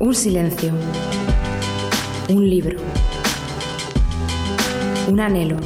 Un 0.00 0.14
silencio. 0.14 0.72
Un 2.28 2.50
libro. 2.50 2.78
Un 5.08 5.20
anhelo. 5.20 5.56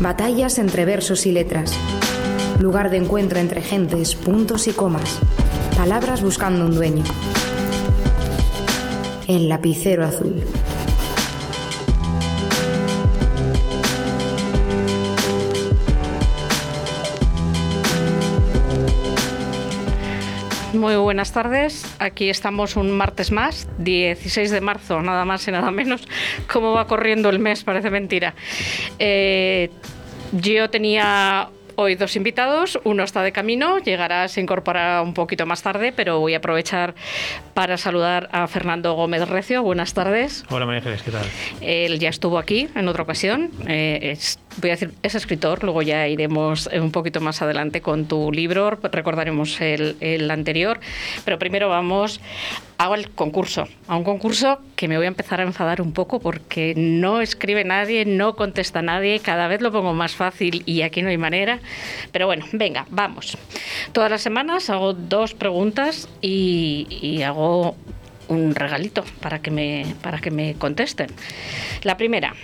Batallas 0.00 0.58
entre 0.58 0.84
versos 0.84 1.24
y 1.24 1.32
letras. 1.32 1.72
Lugar 2.60 2.90
de 2.90 2.98
encuentro 2.98 3.38
entre 3.38 3.62
gentes, 3.62 4.14
puntos 4.14 4.68
y 4.68 4.72
comas. 4.72 5.18
Palabras 5.76 6.22
buscando 6.22 6.66
un 6.66 6.74
dueño. 6.74 7.04
El 9.26 9.48
lapicero 9.48 10.04
azul. 10.04 10.42
Muy 20.74 20.96
buenas 20.96 21.32
tardes. 21.32 21.84
Aquí 22.00 22.28
estamos 22.28 22.74
un 22.74 22.90
martes 22.90 23.30
más, 23.30 23.68
16 23.78 24.50
de 24.50 24.60
marzo, 24.60 25.00
nada 25.02 25.24
más 25.24 25.46
y 25.46 25.52
nada 25.52 25.70
menos. 25.70 26.06
¿Cómo 26.52 26.72
va 26.72 26.88
corriendo 26.88 27.30
el 27.30 27.38
mes? 27.38 27.62
Parece 27.62 27.90
mentira. 27.90 28.34
Eh, 28.98 29.70
yo 30.32 30.68
tenía 30.70 31.48
hoy 31.76 31.94
dos 31.94 32.16
invitados, 32.16 32.78
uno 32.84 33.02
está 33.02 33.22
de 33.22 33.32
camino, 33.32 33.78
llegará, 33.78 34.28
se 34.28 34.40
incorpora 34.40 35.02
un 35.02 35.14
poquito 35.14 35.46
más 35.46 35.62
tarde, 35.62 35.92
pero 35.92 36.20
voy 36.20 36.34
a 36.34 36.38
aprovechar 36.38 36.94
para 37.54 37.76
saludar 37.76 38.28
a 38.32 38.46
Fernando 38.46 38.94
Gómez 38.94 39.28
Recio. 39.28 39.62
Buenas 39.62 39.94
tardes. 39.94 40.44
Hola 40.50 40.66
María 40.66 40.78
Ángeles, 40.80 41.02
¿qué 41.02 41.10
tal? 41.10 41.24
Él 41.60 41.98
ya 41.98 42.08
estuvo 42.08 42.38
aquí 42.38 42.68
en 42.74 42.88
otra 42.88 43.02
ocasión. 43.02 43.50
Eh, 43.66 44.12
es, 44.12 44.38
voy 44.60 44.70
a 44.70 44.74
decir, 44.74 44.92
es 45.02 45.14
escritor, 45.14 45.62
luego 45.64 45.82
ya 45.82 46.08
iremos 46.08 46.68
un 46.72 46.92
poquito 46.92 47.20
más 47.20 47.42
adelante 47.42 47.80
con 47.80 48.06
tu 48.06 48.32
libro, 48.32 48.78
recordaremos 48.82 49.60
el, 49.60 49.96
el 50.00 50.30
anterior, 50.30 50.80
pero 51.24 51.38
primero 51.38 51.68
vamos 51.68 52.20
hago 52.78 52.94
el 52.94 53.10
concurso, 53.10 53.66
a 53.86 53.96
un 53.96 54.04
concurso 54.04 54.60
que 54.76 54.88
me 54.88 54.96
voy 54.96 55.06
a 55.06 55.08
empezar 55.08 55.40
a 55.40 55.44
enfadar 55.44 55.80
un 55.80 55.92
poco 55.92 56.20
porque 56.20 56.74
no 56.76 57.20
escribe 57.20 57.64
nadie, 57.64 58.04
no 58.04 58.34
contesta 58.36 58.82
nadie, 58.82 59.20
cada 59.20 59.48
vez 59.48 59.60
lo 59.60 59.72
pongo 59.72 59.94
más 59.94 60.14
fácil 60.14 60.62
y 60.66 60.82
aquí 60.82 61.02
no 61.02 61.08
hay 61.08 61.18
manera. 61.18 61.60
Pero 62.12 62.26
bueno, 62.26 62.46
venga, 62.52 62.86
vamos. 62.90 63.36
Todas 63.92 64.10
las 64.10 64.22
semanas 64.22 64.70
hago 64.70 64.92
dos 64.92 65.34
preguntas 65.34 66.08
y, 66.20 66.86
y 66.90 67.22
hago 67.22 67.76
un 68.28 68.54
regalito 68.54 69.04
para 69.20 69.40
que 69.40 69.50
me, 69.50 69.94
para 70.02 70.20
que 70.20 70.30
me 70.30 70.54
contesten. 70.54 71.08
La 71.82 71.96
primera, 71.96 72.34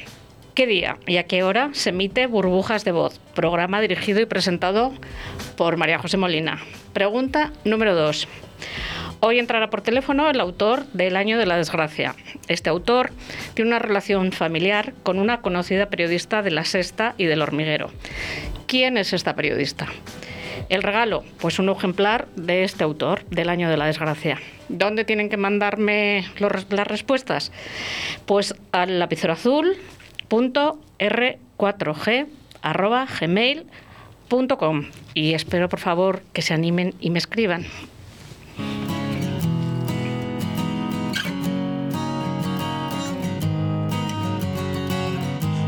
¿Qué 0.55 0.67
día 0.67 0.99
y 1.07 1.17
a 1.17 1.25
qué 1.25 1.43
hora 1.43 1.71
se 1.73 1.91
emite 1.91 2.27
Burbujas 2.27 2.85
de 2.85 2.93
Voz? 2.93 3.21
Programa 3.35 3.81
dirigido 3.81 4.21
y 4.21 4.27
presentado 4.27 4.93
por 5.57 5.77
María 5.77 5.99
José 5.99 6.17
Molina. 6.17 6.59
Pregunta 6.93 7.53
número 7.65 7.95
dos. 7.95 8.27
Hoy 9.23 9.39
entrará 9.39 9.69
por 9.69 9.83
teléfono 9.83 10.31
el 10.31 10.41
autor 10.41 10.87
del 10.95 11.15
Año 11.15 11.39
de 11.39 11.45
la 11.45 11.59
Desgracia. 11.59 12.15
Este 12.49 12.71
autor 12.71 13.11
tiene 13.53 13.69
una 13.69 13.79
relación 13.79 14.33
familiar 14.33 14.95
con 15.03 15.19
una 15.19 15.43
conocida 15.43 15.91
periodista 15.91 16.43
de 16.43 16.51
La 16.51 16.65
Sexta 16.65 17.15
y 17.19 17.27
del 17.27 17.43
Hormiguero. 17.43 17.91
¿Quién 18.67 18.97
es 18.97 19.13
esta 19.13 19.37
periodista? 19.37 19.89
El 20.71 20.83
regalo, 20.83 21.23
pues 21.39 21.59
un 21.59 21.69
ejemplar 21.69 22.29
de 22.35 22.65
este 22.65 22.83
autor, 22.83 23.27
del 23.27 23.51
Año 23.51 23.69
de 23.69 23.77
la 23.77 23.85
Desgracia. 23.85 24.39
¿Dónde 24.71 25.05
tienen 25.05 25.29
que 25.29 25.37
mandarme 25.37 26.25
las 26.39 26.87
respuestas? 26.87 27.53
Pues 28.25 28.55
al 28.73 28.99
lapicero 29.01 29.35
azul 29.35 29.77
r4g 30.31 32.27
gmail.com 33.21 34.87
y 35.13 35.35
espero 35.35 35.69
por 35.69 35.81
favor 35.81 36.23
que 36.33 36.41
se 36.41 36.55
animen 36.55 36.95
y 37.01 37.11
me 37.11 37.19
escriban. 37.19 37.67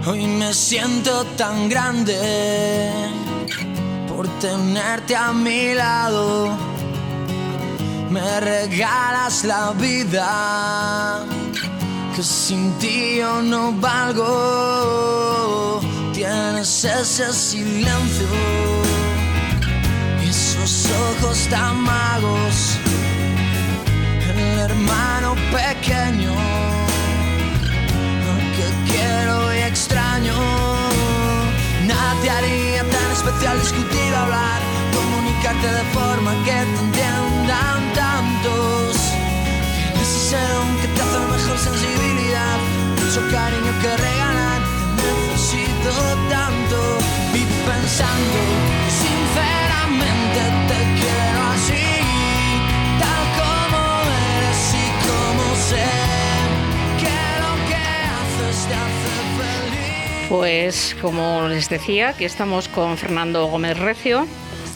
Hoy 0.05 0.27
me 0.27 0.53
siento 0.53 1.25
tan 1.37 1.69
grande 1.69 2.91
por 4.09 4.27
tenerte 4.41 5.15
a 5.15 5.33
mi 5.33 5.75
lado. 5.75 6.59
Me 8.11 8.41
regalas 8.41 9.45
la 9.45 9.71
vida, 9.75 11.25
que 12.17 12.23
sin 12.23 12.73
ti 12.81 13.19
yo 13.19 13.43
no 13.43 13.71
valgo. 13.75 15.81
Tienes 16.13 16.85
ese 16.85 17.33
silencio 17.33 18.27
y 20.21 20.29
esos 20.29 20.89
ojos 21.21 21.47
tan 21.49 21.81
magos, 21.81 22.77
el 24.35 24.59
hermano 24.59 25.37
pequeño 25.53 26.72
quiero 28.93 29.55
y 29.55 29.59
extraño. 29.59 30.35
Nada 31.87 32.15
te 32.23 32.31
haría 32.31 32.83
tan 32.95 33.11
especial 33.13 33.59
discutir, 33.61 34.15
hablar, 34.15 34.61
comunicarte 34.95 35.67
de 35.67 35.85
forma 35.97 36.33
que 36.45 36.53
te 36.53 36.79
entiendan 36.87 37.81
tantos. 37.95 38.97
Tienes 39.77 40.09
ese 40.21 40.41
don 40.55 40.69
que 40.81 40.89
te 40.95 41.01
hace 41.03 41.19
mejor 41.37 41.59
sensibilidad, 41.59 42.59
mucho 43.01 43.21
cariño 43.31 43.73
que 43.83 43.97
regalar. 43.97 44.61
Necesito 44.97 45.93
tanto 46.31 46.79
y 47.35 47.43
pensando 47.69 48.39
sinceramente 49.03 50.41
te 50.69 50.81
quiero 51.01 51.41
así, 51.55 51.85
Pues 60.33 60.97
como 61.03 61.47
les 61.47 61.69
decía, 61.69 62.09
aquí 62.09 62.25
estamos 62.25 62.67
con 62.67 62.97
Fernando 62.97 63.45
Gómez 63.49 63.79
Recio, 63.79 64.27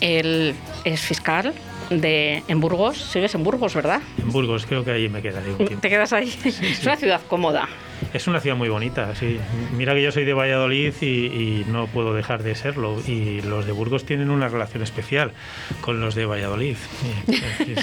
él 0.02 0.54
es 0.84 1.00
fiscal 1.00 1.54
de, 1.88 2.42
en 2.46 2.60
Burgos. 2.60 2.98
Sigues 2.98 3.34
en 3.34 3.42
Burgos, 3.42 3.74
¿verdad? 3.74 4.02
En 4.18 4.30
Burgos, 4.30 4.66
creo 4.66 4.84
que 4.84 4.90
ahí 4.90 5.08
me 5.08 5.22
quedaré 5.22 5.52
un 5.52 5.56
tiempo. 5.56 5.78
¿Te 5.80 5.88
quedas 5.88 6.12
ahí? 6.12 6.38
Es 6.44 6.82
una 6.82 6.96
ciudad 6.98 7.22
cómoda. 7.26 7.70
Es 8.12 8.26
una 8.26 8.40
ciudad 8.40 8.56
muy 8.56 8.68
bonita, 8.68 9.14
sí. 9.14 9.38
Mira 9.76 9.94
que 9.94 10.02
yo 10.02 10.12
soy 10.12 10.24
de 10.24 10.32
Valladolid 10.32 10.94
y, 11.00 11.06
y, 11.06 11.66
no 11.68 11.86
puedo 11.86 12.14
dejar 12.14 12.42
de 12.42 12.54
serlo. 12.54 13.00
Y 13.06 13.42
los 13.42 13.66
de 13.66 13.72
Burgos 13.72 14.04
tienen 14.04 14.30
una 14.30 14.48
relación 14.48 14.82
especial 14.82 15.32
con 15.80 16.00
los 16.00 16.14
de 16.14 16.26
Valladolid. 16.26 16.76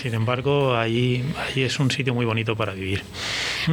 Sin 0.01 0.13
embargo, 0.13 0.75
allí, 0.75 1.23
allí 1.47 1.63
es 1.63 1.79
un 1.79 1.91
sitio 1.91 2.13
muy 2.13 2.25
bonito 2.25 2.55
para 2.55 2.73
vivir. 2.73 3.03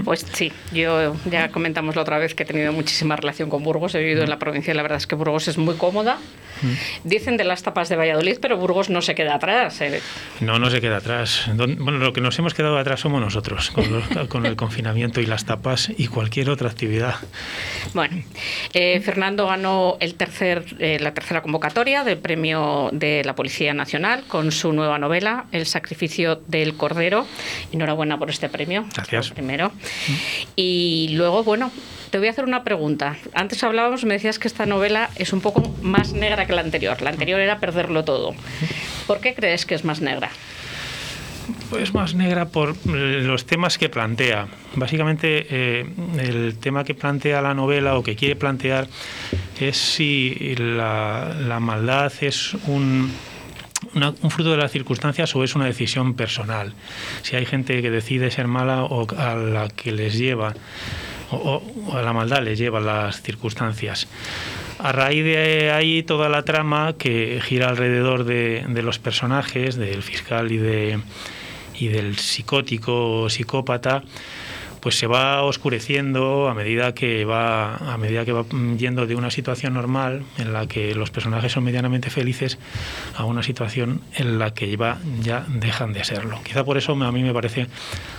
Pues 0.05 0.27
sí, 0.33 0.53
yo 0.73 1.17
ya 1.31 1.51
comentamos 1.51 1.97
la 1.97 2.03
otra 2.03 2.19
vez 2.19 2.35
que 2.35 2.43
he 2.43 2.47
tenido 2.47 2.73
muchísima 2.73 3.17
relación 3.17 3.49
con 3.51 3.63
Burgos. 3.63 3.95
He 3.95 4.01
vivido 4.01 4.23
en 4.23 4.31
la 4.31 4.39
provincia 4.39 4.73
y 4.73 4.77
la 4.77 4.83
verdad 4.83 4.99
es 4.99 5.07
que 5.07 5.15
Burgos 5.15 5.49
es 5.49 5.59
muy 5.59 5.77
cómoda. 5.77 6.19
Dicen 7.05 7.37
de 7.37 7.45
las 7.45 7.63
tapas 7.63 7.89
de 7.89 7.97
Valladolid, 7.97 8.39
pero 8.41 8.57
Burgos 8.57 8.91
no 8.91 9.03
se 9.03 9.15
queda 9.15 9.37
atrás. 9.37 9.81
¿eh? 9.81 10.01
No, 10.41 10.59
no 10.59 10.69
se 10.71 10.81
queda 10.81 10.99
atrás. 10.99 11.51
Bueno, 11.55 11.99
lo 11.99 12.13
que 12.13 12.21
nos 12.21 12.39
hemos 12.39 12.55
quedado 12.55 12.77
atrás 12.77 13.01
somos 13.01 13.21
nosotros, 13.21 13.71
con, 13.71 13.91
los, 13.91 14.29
con 14.29 14.47
el 14.47 14.57
confinamiento 14.57 15.21
y 15.21 15.27
las 15.27 15.45
tapas 15.47 15.91
y 15.97 16.09
cualquier 16.09 16.30
otra 16.49 16.71
actividad. 16.71 17.15
Bueno, 17.93 18.23
eh, 18.73 19.01
Fernando 19.01 19.47
ganó 19.47 19.97
el 20.01 20.15
tercer, 20.15 20.65
eh, 20.79 20.99
la 21.01 21.13
tercera 21.13 21.43
convocatoria 21.43 22.05
del 22.05 22.19
premio 22.19 22.89
de 22.93 23.23
la 23.25 23.35
Policía 23.35 23.75
Nacional 23.75 24.25
con 24.29 24.53
su 24.53 24.73
nueva 24.73 24.99
novela, 24.99 25.47
El 25.51 25.67
sacrificio 25.67 26.37
del 26.47 26.77
Cordero. 26.77 27.27
Enhorabuena 27.73 28.19
por 28.19 28.31
este 28.31 28.49
premio. 28.49 28.87
Gracias. 28.95 29.31
Primero. 29.31 29.73
Y 30.57 31.09
luego, 31.13 31.43
bueno, 31.43 31.71
te 32.11 32.19
voy 32.19 32.29
a 32.29 32.31
hacer 32.31 32.45
una 32.45 32.63
pregunta. 32.65 33.17
Antes 33.35 33.63
hablábamos, 33.65 34.05
me 34.05 34.15
decías 34.15 34.39
que 34.39 34.49
esta 34.49 34.67
novela 34.67 35.11
es 35.17 35.33
un 35.33 35.41
poco 35.41 35.63
más 35.83 36.13
negra 36.13 36.47
que 36.47 36.53
la 36.53 36.61
anterior. 36.61 37.03
La 37.03 37.11
anterior 37.11 37.41
era 37.41 37.59
perderlo 37.59 38.05
todo. 38.05 38.35
¿Por 39.07 39.21
qué 39.21 39.35
crees 39.35 39.67
que 39.67 39.75
es 39.75 39.85
más 39.85 40.01
negra? 40.01 40.31
Es 41.79 41.95
más 41.95 42.15
negra 42.15 42.49
por 42.49 42.75
los 42.87 43.47
temas 43.47 43.79
que 43.79 43.89
plantea. 43.89 44.49
Básicamente, 44.75 45.47
eh, 45.51 45.87
el 46.19 46.57
tema 46.59 46.85
que 46.85 46.95
plantea 46.95 47.41
la 47.43 47.55
novela 47.55 47.97
o 47.97 48.03
que 48.03 48.17
quiere 48.17 48.37
plantear 48.37 48.89
es 49.61 49.77
si 49.77 50.55
la, 50.57 51.59
maldad 51.61 52.13
es 52.21 52.55
un, 52.67 53.13
un 53.95 54.31
fruto 54.31 54.51
de 54.51 54.57
las 54.57 54.73
circunstancias 54.73 55.35
o 55.37 55.45
es 55.45 55.55
una 55.55 55.67
decisión 55.67 56.15
personal. 56.15 56.75
Si 57.23 57.37
hay 57.37 57.47
gente 57.47 57.83
que 57.83 57.91
decide 57.91 58.31
ser 58.31 58.47
mala 58.47 58.85
o 58.85 59.07
a 59.17 59.35
la 59.35 59.69
que 59.69 59.93
les 59.93 60.17
lleva 60.19 60.55
o, 61.31 61.63
a 61.93 62.03
la 62.03 62.13
maldad 62.13 62.43
les 62.43 62.59
llevan 62.59 62.87
las 62.87 63.23
circunstancias. 63.23 64.09
A 64.79 64.93
raíz 64.93 65.25
de 65.25 65.71
ahí 65.71 66.03
toda 66.03 66.29
la 66.29 66.43
trama 66.43 66.95
que 66.97 67.41
gira 67.43 67.69
alrededor 67.69 68.25
de, 68.25 68.65
de 68.67 68.83
los 68.83 68.99
personajes, 68.99 69.77
del 69.77 70.03
fiscal 70.03 70.51
y, 70.53 70.57
de, 70.57 71.01
y 71.81 71.89
del 71.89 72.17
psicótico 72.17 73.23
o 73.23 73.31
psicópata, 73.31 74.05
pues 74.81 74.99
se 74.99 75.07
va 75.07 75.43
oscureciendo 75.43 76.49
a 76.49 76.55
medida 76.55 76.95
que 76.95 77.25
va 77.25 77.77
a 77.77 77.97
medida 77.99 78.25
que 78.25 78.33
va 78.33 78.45
yendo 78.77 79.07
de 79.07 79.15
una 79.15 79.31
situación 79.31 79.75
normal 79.75 80.23
en 80.39 80.53
la 80.53 80.67
que 80.67 80.95
los 80.95 81.11
personajes 81.11 81.53
son 81.53 81.65
medianamente 81.65 82.11
felices 82.11 82.59
a 83.17 83.25
una 83.25 83.43
situación 83.43 84.01
en 84.15 84.39
la 84.39 84.55
que 84.55 84.77
ya, 84.77 84.99
ya 85.23 85.45
dejan 85.49 85.93
de 85.93 86.05
serlo. 86.05 86.41
Quizá 86.43 86.65
por 86.65 86.79
eso 86.79 86.93
a 86.93 87.13
mí 87.13 87.23
me 87.23 87.33
parece 87.33 87.67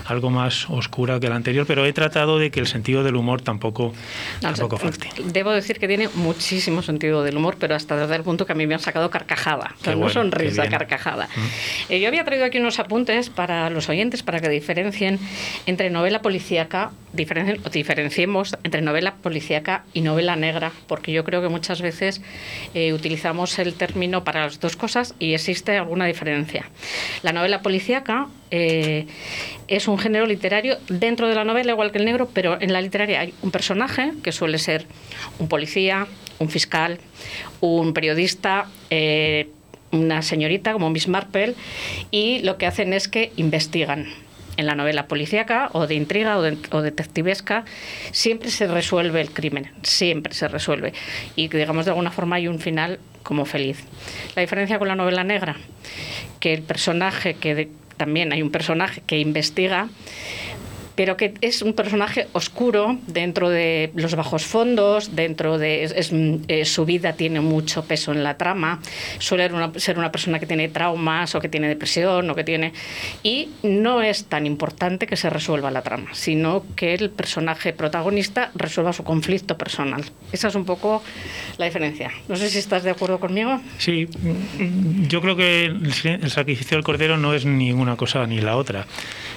algo 0.06 0.30
más 0.30 0.70
oscura 0.70 1.20
que 1.20 1.30
la 1.30 1.36
anterior, 1.36 1.66
pero 1.66 1.86
he 1.86 1.94
tratado 1.94 2.38
de 2.38 2.52
que 2.52 2.60
el 2.60 2.68
sentido 2.68 3.04
del 3.04 3.16
humor 3.16 3.42
tampoco, 3.42 3.94
tampoco 4.40 4.78
falte. 4.78 5.10
Debo 5.26 5.52
decir 5.52 5.80
que 5.80 5.88
tiene 5.88 6.10
muchísimo 6.16 6.82
sentido 6.82 7.24
del 7.24 7.38
humor, 7.38 7.56
pero 7.60 7.76
hasta 7.76 7.96
desde 7.96 8.16
el 8.16 8.24
punto 8.24 8.46
que 8.46 8.52
a 8.52 8.56
mí 8.56 8.68
me 8.68 8.74
han 8.74 8.80
sacado 8.80 9.10
carcajada, 9.10 9.76
no 9.98 10.10
sonrisa, 10.10 10.68
carcajada. 10.70 11.28
Mm. 11.36 11.94
Eh, 11.94 12.00
yo 12.00 12.08
había 12.08 12.24
traído 12.24 12.46
aquí 12.46 12.60
unos 12.60 12.80
apuntes 12.80 13.30
para 13.30 13.70
los 13.70 13.90
oyentes 13.90 14.24
para 14.24 14.40
que 14.40 14.50
diferencien 14.50 15.20
entre 15.66 15.90
novela 15.90 16.22
policíaca, 16.52 16.92
diferenciemos 17.72 18.58
entre 18.64 18.82
novela 18.82 19.16
policíaca 19.16 19.86
y 19.94 20.02
novela 20.02 20.36
negra, 20.36 20.74
porque 20.88 21.14
yo 21.14 21.24
creo 21.24 21.42
que 21.42 21.48
muchas 21.48 21.82
veces 21.82 22.22
eh, 22.74 22.92
utilizamos 22.92 23.58
el 23.60 23.74
término 23.74 24.26
para 24.26 24.42
las 24.42 24.60
dos 24.60 24.76
cosas 24.76 25.16
y 25.18 25.34
existe 25.34 25.78
alguna 25.78 26.08
diferencia. 26.08 26.70
La 27.24 27.32
novela 27.32 27.62
policíaca 27.62 28.28
eh, 28.52 29.08
es 29.70 29.88
un 29.88 29.98
género 29.98 30.26
literario 30.26 30.78
dentro 30.90 31.30
de 31.30 31.36
la 31.36 31.46
novela, 31.46 31.72
igual 31.72 31.94
que 31.94 32.00
el 32.00 32.06
negro, 32.06 32.28
pero 32.34 32.60
en 32.60 32.74
la 32.74 32.82
literaria 32.82 33.22
hay 33.22 33.34
un 33.44 33.52
personaje 33.52 34.12
que 34.22 34.34
suele 34.34 34.58
ser 34.58 34.86
un 35.40 35.48
policía, 35.48 36.06
un 36.40 36.50
fiscal, 36.50 37.00
un 37.62 37.94
periodista, 37.94 38.68
eh, 38.90 39.48
una 39.92 40.22
señorita 40.22 40.74
como 40.74 40.90
Miss 40.90 41.08
Marple, 41.08 41.56
y 42.12 42.40
lo 42.40 42.58
que 42.58 42.66
hacen 42.66 42.92
es 42.92 43.08
que 43.08 43.32
investigan. 43.38 44.08
En 44.62 44.68
la 44.68 44.76
novela 44.76 45.08
policíaca 45.08 45.72
o 45.74 45.88
de 45.88 45.96
intriga 45.96 46.38
o, 46.38 46.82
detectivesca 46.84 47.66
siempre 48.12 48.52
se 48.52 48.68
resuelve 48.68 49.20
el 49.20 49.32
crimen, 49.32 49.72
siempre 49.82 50.36
se 50.36 50.48
resuelve. 50.48 50.94
Y 51.36 51.48
digamos 51.48 51.86
de 51.86 51.92
alguna 51.92 52.12
forma 52.12 52.36
hay 52.36 52.48
un 52.48 52.60
final 52.60 53.00
como 53.24 53.46
feliz. 53.46 53.84
La 54.36 54.44
diferencia 54.44 54.78
con 54.78 54.88
la 54.88 54.96
novela 54.96 55.24
negra, 55.24 55.56
que 56.40 56.54
el 56.54 56.62
personaje 56.62 57.34
que 57.34 57.70
también 57.98 58.34
hay 58.34 58.44
un 58.44 58.52
personaje 58.52 59.02
que 59.08 59.18
investiga 59.18 59.90
pero 60.96 61.18
que 61.18 61.34
es 61.42 61.62
un 61.62 61.74
personaje 61.74 62.28
oscuro 62.34 62.98
dentro 63.08 63.50
de 63.50 63.92
los 63.96 64.16
bajos 64.16 64.46
fondos, 64.46 65.16
dentro 65.16 65.58
de 65.58 65.84
eh, 66.48 66.66
su 66.66 66.86
vida 66.86 67.14
tiene 67.14 67.42
mucho 67.42 67.84
peso 67.84 68.12
en 68.12 68.24
la 68.24 68.38
trama, 68.38 68.80
suele 69.20 69.50
ser 69.78 69.98
una 69.98 70.12
persona 70.12 70.40
que 70.40 70.46
tiene 70.46 70.70
traumas 70.70 71.36
o 71.36 71.40
que 71.40 71.50
tiene 71.50 71.68
depresión 71.68 72.30
o 72.30 72.36
que 72.36 72.44
tiene 72.44 72.74
y 73.24 73.50
no 73.64 74.02
es 74.02 74.26
tan 74.26 74.46
importante 74.46 75.08
que 75.08 75.16
se 75.16 75.30
resuelva 75.30 75.72
la 75.72 75.82
trama, 75.82 76.10
sino 76.14 76.64
que 76.76 76.94
el 76.94 77.10
personaje 77.10 77.74
protagonista 77.74 78.52
resuelva 78.56 78.94
su 78.94 79.04
conflicto 79.04 79.58
personal. 79.58 80.04
Esa 80.32 80.48
es 80.48 80.56
un 80.56 80.66
poco 80.66 81.04
la 81.58 81.66
diferencia. 81.66 82.12
No 82.28 82.36
sé 82.36 82.50
si 82.50 82.60
estás 82.60 82.84
de 82.84 82.92
acuerdo 82.92 83.20
conmigo. 83.20 83.60
Sí, 83.78 84.08
yo 85.08 85.22
creo 85.22 85.36
que 85.36 85.66
el 85.66 86.32
sacrificio 86.32 86.78
del 86.78 86.84
cordero 86.84 87.18
no 87.18 87.34
es 87.34 87.46
ni 87.46 87.72
una 87.72 87.96
cosa 87.96 88.26
ni 88.28 88.40
la 88.40 88.56
otra. 88.56 88.86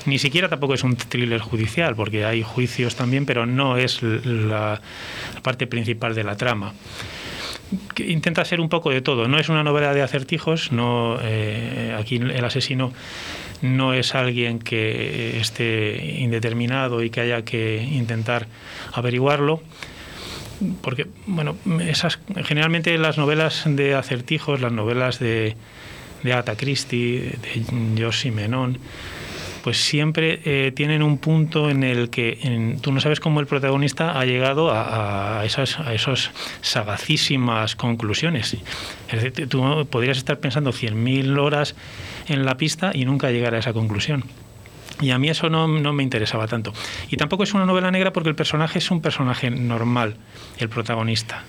Ni 0.06 0.18
siquiera 0.18 0.48
tampoco 0.48 0.74
es 0.74 0.84
un 0.84 0.96
thriller 0.96 1.40
judicial, 1.40 1.96
porque 1.96 2.24
hay 2.24 2.42
juicios 2.42 2.94
también, 2.94 3.26
pero 3.26 3.46
no 3.46 3.76
es 3.76 4.02
la 4.02 4.80
parte 5.42 5.66
principal 5.66 6.14
de 6.14 6.24
la 6.24 6.36
trama 6.36 6.74
intenta 7.98 8.44
ser 8.44 8.60
un 8.60 8.68
poco 8.68 8.90
de 8.90 9.00
todo. 9.00 9.28
No 9.28 9.38
es 9.38 9.48
una 9.48 9.64
novela 9.64 9.94
de 9.94 10.02
acertijos, 10.02 10.72
no 10.72 11.18
eh, 11.20 11.96
aquí 11.98 12.16
el 12.16 12.44
asesino 12.44 12.92
no 13.62 13.94
es 13.94 14.14
alguien 14.14 14.58
que 14.58 15.38
esté 15.40 16.16
indeterminado 16.18 17.02
y 17.02 17.10
que 17.10 17.20
haya 17.20 17.44
que 17.44 17.82
intentar 17.82 18.46
averiguarlo. 18.92 19.62
Porque, 20.82 21.06
bueno, 21.26 21.56
esas, 21.80 22.18
generalmente 22.44 22.96
las 22.98 23.18
novelas 23.18 23.64
de 23.66 23.94
acertijos, 23.94 24.60
las 24.60 24.72
novelas 24.72 25.18
de, 25.18 25.56
de 26.22 26.32
Agatha 26.32 26.56
Christie, 26.56 27.36
de 27.42 28.02
Josie 28.02 28.30
Menon, 28.30 28.78
pues 29.64 29.82
siempre 29.82 30.40
eh, 30.44 30.72
tienen 30.72 31.02
un 31.02 31.16
punto 31.16 31.70
en 31.70 31.84
el 31.84 32.10
que 32.10 32.76
tú 32.82 32.92
no 32.92 33.00
sabes 33.00 33.18
cómo 33.18 33.40
el 33.40 33.46
protagonista 33.46 34.20
ha 34.20 34.26
llegado 34.26 34.70
a, 34.70 35.42
esas 35.46 35.80
a 35.80 35.94
esos 35.94 36.32
sagacísimas 36.60 37.74
conclusiones. 37.74 38.58
Es 39.08 39.22
decir, 39.22 39.48
tú 39.48 39.88
podrías 39.88 40.18
estar 40.18 40.38
pensando 40.38 40.70
100.000 40.70 41.38
horas 41.38 41.76
en 42.28 42.44
la 42.44 42.58
pista 42.58 42.90
y 42.92 43.06
nunca 43.06 43.30
llegar 43.30 43.54
a 43.54 43.58
esa 43.58 43.72
conclusión. 43.72 44.24
Y 45.00 45.12
a 45.12 45.18
mí 45.18 45.30
eso 45.30 45.48
no, 45.48 45.66
no, 45.66 45.94
me 45.94 46.02
interesaba 46.02 46.46
tanto. 46.46 46.74
Y 47.08 47.16
tampoco 47.16 47.44
es 47.44 47.54
una 47.54 47.64
novela 47.64 47.90
negra 47.90 48.12
porque 48.12 48.28
el 48.28 48.36
personaje 48.36 48.80
es 48.80 48.90
un 48.90 49.00
personaje 49.00 49.50
normal, 49.50 50.16
el 50.58 50.68
protagonista 50.68 51.42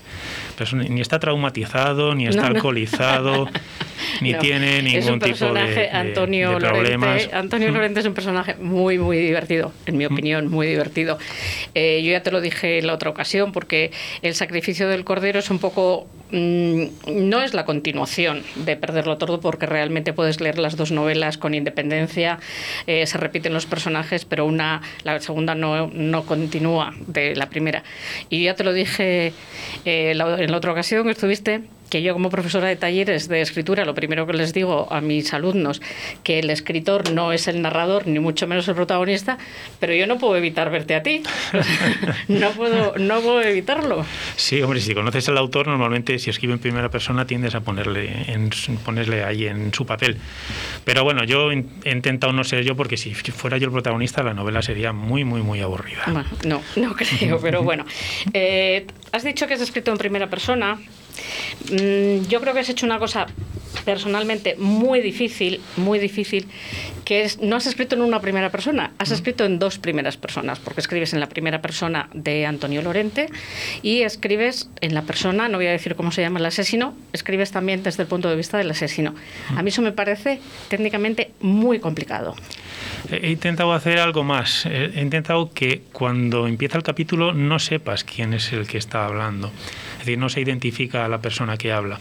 ni 0.73 1.01
está 1.01 1.19
traumatizado, 1.19 2.15
ni 2.15 2.27
está 2.27 2.47
alcoholizado, 2.47 3.47
ni 4.21 4.33
tiene 4.35 4.81
ningún 4.81 5.19
tipo 5.19 5.53
de, 5.53 5.89
Antonio 5.91 6.57
problemas. 6.57 7.29
Antonio 7.33 7.71
Lorente 7.71 8.00
es 8.00 8.06
un 8.06 8.13
personaje 8.13 8.56
muy, 8.56 8.97
muy 8.97 9.17
divertido, 9.17 9.71
en 9.85 9.97
mi 9.97 10.06
opinión, 10.06 10.50
muy 10.50 10.67
divertido. 10.67 11.17
Eh, 11.73 12.01
yo 12.03 12.12
ya 12.12 12.23
te 12.23 12.31
lo 12.31 12.41
dije 12.41 12.79
en 12.79 12.88
la 12.88 12.94
otra 12.94 13.09
ocasión, 13.09 13.51
porque 13.51 13.91
el 14.21 14.35
sacrificio 14.35 14.88
del 14.88 15.03
cordero 15.03 15.39
es 15.39 15.50
un 15.50 15.59
poco 15.59 16.07
mm, 16.31 16.83
no 17.07 17.41
es 17.41 17.53
la 17.53 17.65
continuación 17.65 18.44
de 18.56 18.75
Perderlo 18.75 19.17
Todo, 19.17 19.39
porque 19.39 19.65
realmente 19.65 20.13
puedes 20.13 20.41
leer 20.41 20.59
las 20.59 20.75
dos 20.75 20.91
novelas 20.91 21.38
con 21.38 21.53
independencia, 21.53 22.39
eh, 22.88 23.06
se 23.06 23.17
repiten 23.17 23.53
los 23.53 23.65
personajes, 23.65 24.25
pero 24.25 24.45
una, 24.45 24.81
la 25.03 25.19
segunda 25.19 25.56
no, 25.56 25.88
no 25.88 26.25
continúa 26.25 26.94
de 27.07 27.35
la 27.35 27.50
primera. 27.50 27.83
Y 28.29 28.44
ya 28.44 28.56
te 28.56 28.63
lo 28.63 28.73
dije 28.73 29.33
eh, 29.85 30.13
la, 30.15 30.41
en 30.41 30.51
la 30.51 30.57
otra 30.57 30.71
ocasión 30.71 31.09
estuviste 31.09 31.62
que 31.95 32.01
yo 32.01 32.12
como 32.12 32.30
profesora 32.30 32.68
de 32.68 32.75
talleres 32.75 33.30
de 33.30 33.39
escritura, 33.39 33.86
lo 33.86 33.95
primero 33.95 34.27
que 34.27 34.33
les 34.33 34.51
digo 34.51 34.92
a 34.92 35.00
mis 35.00 35.33
alumnos, 35.33 35.81
que 36.24 36.39
el 36.39 36.50
escritor 36.50 37.13
no 37.13 37.31
es 37.31 37.47
el 37.47 37.62
narrador, 37.62 38.06
ni 38.06 38.19
mucho 38.19 38.47
menos 38.47 38.68
el 38.68 38.75
protagonista, 38.75 39.38
pero 39.80 39.94
yo 39.94 40.06
no 40.06 40.18
puedo 40.18 40.36
evitar 40.36 40.69
verte 40.69 40.94
a 40.94 41.03
ti. 41.03 41.24
no, 42.27 42.51
puedo, 42.51 42.97
no 42.97 43.21
puedo 43.21 43.42
evitarlo. 43.42 44.06
Sí, 44.36 44.62
hombre, 44.62 44.81
si 44.81 44.94
conoces 44.94 45.30
al 45.30 45.38
autor, 45.38 45.68
normalmente 45.68 46.19
si 46.19 46.30
escribe 46.30 46.51
en 46.51 46.59
primera 46.59 46.89
persona 46.89 47.25
tiendes 47.25 47.56
a 47.56 47.62
ponerle, 47.62 48.09
en, 48.27 48.50
ponerle 48.83 49.24
ahí 49.24 49.48
en 49.48 49.74
su 49.74 49.86
papel. 49.86 50.18
Pero 50.83 51.06
bueno, 51.06 51.24
yo 51.24 51.50
he 51.50 51.63
intentado 51.89 52.33
no 52.33 52.44
ser 52.44 52.65
yo 52.65 52.75
porque 52.75 52.98
si 52.98 53.13
fuera 53.13 53.57
yo 53.57 53.68
el 53.68 53.71
protagonista, 53.71 54.21
la 54.21 54.33
novela 54.33 54.62
sería 54.62 54.91
muy, 54.91 55.24
muy, 55.24 55.41
muy 55.41 55.62
aburrida. 55.62 56.03
no, 56.44 56.62
no 56.75 56.94
creo, 56.98 57.39
pero 57.39 57.63
bueno. 57.63 57.86
Eh, 58.33 58.86
has 59.13 59.24
dicho 59.24 59.48
que 59.48 59.53
has 59.53 59.62
escrito 59.62 59.94
en 59.94 59.98
primera 59.98 60.30
persona. 60.30 60.77
Mm, 61.71 62.27
yo 62.27 62.41
creo 62.41 62.53
que 62.53 62.59
has 62.59 62.69
hecho 62.69 62.85
una 62.85 62.99
cosa 62.99 63.27
personalmente 63.83 64.55
muy 64.57 65.01
difícil, 65.01 65.61
muy 65.77 65.99
difícil, 65.99 66.47
que 67.03 67.23
es, 67.23 67.39
no 67.39 67.55
has 67.55 67.67
escrito 67.67 67.95
en 67.95 68.01
una 68.01 68.19
primera 68.19 68.49
persona, 68.49 68.91
has 68.97 69.11
escrito 69.11 69.45
en 69.45 69.59
dos 69.59 69.77
primeras 69.77 70.17
personas, 70.17 70.59
porque 70.59 70.81
escribes 70.81 71.13
en 71.13 71.19
la 71.19 71.29
primera 71.29 71.62
persona 71.62 72.09
de 72.13 72.45
Antonio 72.45 72.81
Lorente 72.81 73.27
y 73.83 74.01
escribes 74.01 74.69
en 74.81 74.95
la 74.95 75.03
persona, 75.03 75.47
no 75.47 75.57
voy 75.57 75.67
a 75.67 75.71
decir 75.71 75.95
cómo 75.95 76.12
se 76.12 76.21
llama 76.21 76.39
el 76.39 76.45
asesino, 76.47 76.95
escribes 77.13 77.51
también 77.51 77.83
desde 77.83 78.03
el 78.03 78.09
punto 78.09 78.29
de 78.29 78.35
vista 78.35 78.57
del 78.57 78.71
asesino. 78.71 79.13
A 79.55 79.62
mí 79.62 79.69
eso 79.69 79.81
me 79.81 79.91
parece 79.91 80.39
técnicamente 80.67 81.31
muy 81.41 81.79
complicado. 81.79 82.35
He 83.12 83.31
intentado 83.31 83.74
hacer 83.74 84.00
algo 84.00 84.24
más. 84.24 84.65
He 84.65 85.00
intentado 85.00 85.51
que 85.53 85.83
cuando 85.91 86.47
empieza 86.47 86.77
el 86.77 86.83
capítulo 86.83 87.33
no 87.33 87.59
sepas 87.59 88.03
quién 88.03 88.33
es 88.33 88.51
el 88.51 88.67
que 88.67 88.79
está 88.79 89.05
hablando. 89.05 89.51
Decir, 90.05 90.19
no 90.19 90.29
se 90.29 90.41
identifica 90.41 91.05
a 91.05 91.09
la 91.09 91.19
persona 91.19 91.57
que 91.57 91.71
habla. 91.71 92.00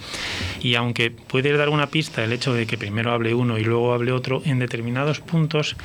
Y 0.60 0.74
aunque 0.74 1.10
puede 1.10 1.56
dar 1.56 1.68
una 1.68 1.88
pista 1.88 2.22
el 2.22 2.32
hecho 2.32 2.52
de 2.52 2.66
que 2.66 2.76
primero 2.76 3.12
hable 3.12 3.34
uno 3.34 3.58
y 3.58 3.64
luego 3.64 3.94
hable 3.94 4.12
otro, 4.12 4.42
en 4.44 4.58
determinados 4.58 5.20
puntos 5.20 5.76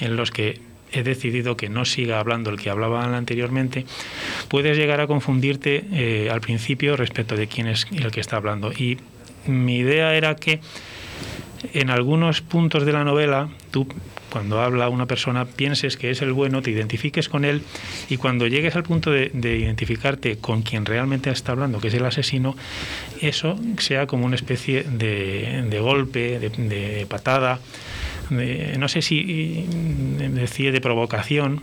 en 0.00 0.16
los 0.16 0.30
que 0.30 0.60
he 0.92 1.02
decidido 1.02 1.56
que 1.56 1.68
no 1.68 1.84
siga 1.84 2.20
hablando 2.20 2.50
el 2.50 2.60
que 2.60 2.70
hablaba 2.70 3.04
anteriormente, 3.04 3.84
puedes 4.48 4.76
llegar 4.76 5.00
a 5.00 5.06
confundirte 5.06 5.84
eh, 5.92 6.30
al 6.30 6.40
principio 6.40 6.96
respecto 6.96 7.36
de 7.36 7.48
quién 7.48 7.66
es 7.66 7.86
el 7.92 8.10
que 8.10 8.20
está 8.20 8.36
hablando. 8.36 8.72
Y 8.72 8.98
mi 9.46 9.78
idea 9.78 10.14
era 10.14 10.36
que 10.36 10.60
en 11.72 11.90
algunos 11.90 12.40
puntos 12.40 12.84
de 12.84 12.92
la 12.92 13.04
novela 13.04 13.48
tú 13.70 13.88
cuando 14.34 14.60
habla 14.60 14.88
una 14.88 15.06
persona 15.06 15.44
pienses 15.44 15.96
que 15.96 16.10
es 16.10 16.20
el 16.20 16.32
bueno, 16.32 16.60
te 16.60 16.72
identifiques 16.72 17.28
con 17.28 17.44
él 17.44 17.62
y 18.08 18.16
cuando 18.16 18.48
llegues 18.48 18.74
al 18.74 18.82
punto 18.82 19.12
de, 19.12 19.30
identificarte 19.32 20.38
con 20.38 20.62
quien 20.62 20.86
realmente 20.86 21.30
está 21.30 21.52
hablando, 21.52 21.78
que 21.78 21.86
es 21.86 21.94
el 21.94 22.04
asesino, 22.04 22.56
eso 23.20 23.56
sea 23.78 24.08
como 24.08 24.26
una 24.26 24.34
especie 24.34 24.82
de, 24.82 25.78
golpe, 25.80 26.40
de, 26.40 27.06
patada, 27.08 27.60
no 28.28 28.88
sé 28.88 29.02
si 29.02 29.66
decir 30.32 30.72
de 30.72 30.80
provocación 30.80 31.62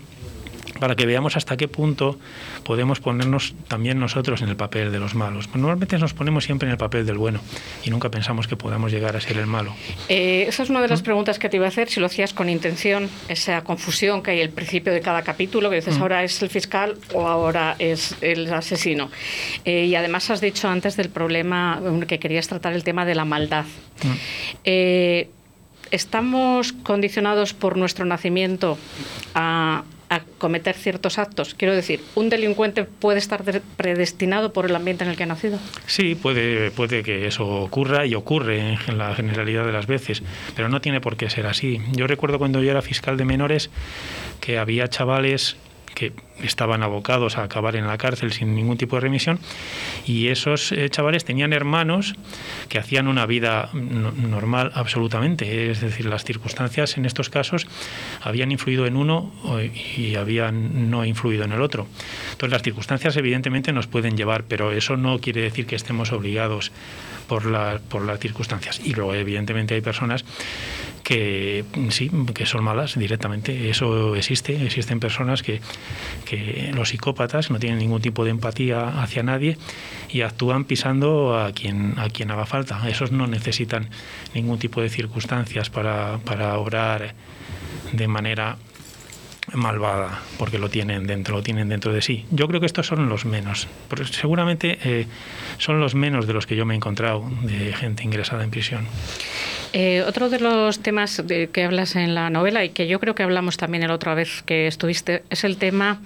para 0.81 0.95
que 0.95 1.05
veamos 1.05 1.37
hasta 1.37 1.57
qué 1.57 1.67
punto 1.67 2.17
podemos 2.63 2.99
ponernos 2.99 3.53
también 3.67 3.99
nosotros 3.99 4.41
en 4.41 4.49
el 4.49 4.55
papel 4.55 4.91
de 4.91 4.97
los 4.97 5.13
malos. 5.13 5.47
Normalmente 5.53 5.99
nos 5.99 6.15
ponemos 6.15 6.43
siempre 6.43 6.67
en 6.67 6.71
el 6.71 6.79
papel 6.79 7.05
del 7.05 7.19
bueno 7.19 7.39
y 7.83 7.91
nunca 7.91 8.09
pensamos 8.09 8.47
que 8.47 8.55
podamos 8.55 8.91
llegar 8.91 9.15
a 9.15 9.21
ser 9.21 9.37
el 9.37 9.45
malo. 9.45 9.75
Eh, 10.09 10.45
esa 10.47 10.63
es 10.63 10.71
una 10.71 10.81
de 10.81 10.87
las 10.87 11.03
preguntas 11.03 11.37
que 11.37 11.49
te 11.49 11.57
iba 11.57 11.67
a 11.67 11.69
hacer, 11.69 11.87
si 11.87 11.99
lo 11.99 12.07
hacías 12.07 12.33
con 12.33 12.49
intención, 12.49 13.11
esa 13.27 13.63
confusión 13.63 14.23
que 14.23 14.31
hay 14.31 14.41
al 14.41 14.49
principio 14.49 14.91
de 14.91 15.01
cada 15.01 15.21
capítulo, 15.21 15.69
que 15.69 15.75
dices 15.75 15.99
ahora 15.99 16.23
es 16.23 16.41
el 16.41 16.49
fiscal 16.49 16.97
o 17.13 17.27
ahora 17.27 17.75
es 17.77 18.15
el 18.21 18.51
asesino. 18.51 19.11
Eh, 19.63 19.85
y 19.85 19.93
además 19.93 20.31
has 20.31 20.41
dicho 20.41 20.67
antes 20.67 20.97
del 20.97 21.09
problema 21.09 21.79
que 22.07 22.17
querías 22.17 22.47
tratar 22.47 22.73
el 22.73 22.83
tema 22.83 23.05
de 23.05 23.13
la 23.13 23.23
maldad. 23.23 23.65
Eh, 24.63 25.29
¿Estamos 25.91 26.73
condicionados 26.73 27.53
por 27.53 27.77
nuestro 27.77 28.03
nacimiento 28.05 28.79
a 29.35 29.83
a 30.11 30.19
cometer 30.37 30.75
ciertos 30.75 31.17
actos. 31.17 31.55
Quiero 31.55 31.73
decir, 31.73 32.01
¿un 32.15 32.29
delincuente 32.29 32.83
puede 32.83 33.17
estar 33.17 33.43
predestinado 33.77 34.51
por 34.51 34.65
el 34.65 34.75
ambiente 34.75 35.05
en 35.05 35.09
el 35.09 35.15
que 35.15 35.23
ha 35.23 35.25
nacido? 35.25 35.57
Sí, 35.87 36.15
puede, 36.15 36.69
puede 36.69 37.01
que 37.01 37.27
eso 37.27 37.47
ocurra 37.47 38.05
y 38.05 38.13
ocurre 38.13 38.77
en 38.87 38.97
la 38.97 39.15
generalidad 39.15 39.65
de 39.65 39.71
las 39.71 39.87
veces, 39.87 40.21
pero 40.53 40.67
no 40.67 40.81
tiene 40.81 40.99
por 40.99 41.15
qué 41.15 41.29
ser 41.29 41.47
así. 41.47 41.79
Yo 41.93 42.07
recuerdo 42.07 42.39
cuando 42.39 42.61
yo 42.61 42.71
era 42.71 42.81
fiscal 42.81 43.15
de 43.15 43.23
menores 43.23 43.69
que 44.41 44.57
había 44.57 44.89
chavales 44.89 45.55
que 45.93 46.13
estaban 46.43 46.83
abocados 46.83 47.37
a 47.37 47.43
acabar 47.43 47.75
en 47.75 47.87
la 47.87 47.97
cárcel 47.97 48.31
sin 48.31 48.55
ningún 48.55 48.77
tipo 48.77 48.95
de 48.95 49.01
remisión 49.01 49.39
y 50.05 50.27
esos 50.27 50.71
eh, 50.71 50.89
chavales 50.89 51.25
tenían 51.25 51.53
hermanos 51.53 52.15
que 52.69 52.79
hacían 52.79 53.07
una 53.07 53.25
vida 53.25 53.69
normal 53.73 54.71
absolutamente, 54.73 55.71
es 55.71 55.81
decir, 55.81 56.05
las 56.05 56.23
circunstancias 56.23 56.97
en 56.97 57.05
estos 57.05 57.29
casos 57.29 57.67
habían 58.21 58.51
influido 58.51 58.85
en 58.85 58.95
uno 58.95 59.31
y 59.97 60.15
habían 60.15 60.89
no 60.89 61.05
influido 61.05 61.43
en 61.43 61.51
el 61.51 61.61
otro. 61.61 61.87
Entonces 62.31 62.51
las 62.51 62.63
circunstancias 62.63 63.15
evidentemente 63.17 63.71
nos 63.73 63.87
pueden 63.87 64.17
llevar, 64.17 64.43
pero 64.43 64.71
eso 64.71 64.97
no 64.97 65.19
quiere 65.19 65.41
decir 65.41 65.65
que 65.65 65.75
estemos 65.75 66.11
obligados 66.11 66.71
por, 67.27 67.45
la, 67.45 67.79
por 67.87 68.03
las 68.03 68.19
circunstancias. 68.19 68.81
Y 68.83 68.93
luego 68.93 69.13
evidentemente 69.13 69.75
hay 69.75 69.81
personas 69.81 70.25
que 71.03 71.65
sí, 71.89 72.11
que 72.33 72.45
son 72.45 72.63
malas 72.63 72.97
directamente. 72.97 73.69
Eso 73.69 74.15
existe, 74.15 74.65
existen 74.65 74.99
personas 74.99 75.43
que, 75.43 75.61
que 76.25 76.71
los 76.73 76.89
psicópatas 76.89 77.51
no 77.51 77.59
tienen 77.59 77.79
ningún 77.79 78.01
tipo 78.01 78.23
de 78.23 78.31
empatía 78.31 79.01
hacia 79.01 79.23
nadie 79.23 79.57
y 80.09 80.21
actúan 80.21 80.65
pisando 80.65 81.37
a 81.39 81.51
quien, 81.51 81.95
a 81.97 82.09
quien 82.09 82.31
haga 82.31 82.45
falta. 82.45 82.87
Esos 82.89 83.11
no 83.11 83.27
necesitan 83.27 83.89
ningún 84.33 84.59
tipo 84.59 84.81
de 84.81 84.89
circunstancias 84.89 85.69
para, 85.69 86.19
para 86.19 86.57
obrar 86.57 87.15
de 87.91 88.07
manera 88.07 88.57
malvada 89.53 90.21
porque 90.37 90.57
lo 90.57 90.69
tienen 90.69 91.07
dentro 91.07 91.35
lo 91.35 91.43
tienen 91.43 91.67
dentro 91.67 91.91
de 91.91 92.01
sí 92.01 92.25
yo 92.31 92.47
creo 92.47 92.59
que 92.59 92.65
estos 92.65 92.87
son 92.87 93.09
los 93.09 93.25
menos 93.25 93.67
seguramente 94.11 94.77
eh, 94.83 95.07
son 95.57 95.79
los 95.79 95.95
menos 95.95 96.27
de 96.27 96.33
los 96.33 96.45
que 96.45 96.55
yo 96.55 96.65
me 96.65 96.73
he 96.73 96.77
encontrado 96.77 97.29
de 97.41 97.73
gente 97.73 98.03
ingresada 98.03 98.43
en 98.43 98.51
prisión 98.51 98.87
eh, 99.73 100.03
otro 100.05 100.29
de 100.29 100.39
los 100.39 100.79
temas 100.79 101.21
de 101.25 101.49
que 101.49 101.63
hablas 101.63 101.95
en 101.95 102.13
la 102.13 102.29
novela 102.29 102.65
y 102.65 102.69
que 102.69 102.87
yo 102.87 102.99
creo 102.99 103.15
que 103.15 103.23
hablamos 103.23 103.57
también 103.57 103.87
la 103.87 103.93
otra 103.93 104.13
vez 104.15 104.43
que 104.43 104.67
estuviste 104.67 105.23
es 105.29 105.43
el 105.43 105.57
tema 105.57 106.01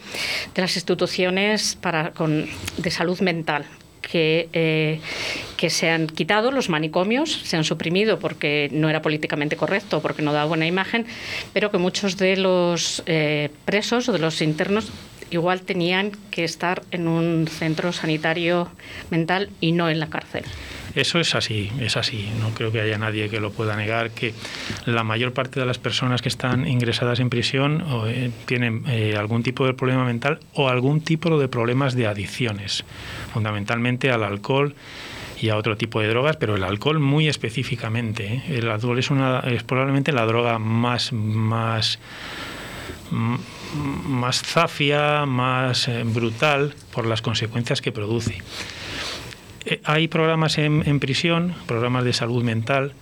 de 0.54 0.62
las 0.62 0.76
instituciones 0.76 1.76
para, 1.76 2.12
con, 2.12 2.48
de 2.78 2.92
salud 2.92 3.20
mental 3.22 3.66
que, 4.02 4.50
eh, 4.54 5.00
que, 5.58 5.70
se 5.70 5.90
han 5.90 6.08
quitado 6.08 6.52
los 6.52 6.70
manicomios, 6.70 7.42
se 7.44 7.58
han 7.58 7.64
suprimido 7.64 8.20
porque 8.20 8.70
no 8.72 8.88
era 8.88 9.02
políticamente 9.02 9.56
correcto, 9.56 10.02
porque 10.02 10.22
no 10.22 10.32
da 10.32 10.46
buena 10.46 10.68
imagen, 10.68 11.08
pero 11.54 11.72
que 11.72 11.80
muchos 11.80 12.18
de 12.18 12.38
los 12.38 13.04
eh, 13.08 13.50
presos 13.66 14.08
o 14.10 14.14
de 14.14 14.20
los 14.20 14.42
internos 14.42 14.92
igual 15.32 15.62
tenían 15.62 16.12
que 16.30 16.44
estar 16.44 16.84
en 16.92 17.08
un 17.08 17.48
centro 17.48 17.92
sanitario 17.92 18.70
mental 19.10 19.50
y 19.60 19.72
no 19.72 19.90
en 19.90 20.00
la 20.00 20.08
cárcel. 20.08 20.44
Eso 20.96 21.20
es 21.20 21.36
así, 21.36 21.70
es 21.80 21.98
así. 21.98 22.30
No 22.40 22.52
creo 22.52 22.72
que 22.72 22.80
haya 22.80 22.98
nadie 22.98 23.30
que 23.30 23.42
lo 23.42 23.52
pueda 23.52 23.76
negar, 23.76 24.12
que 24.12 24.34
la 24.86 25.04
mayor 25.04 25.34
parte 25.34 25.60
de 25.60 25.66
las 25.66 25.78
personas 25.78 26.22
que 26.22 26.30
están 26.30 26.68
ingresadas 26.68 27.20
en 27.20 27.30
prisión 27.30 27.84
eh, 28.08 28.32
tienen 28.46 28.84
eh, 28.88 29.16
algún 29.18 29.44
tipo 29.44 29.66
de 29.66 29.74
problema 29.74 30.06
mental 30.06 30.40
o 30.54 30.70
algún 30.70 31.02
tipo 31.02 31.38
de 31.38 31.50
problemas 31.50 31.96
de 31.96 32.08
adicciones, 32.08 32.86
fundamentalmente 33.34 34.10
al 34.10 34.24
alcohol 34.24 34.74
y 35.42 35.50
a 35.50 35.58
otro 35.58 35.76
tipo 35.76 36.00
de 36.00 36.08
drogas, 36.08 36.38
pero 36.38 36.56
el 36.56 36.64
alcohol 36.64 37.00
muy 37.00 37.28
específicamente. 37.28 38.36
¿eh? 38.36 38.44
El 38.48 38.70
alcohol 38.70 38.98
es, 38.98 39.12
una, 39.12 39.42
es 39.42 39.64
probablemente 39.64 40.14
la 40.14 40.26
droga 40.26 40.60
más, 40.60 41.12
más, 41.12 42.00
más 43.12 44.42
zafia, 44.44 45.26
más 45.26 45.90
brutal 46.06 46.74
por 46.94 47.06
las 47.06 47.22
consecuencias 47.22 47.82
que 47.82 47.92
produce. 47.92 48.38
Eh, 49.66 49.82
hay 49.84 50.08
programas 50.08 50.58
en, 50.58 51.00
prisión, 51.00 51.56
programas 51.68 52.04
de 52.04 52.14
salud 52.14 52.44
mental, 52.44 52.94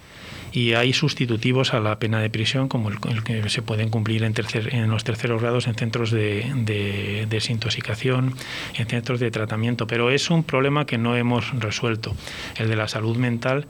y 0.52 0.74
hay 0.74 0.94
sustitutivos 0.94 1.74
a 1.74 1.80
la 1.80 1.98
pena 1.98 2.20
de 2.20 2.30
prisión, 2.30 2.70
como 2.70 2.90
el, 2.90 3.24
que 3.24 3.50
se 3.50 3.64
pueden 3.64 3.90
cumplir 3.90 4.24
en, 4.24 4.36
en, 4.54 4.92
los 4.92 5.04
terceros 5.04 5.42
grados 5.42 5.66
en 5.66 5.74
centros 5.74 6.12
de, 6.12 7.26
desintoxicación, 7.28 8.36
en 8.76 8.88
centros 8.88 9.20
de 9.20 9.32
tratamiento. 9.32 9.88
Pero 9.88 10.12
es 10.12 10.30
un 10.30 10.44
problema 10.44 10.86
que 10.86 11.00
no 11.00 11.18
hemos 11.18 11.60
resuelto, 11.60 12.16
el 12.58 12.70
de 12.70 12.76
la 12.76 12.88
salud 12.88 13.18
mental, 13.18 13.66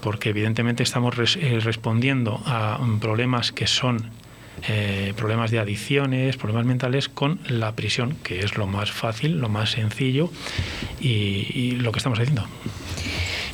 porque 0.00 0.28
evidentemente 0.28 0.84
estamos 0.84 1.36
eh, 1.36 1.58
respondiendo 1.60 2.40
a 2.46 2.78
problemas 3.00 3.50
que 3.50 3.66
son 3.66 4.10
eh, 4.68 5.14
problemas 5.16 5.50
de 5.50 5.58
adicciones, 5.58 6.36
problemas 6.36 6.66
mentales 6.66 7.08
con 7.08 7.40
la 7.48 7.74
prisión, 7.74 8.16
que 8.22 8.40
es 8.40 8.56
lo 8.56 8.66
más 8.66 8.90
fácil, 8.90 9.38
lo 9.38 9.48
más 9.48 9.70
sencillo 9.70 10.30
y, 11.00 11.72
lo 11.72 11.92
que 11.92 11.98
estamos 11.98 12.18
haciendo. 12.18 12.44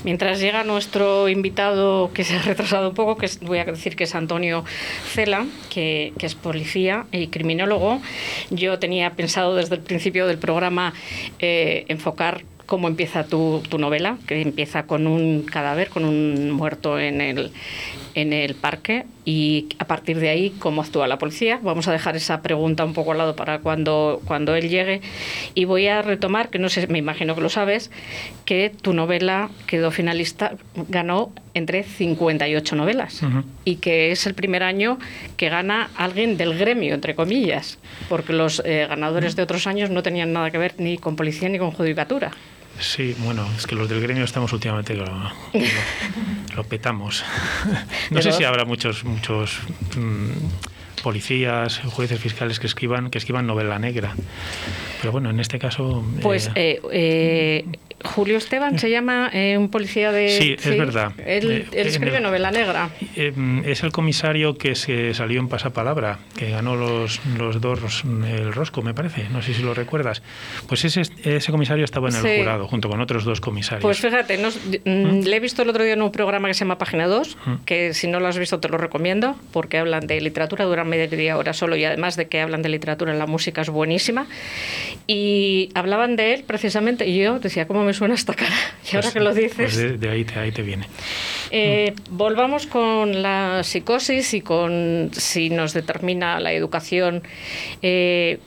Mientras 0.04 0.40
llega 0.40 0.64
nuestro 0.64 1.28
invitado, 1.28 2.12
que 2.12 2.24
se 2.24 2.36
ha 2.36 2.42
retrasado 2.42 2.90
un 2.90 2.94
poco, 2.94 3.16
que 3.16 3.28
voy 3.42 3.58
a 3.58 3.64
decir 3.64 3.96
que 3.96 4.04
es 4.04 4.14
Antonio 4.14 4.64
Cela, 5.12 5.46
que, 5.70 6.12
es 6.18 6.34
policía 6.34 7.06
y 7.12 7.28
criminólogo, 7.28 8.00
yo 8.50 8.78
tenía 8.78 9.10
pensado 9.10 9.54
desde 9.54 9.76
el 9.76 9.82
principio 9.82 10.26
del 10.26 10.38
programa 10.38 10.92
eh, 11.38 11.84
enfocar 11.88 12.44
cómo 12.66 12.88
empieza 12.88 13.24
tu, 13.24 13.62
novela, 13.78 14.18
que 14.26 14.42
empieza 14.42 14.86
con 14.86 15.06
un 15.06 15.42
cadáver, 15.42 15.88
con 15.88 16.04
un 16.04 16.50
muerto 16.50 16.98
en 16.98 17.20
el, 17.20 17.52
en 18.16 18.32
el 18.32 18.54
parque 18.54 19.04
y 19.26 19.68
a 19.78 19.84
partir 19.84 20.18
de 20.18 20.30
ahí 20.30 20.50
cómo 20.58 20.80
actúa 20.80 21.06
la 21.06 21.18
policía. 21.18 21.60
Vamos 21.62 21.86
a 21.86 21.92
dejar 21.92 22.16
esa 22.16 22.40
pregunta 22.40 22.82
un 22.82 22.94
poco 22.94 23.12
al 23.12 23.18
lado 23.18 23.36
para 23.36 23.58
cuando, 23.58 24.22
cuando 24.24 24.54
él 24.56 24.70
llegue 24.70 25.02
y 25.54 25.66
voy 25.66 25.86
a 25.86 26.00
retomar, 26.00 26.48
que 26.48 26.58
no 26.58 26.70
sé, 26.70 26.86
me 26.86 26.98
imagino 26.98 27.34
que 27.34 27.42
lo 27.42 27.50
sabes, 27.50 27.90
que 28.46 28.72
tu 28.80 28.94
novela 28.94 29.50
quedó 29.66 29.90
finalista, 29.90 30.56
ganó 30.88 31.30
entre 31.52 31.82
58 31.82 32.74
novelas 32.74 33.20
y 33.66 33.76
que 33.76 34.12
es 34.12 34.26
el 34.26 34.32
primer 34.32 34.62
año 34.62 34.98
que 35.36 35.50
gana 35.50 35.90
alguien 35.94 36.38
del 36.38 36.56
gremio, 36.56 36.94
entre 36.94 37.14
comillas, 37.14 37.78
porque 38.08 38.32
los 38.32 38.62
eh, 38.64 38.86
ganadores 38.88 39.36
de 39.36 39.42
otros 39.42 39.66
años 39.66 39.90
no 39.90 40.02
tenían 40.02 40.32
nada 40.32 40.50
que 40.50 40.56
ver 40.56 40.74
ni 40.78 40.96
con 40.96 41.16
policía 41.16 41.50
ni 41.50 41.58
con 41.58 41.70
judicatura. 41.70 42.32
Sí, 42.78 43.16
bueno, 43.18 43.46
es 43.56 43.66
que 43.66 43.74
los 43.74 43.88
del 43.88 44.00
gremio 44.00 44.24
estamos 44.24 44.52
últimamente 44.52 44.94
lo, 44.94 45.06
lo, 46.54 46.64
petamos. 46.64 47.24
no 48.10 48.22
sé 48.22 48.32
si 48.32 48.44
habrá 48.44 48.64
muchos 48.64 49.04
muchos 49.04 49.58
mm, 49.96 51.02
policías, 51.02 51.78
jueces 51.78 52.20
fiscales 52.20 52.60
que 52.60 52.66
escriban 52.66 53.10
que 53.10 53.18
escriban 53.18 53.46
novela 53.46 53.78
negra. 53.78 54.14
Pero 55.00 55.12
bueno, 55.12 55.30
en 55.30 55.40
este 55.40 55.58
caso. 55.58 56.04
Pues 56.20 56.50
eh, 56.54 56.80
eh, 56.92 57.64
Julio 58.04 58.36
Esteban 58.36 58.78
se 58.78 58.90
llama 58.90 59.30
eh, 59.32 59.56
un 59.56 59.70
policía 59.70 60.12
de. 60.12 60.28
Sí, 60.28 60.56
es 60.58 60.78
verdad. 60.78 61.12
Él, 61.24 61.66
escribe 61.72 62.20
novela 62.20 62.50
negra. 62.50 62.90
es 63.14 63.82
el 63.82 63.92
comisario 63.92 64.56
que 64.58 64.74
se 64.74 65.14
salió 65.14 65.40
en 65.40 65.48
pasapalabra, 65.48 66.18
que 66.36 66.50
ganó 66.50 66.76
los, 66.76 67.20
los 67.38 67.60
dos, 67.60 68.04
el 68.04 68.52
Rosco, 68.52 68.82
me 68.82 68.94
parece. 68.94 69.28
No 69.30 69.40
sé 69.42 69.54
si 69.54 69.62
lo 69.62 69.74
recuerdas. 69.74 70.22
Pues 70.68 70.84
ese, 70.84 71.02
ese 71.24 71.52
comisario 71.52 71.84
estaba 71.84 72.10
en 72.10 72.16
el 72.16 72.38
jurado, 72.38 72.68
junto 72.68 72.88
con 72.88 73.00
otros 73.00 73.24
dos 73.24 73.40
comisarios. 73.40 73.82
Pues 73.82 74.00
fíjate, 74.00 74.38
mm, 74.38 74.90
¿Mm? 74.90 75.22
le 75.24 75.36
he 75.36 75.40
visto 75.40 75.62
el 75.62 75.70
otro 75.70 75.82
día 75.82 75.94
en 75.94 76.02
un 76.02 76.12
programa 76.12 76.48
que 76.48 76.54
se 76.54 76.60
llama 76.60 76.78
Página 76.78 77.06
2, 77.06 77.36
¿Mm? 77.44 77.54
que 77.64 77.94
si 77.94 78.08
no 78.08 78.20
lo 78.20 78.28
has 78.28 78.38
visto 78.38 78.60
te 78.60 78.68
lo 78.68 78.78
recomiendo, 78.78 79.36
porque 79.52 79.78
hablan 79.78 80.06
de 80.06 80.20
literatura, 80.20 80.64
duran 80.64 80.88
media 80.88 81.36
hora 81.36 81.52
solo 81.52 81.76
y 81.76 81.84
además 81.84 82.16
de 82.16 82.28
que 82.28 82.40
hablan 82.40 82.62
de 82.62 82.68
literatura, 82.68 83.14
la 83.14 83.26
música 83.26 83.62
es 83.62 83.70
buenísima. 83.70 84.26
Y 85.06 85.70
hablaban 85.74 86.16
de 86.16 86.34
él 86.34 86.44
precisamente, 86.46 87.06
y 87.06 87.18
yo 87.18 87.38
decía, 87.38 87.66
¿cómo 87.66 87.84
me 87.84 87.94
suena 87.96 88.14
esta 88.14 88.34
cara? 88.34 88.54
Y 88.84 88.96
ahora 88.96 89.06
pues 89.06 89.14
que 89.14 89.20
lo 89.20 89.34
dices... 89.34 89.54
Pues 89.56 90.00
de, 90.00 90.08
ahí, 90.08 90.24
te, 90.24 90.38
ahí 90.38 90.52
te 90.52 90.62
viene. 90.62 90.86
Eh, 91.50 91.94
volvamos 92.10 92.66
con 92.66 93.22
la 93.22 93.62
psicosis 93.64 94.34
y 94.34 94.40
con 94.40 95.10
si 95.12 95.50
nos 95.50 95.72
determina 95.72 96.38
la 96.38 96.52
educación. 96.52 97.22
Eh, 97.82 98.38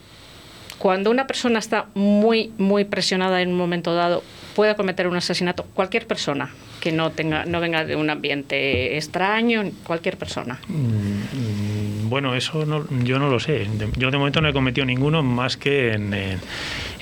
cuando 0.78 1.10
una 1.10 1.26
persona 1.26 1.58
está 1.58 1.88
muy, 1.94 2.52
muy 2.56 2.84
presionada 2.84 3.42
en 3.42 3.50
un 3.50 3.56
momento 3.56 3.94
dado 3.94 4.22
pueda 4.54 4.74
cometer 4.74 5.06
un 5.06 5.16
asesinato 5.16 5.64
cualquier 5.74 6.06
persona 6.06 6.50
que 6.80 6.90
no 6.90 7.10
tenga 7.12 7.44
no 7.44 7.60
venga 7.60 7.84
de 7.84 7.96
un 7.96 8.10
ambiente 8.10 8.96
extraño, 8.96 9.70
cualquier 9.84 10.16
persona. 10.16 10.58
Mm, 10.66 11.69
bueno, 12.10 12.34
eso 12.34 12.66
no, 12.66 12.84
yo 13.04 13.18
no 13.18 13.30
lo 13.30 13.40
sé. 13.40 13.66
Yo 13.96 14.10
de 14.10 14.18
momento 14.18 14.42
no 14.42 14.48
he 14.48 14.52
cometido 14.52 14.84
ninguno 14.84 15.22
más 15.22 15.56
que 15.56 15.92
en, 15.92 16.12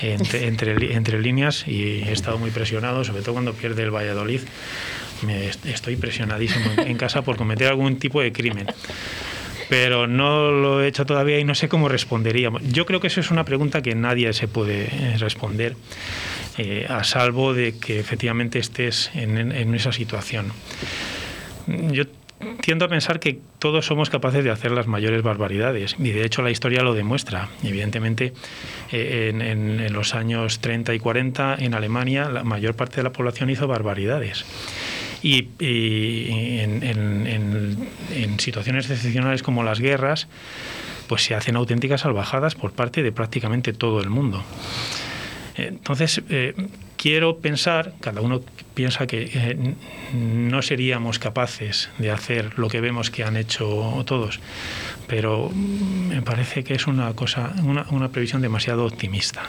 entre, 0.00 0.94
entre 0.94 1.20
líneas 1.20 1.66
y 1.66 2.02
he 2.02 2.12
estado 2.12 2.38
muy 2.38 2.50
presionado, 2.50 3.02
sobre 3.02 3.22
todo 3.22 3.32
cuando 3.32 3.52
pierde 3.54 3.82
el 3.82 3.90
Valladolid. 3.90 4.42
Me, 5.22 5.48
estoy 5.48 5.96
presionadísimo 5.96 6.70
en 6.78 6.96
casa 6.96 7.22
por 7.22 7.36
cometer 7.36 7.66
algún 7.66 7.98
tipo 7.98 8.20
de 8.20 8.32
crimen 8.32 8.68
pero 9.68 10.06
no 10.06 10.50
lo 10.50 10.82
he 10.82 10.88
hecho 10.88 11.04
todavía 11.04 11.38
y 11.38 11.44
no 11.44 11.54
sé 11.54 11.68
cómo 11.68 11.88
responderíamos. 11.88 12.62
Yo 12.72 12.86
creo 12.86 13.00
que 13.00 13.08
eso 13.08 13.20
es 13.20 13.30
una 13.30 13.44
pregunta 13.44 13.82
que 13.82 13.94
nadie 13.94 14.32
se 14.32 14.48
puede 14.48 14.84
eh, 14.84 15.16
responder, 15.18 15.76
eh, 16.56 16.86
a 16.88 17.04
salvo 17.04 17.54
de 17.54 17.78
que 17.78 18.00
efectivamente 18.00 18.58
estés 18.58 19.10
en, 19.14 19.74
esa 19.74 19.92
situación. 19.92 20.52
Yo 21.66 22.04
tiendo 22.60 22.84
a 22.84 22.88
pensar 22.88 23.20
que 23.20 23.38
todos 23.58 23.86
somos 23.86 24.10
capaces 24.10 24.44
de 24.44 24.50
hacer 24.50 24.70
las 24.70 24.86
mayores 24.86 25.22
barbaridades 25.22 25.96
y 25.98 26.10
de 26.10 26.24
hecho 26.24 26.42
la 26.42 26.50
historia 26.50 26.82
lo 26.82 26.94
demuestra. 26.94 27.48
Evidentemente, 27.62 28.32
eh, 28.92 29.30
en, 29.34 29.92
los 29.92 30.14
años 30.14 30.60
30 30.60 30.94
y 30.94 30.98
40 30.98 31.56
en 31.58 31.74
Alemania 31.74 32.28
la 32.28 32.44
mayor 32.44 32.74
parte 32.74 32.96
de 32.96 33.02
la 33.02 33.12
población 33.12 33.50
hizo 33.50 33.66
barbaridades 33.66 34.44
y, 35.22 35.48
en, 36.60 36.78
situaciones 38.38 38.88
excepcionales 38.88 39.42
como 39.42 39.64
las 39.64 39.80
guerras, 39.80 40.28
pues 41.08 41.22
se 41.22 41.34
hacen 41.34 41.56
auténticas 41.56 42.02
salvajadas 42.02 42.54
por 42.54 42.72
parte 42.72 43.02
de 43.02 43.10
prácticamente 43.10 43.72
todo 43.72 44.00
el 44.00 44.10
mundo. 44.10 44.44
Entonces, 45.56 46.22
eh, 46.28 46.54
quiero 46.96 47.38
pensar, 47.38 47.94
cada 48.00 48.20
uno 48.20 48.42
piensa 48.78 49.08
que 49.08 49.28
eh, 49.34 49.74
no 50.14 50.62
seríamos 50.62 51.18
capaces 51.18 51.90
de 51.98 52.12
hacer 52.12 52.56
lo 52.60 52.68
que 52.68 52.80
vemos 52.80 53.10
que 53.10 53.24
han 53.24 53.36
hecho 53.36 54.04
todos, 54.06 54.38
pero 55.08 55.50
me 55.50 56.22
parece 56.22 56.62
que 56.62 56.74
es 56.74 56.86
una 56.86 57.12
cosa, 57.14 57.54
una, 57.64 58.08
previsión 58.10 58.40
demasiado 58.40 58.86
optimista. 58.86 59.42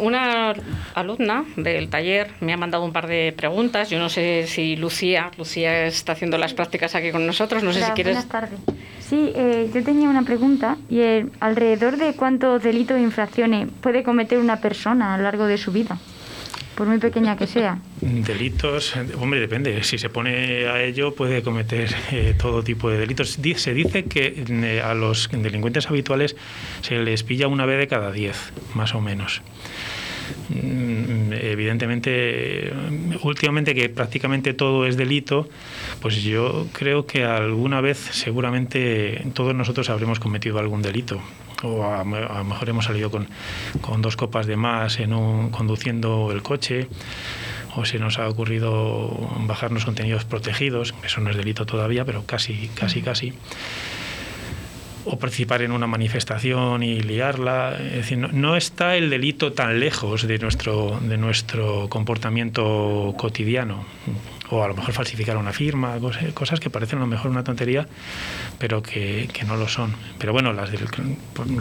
Una 0.00 0.52
alumna 0.96 1.44
del 1.54 1.90
taller 1.90 2.32
me 2.40 2.54
ha 2.54 2.56
mandado 2.56 2.84
un 2.84 2.92
par 2.92 3.06
de 3.06 3.32
preguntas. 3.36 3.88
Yo 3.88 4.00
no 4.00 4.08
sé 4.08 4.48
si 4.48 4.74
Lucía, 4.74 5.30
Lucía 5.38 5.86
está 5.86 6.14
haciendo 6.14 6.38
las 6.38 6.54
prácticas 6.54 6.96
aquí 6.96 7.12
con 7.12 7.24
nosotros. 7.24 7.62
No 7.62 7.72
sé 7.72 7.84
si 7.84 7.90
quieres. 7.92 8.14
Buenas 8.14 8.28
tardes. 8.28 8.58
Sí, 8.98 9.30
eh, 9.36 9.70
yo 9.72 9.84
tenía 9.84 10.10
una 10.10 10.24
pregunta 10.24 10.76
y 10.90 10.98
eh, 10.98 11.26
alrededor 11.38 11.98
de 11.98 12.14
cuántos 12.14 12.64
delitos 12.64 12.96
e 12.96 13.00
infracciones 13.02 13.68
puede 13.80 14.02
cometer 14.02 14.38
una 14.38 14.60
persona 14.60 15.14
a 15.14 15.18
lo 15.18 15.22
largo 15.22 15.46
de 15.46 15.56
su 15.56 15.70
vida 15.70 15.98
por 16.82 16.88
muy 16.88 16.98
pequeña 16.98 17.36
que 17.36 17.46
sea. 17.46 17.78
Delitos, 18.00 18.96
hombre, 19.20 19.38
depende. 19.38 19.84
Si 19.84 19.98
se 19.98 20.08
pone 20.08 20.66
a 20.66 20.82
ello, 20.82 21.14
puede 21.14 21.40
cometer 21.40 21.94
eh, 22.10 22.34
todo 22.36 22.64
tipo 22.64 22.90
de 22.90 22.98
delitos. 22.98 23.38
Se 23.54 23.72
dice 23.72 24.06
que 24.06 24.80
a 24.84 24.92
los 24.92 25.28
delincuentes 25.30 25.86
habituales 25.86 26.34
se 26.80 26.98
les 26.98 27.22
pilla 27.22 27.46
una 27.46 27.66
vez 27.66 27.78
de 27.78 27.86
cada 27.86 28.10
diez, 28.10 28.52
más 28.74 28.96
o 28.96 29.00
menos. 29.00 29.42
Mm, 30.48 31.32
evidentemente, 31.34 32.72
últimamente 33.22 33.76
que 33.76 33.88
prácticamente 33.88 34.52
todo 34.52 34.84
es 34.84 34.96
delito, 34.96 35.48
pues 36.00 36.20
yo 36.24 36.66
creo 36.72 37.06
que 37.06 37.22
alguna 37.22 37.80
vez 37.80 37.98
seguramente 38.10 39.24
todos 39.34 39.54
nosotros 39.54 39.88
habremos 39.88 40.18
cometido 40.18 40.58
algún 40.58 40.82
delito. 40.82 41.22
O 41.62 41.84
a, 41.84 42.04
lo 42.04 42.44
mejor 42.44 42.68
hemos 42.68 42.84
salido 42.86 43.10
con, 43.10 43.28
con, 43.80 44.02
dos 44.02 44.16
copas 44.16 44.46
de 44.46 44.56
más 44.56 44.98
en 44.98 45.12
un, 45.12 45.50
conduciendo 45.50 46.30
el 46.32 46.42
coche, 46.42 46.88
o 47.76 47.84
se 47.84 47.98
nos 47.98 48.18
ha 48.18 48.28
ocurrido 48.28 49.08
bajarnos 49.46 49.84
contenidos 49.84 50.24
protegidos, 50.24 50.94
eso 51.04 51.20
no 51.20 51.30
es 51.30 51.36
delito 51.36 51.66
todavía, 51.66 52.04
pero 52.04 52.24
casi, 52.26 52.68
casi, 52.74 53.02
casi 53.02 53.32
o 55.04 55.18
participar 55.18 55.62
en 55.62 55.72
una 55.72 55.86
manifestación 55.86 56.82
y 56.82 57.00
liarla. 57.00 57.76
Es 57.78 57.92
decir, 57.92 58.18
no, 58.18 58.56
está 58.56 58.96
el 58.96 59.10
delito 59.10 59.52
tan 59.52 59.80
lejos 59.80 60.26
de 60.26 60.38
nuestro, 60.38 61.00
de 61.00 61.16
nuestro 61.16 61.88
comportamiento 61.88 63.14
cotidiano 63.16 63.84
o 64.52 64.62
a 64.62 64.68
lo 64.68 64.74
mejor 64.74 64.92
falsificar 64.92 65.38
una 65.38 65.52
firma, 65.52 65.96
cosas 66.34 66.60
que 66.60 66.68
parecen 66.68 66.98
a 66.98 67.02
lo 67.02 67.06
mejor 67.06 67.30
una 67.30 67.42
tontería, 67.42 67.88
pero 68.58 68.82
que, 68.82 69.26
no 69.46 69.56
lo 69.56 69.66
son. 69.66 69.94
Pero 70.18 70.34
bueno, 70.34 70.52
las, 70.52 70.70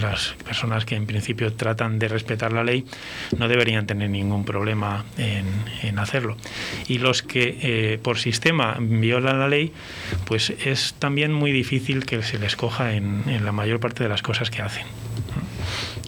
las 0.01 0.35
personas 0.43 0.83
que 0.83 0.95
en 0.95 1.05
principio 1.05 1.53
tratan 1.53 1.99
de 1.99 2.09
respetar 2.09 2.51
la 2.51 2.65
ley 2.65 2.85
no 3.37 3.47
deberían 3.47 3.87
tener 3.87 4.09
ningún 4.09 4.43
problema 4.43 5.05
en, 5.17 5.99
hacerlo. 5.99 6.35
Y 6.87 6.97
los 6.97 7.21
que 7.21 7.59
eh, 7.61 7.99
por 7.99 8.17
sistema 8.17 8.75
violan 8.79 9.39
la 9.39 9.47
ley, 9.47 9.71
pues 10.25 10.49
es 10.49 10.95
también 10.99 11.31
muy 11.31 11.53
difícil 11.53 12.05
que 12.05 12.21
se 12.23 12.39
les 12.39 12.57
coja 12.57 12.93
en, 12.93 13.23
la 13.45 13.53
mayor 13.53 13.79
parte 13.79 14.03
de 14.03 14.09
las 14.09 14.21
cosas 14.21 14.49
que 14.49 14.61
hacen. 14.61 14.85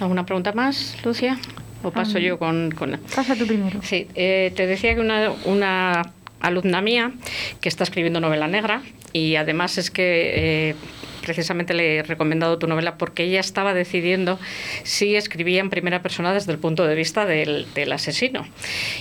¿Alguna 0.02 0.26
pregunta 0.26 0.52
más, 0.52 0.98
Lucia? 1.06 1.38
¿O 1.82 1.92
paso 1.92 2.20
yo 2.20 2.38
con, 2.38 2.72
con... 2.72 3.00
Pasa 3.16 3.36
tú 3.36 3.48
primero. 3.48 3.80
Sí, 3.84 4.08
eh, 4.16 4.52
te 4.56 4.68
decía 4.68 4.96
que 4.96 5.02
una, 5.02 5.32
una 5.46 6.02
alumna 6.44 6.82
mía 6.82 7.12
que 7.60 7.70
está 7.70 7.84
escribiendo 7.84 8.20
novela 8.20 8.48
negra 8.48 8.84
y 9.12 9.36
además 9.36 9.78
es 9.78 9.90
que... 9.90 10.70
Eh, 10.70 10.76
precisamente 11.24 11.74
le 11.74 11.98
he 11.98 12.04
recomendado 12.04 12.60
tu 12.60 12.68
novela 12.68 12.98
porque 12.98 13.24
ella 13.24 13.40
estaba 13.40 13.74
decidiendo 13.74 14.40
si 14.84 15.16
escribía 15.16 15.62
en 15.62 15.70
primera 15.70 16.02
persona 16.02 16.34
desde 16.34 16.52
el 16.52 16.60
punto 16.60 16.86
de 16.86 16.96
vista 16.96 17.26
del, 17.26 17.66
asesino. 17.92 18.46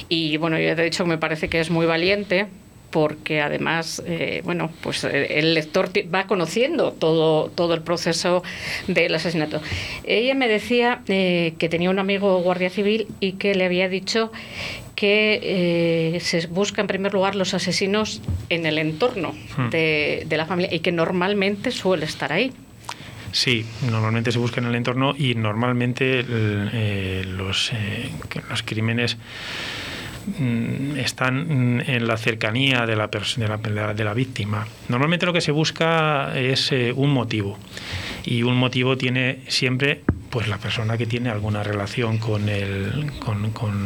Y 0.09 0.37
bueno, 0.39 0.59
yo 0.59 0.75
de 0.75 0.87
hecho 0.87 1.05
me 1.05 1.19
parece 1.19 1.49
que 1.49 1.61
es 1.61 1.71
muy 1.71 1.85
valiente 1.85 2.47
porque 2.93 3.41
además, 3.41 4.01
eh, 4.07 4.43
bueno, 4.45 4.71
pues 4.83 5.03
eh, 5.03 5.39
el 5.41 5.55
lector 5.55 5.91
va 6.15 6.29
conociendo 6.29 6.93
todo, 6.93 7.49
todo 7.49 7.75
el 7.75 7.83
proceso 7.83 8.45
del 8.87 9.15
asesinato. 9.15 9.61
Ella 10.05 10.37
me 10.37 10.47
decía 10.47 11.03
que 11.07 11.69
tenía 11.71 11.91
un 11.91 11.99
amigo 11.99 12.41
guardia 12.43 12.71
civil 12.71 13.09
y 13.19 13.33
que 13.33 13.57
le 13.57 13.65
había 13.65 13.89
dicho 13.89 14.31
que 15.03 16.15
eh, 16.15 16.21
se 16.21 16.47
busca 16.47 16.81
en 16.81 16.87
primer 16.87 17.13
lugar 17.13 17.35
los 17.35 17.55
asesinos 17.55 18.23
en 18.51 18.67
el 18.67 18.79
entorno 18.79 19.35
hmm. 19.57 19.71
de, 19.71 20.27
la 20.31 20.47
familia 20.47 20.73
y 20.73 20.79
que 20.79 20.93
normalmente 20.93 21.73
suele 21.73 22.05
estar 22.05 22.33
ahí. 22.33 22.53
Sí, 23.33 23.67
normalmente 23.91 24.31
se 24.31 24.39
busca 24.39 24.61
en 24.61 24.67
el 24.69 24.77
entorno 24.77 25.15
y 25.19 25.35
normalmente 25.35 26.25
eh, 26.29 27.25
los, 27.27 27.73
eh, 27.73 28.11
los 28.49 28.63
crímenes 28.63 29.17
están 30.97 31.83
en 31.87 32.07
la 32.07 32.17
cercanía 32.17 32.87
de 32.87 32.97
la, 32.97 33.09
de 33.09 34.05
la, 34.05 34.15
víctima. 34.15 34.67
Normalmente 34.89 35.27
lo 35.27 35.33
que 35.33 35.41
se 35.41 35.53
busca 35.53 36.39
es 36.39 36.73
un 36.95 37.11
motivo 37.11 37.59
y 38.25 38.43
un 38.43 38.57
motivo 38.57 38.97
tiene 38.97 39.41
siempre 39.49 40.03
pues 40.33 40.49
la 40.49 40.57
persona 40.57 40.97
que 40.97 41.05
tiene 41.05 41.29
alguna 41.29 41.63
relación 41.63 42.17
con 42.17 42.49
el, 42.49 43.13
con, 43.19 43.51
con, 43.51 43.77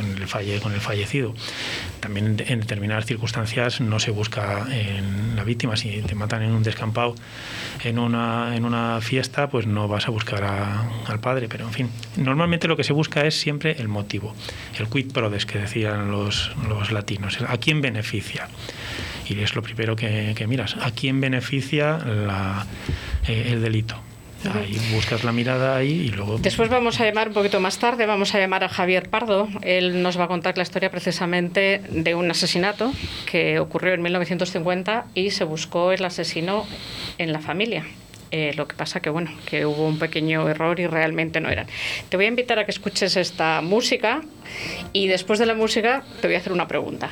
el, 0.00 0.26
falle, 0.26 0.58
con 0.58 0.72
el 0.72 0.80
fallecido. 0.80 1.34
También 2.00 2.42
en 2.44 2.58
determinadas 2.58 3.06
circunstancias 3.06 3.80
no 3.80 4.00
se 4.00 4.10
busca 4.10 4.66
en 4.72 5.36
la 5.36 5.44
víctima. 5.44 5.76
Si 5.76 6.02
te 6.02 6.16
matan 6.16 6.42
en 6.42 6.50
un 6.50 6.64
descampado, 6.64 7.14
en 7.84 8.00
una, 8.00 8.56
en 8.56 8.64
una 8.64 9.00
fiesta, 9.00 9.50
pues 9.50 9.68
no 9.68 9.86
vas 9.86 10.08
a 10.08 10.10
buscar 10.10 10.42
al 10.42 11.20
padre. 11.20 11.46
Pero 11.48 11.64
en 11.68 11.72
fin, 11.72 11.90
normalmente 12.16 12.66
lo 12.66 12.76
que 12.76 12.82
se 12.82 12.92
busca 12.92 13.24
es 13.24 13.38
siempre 13.38 13.76
el 13.78 13.86
motivo, 13.86 14.34
el 14.80 14.88
quid 14.88 15.12
prodes 15.12 15.46
que 15.46 15.60
decían 15.60 16.10
los, 16.10 16.50
los 16.68 16.90
latinos. 16.90 17.38
¿A 17.46 17.56
quién 17.58 17.80
beneficia? 17.80 18.48
Y 19.28 19.38
es 19.38 19.54
lo 19.54 19.62
primero 19.62 19.94
que, 19.94 20.44
miras. 20.48 20.76
¿A 20.80 20.90
quién 20.90 21.20
beneficia 21.20 21.98
la, 21.98 22.66
eh, 23.28 23.50
el 23.52 23.62
delito? 23.62 24.02
Ahí 24.50 24.78
buscas 24.92 25.24
la 25.24 25.32
mirada 25.32 25.76
ahí 25.76 25.90
y 25.90 26.08
luego... 26.08 26.38
Después 26.38 26.68
vamos 26.68 27.00
a 27.00 27.04
llamar 27.04 27.28
un 27.28 27.34
poquito 27.34 27.60
más 27.60 27.78
tarde, 27.78 28.06
vamos 28.06 28.34
a 28.34 28.38
llamar 28.38 28.64
a 28.64 28.68
Javier 28.68 29.08
Pardo. 29.08 29.48
Él 29.62 30.02
nos 30.02 30.18
va 30.18 30.24
a 30.24 30.28
contar 30.28 30.56
la 30.56 30.62
historia 30.62 30.90
precisamente 30.90 31.82
de 31.90 32.14
un 32.14 32.30
asesinato 32.30 32.92
que 33.30 33.58
ocurrió 33.58 33.94
en 33.94 34.02
1950 34.02 35.06
y 35.14 35.30
se 35.30 35.44
buscó 35.44 35.92
el 35.92 36.04
asesino 36.04 36.66
en 37.18 37.32
la 37.32 37.40
familia. 37.40 37.84
Eh, 38.30 38.54
lo 38.56 38.66
que 38.66 38.74
pasa 38.74 39.00
que 39.00 39.10
bueno, 39.10 39.30
que 39.44 39.66
hubo 39.66 39.86
un 39.86 39.98
pequeño 39.98 40.48
error 40.48 40.80
y 40.80 40.86
realmente 40.86 41.38
no 41.40 41.50
eran. 41.50 41.66
Te 42.08 42.16
voy 42.16 42.24
a 42.24 42.28
invitar 42.28 42.58
a 42.58 42.64
que 42.64 42.70
escuches 42.70 43.16
esta 43.16 43.60
música 43.60 44.22
y 44.94 45.06
después 45.06 45.38
de 45.38 45.44
la 45.44 45.54
música 45.54 46.02
te 46.22 46.28
voy 46.28 46.36
a 46.36 46.38
hacer 46.38 46.52
una 46.52 46.66
pregunta. 46.66 47.10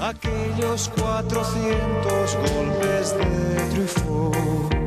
Aquellos 0.00 0.90
400 0.96 2.36
golpes 2.36 3.14
de 3.18 3.74
Truffaut 3.74 4.79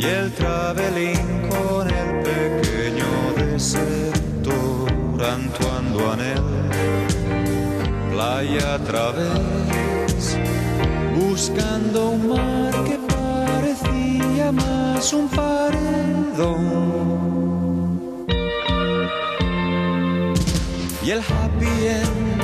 y 0.00 0.04
el 0.04 0.32
traveling 0.32 1.48
con 1.50 1.86
el 1.90 2.22
pequeño 2.22 3.34
desertor 3.36 4.90
Antoine 5.22 5.90
Anel, 6.12 6.42
playa 8.10 8.74
a 8.74 8.78
través, 8.78 10.38
buscando 11.14 12.10
un 12.10 12.28
mar 12.28 12.72
que 12.84 12.98
parecía 13.14 14.52
más 14.52 15.12
un 15.12 15.28
paredón. 15.28 16.70
y 21.02 21.10
el 21.10 21.20
happy 21.20 21.86
end 21.86 22.42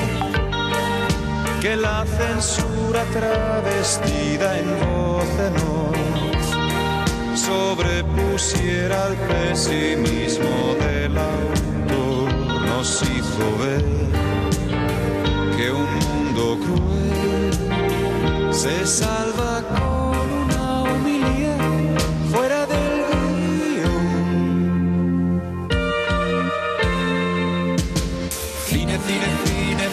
que 1.63 1.77
la 1.77 2.05
censura 2.05 3.05
travestida 3.13 4.59
en 4.59 4.67
voz 4.81 5.31
en 5.47 5.57
off 5.57 5.96
sobrepusiera 7.47 9.05
al 9.07 9.17
pesimismo 9.29 10.75
del 10.81 11.17
autor 11.17 12.35
nos 12.67 13.03
hizo 13.03 13.47
ver 13.59 13.85
que 15.57 15.71
un 15.71 15.89
mundo 16.05 16.59
cruel 16.65 17.53
se 18.53 18.85
salva 18.85 19.63
con 19.69 20.29
una 20.45 20.83
humildad 20.83 22.01
fuera 22.33 22.67
del 22.67 23.05
guion. 23.71 24.07
Cine, 28.67 28.99
cine, 29.07 29.29
cine. 29.45 29.87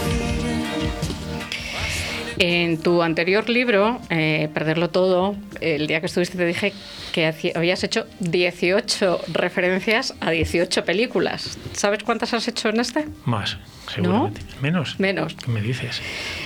En 2.40 2.82
tu 2.82 3.04
anterior 3.04 3.48
libro, 3.48 4.00
eh, 4.10 4.50
Perderlo 4.54 4.90
Todo, 4.90 5.36
el 5.62 5.86
día 5.86 6.00
que 6.00 6.08
estuviste 6.08 6.36
te 6.38 6.46
dije 6.46 6.74
que 7.14 7.54
habías 7.56 7.84
hecho 7.84 8.06
18 8.20 9.22
referencias 9.32 10.16
a 10.20 10.32
18 10.32 10.84
películas. 10.84 11.58
¿Sabes 11.72 12.04
cuántas 12.04 12.34
has 12.34 12.48
hecho 12.48 12.70
en 12.70 12.80
este? 12.82 13.08
Más, 13.24 13.58
seguramente. 13.94 14.42
¿Menos? 14.62 15.00
Menos. 15.00 15.36
¿Qué 15.36 15.52
me 15.52 15.62
dices? 15.62 16.02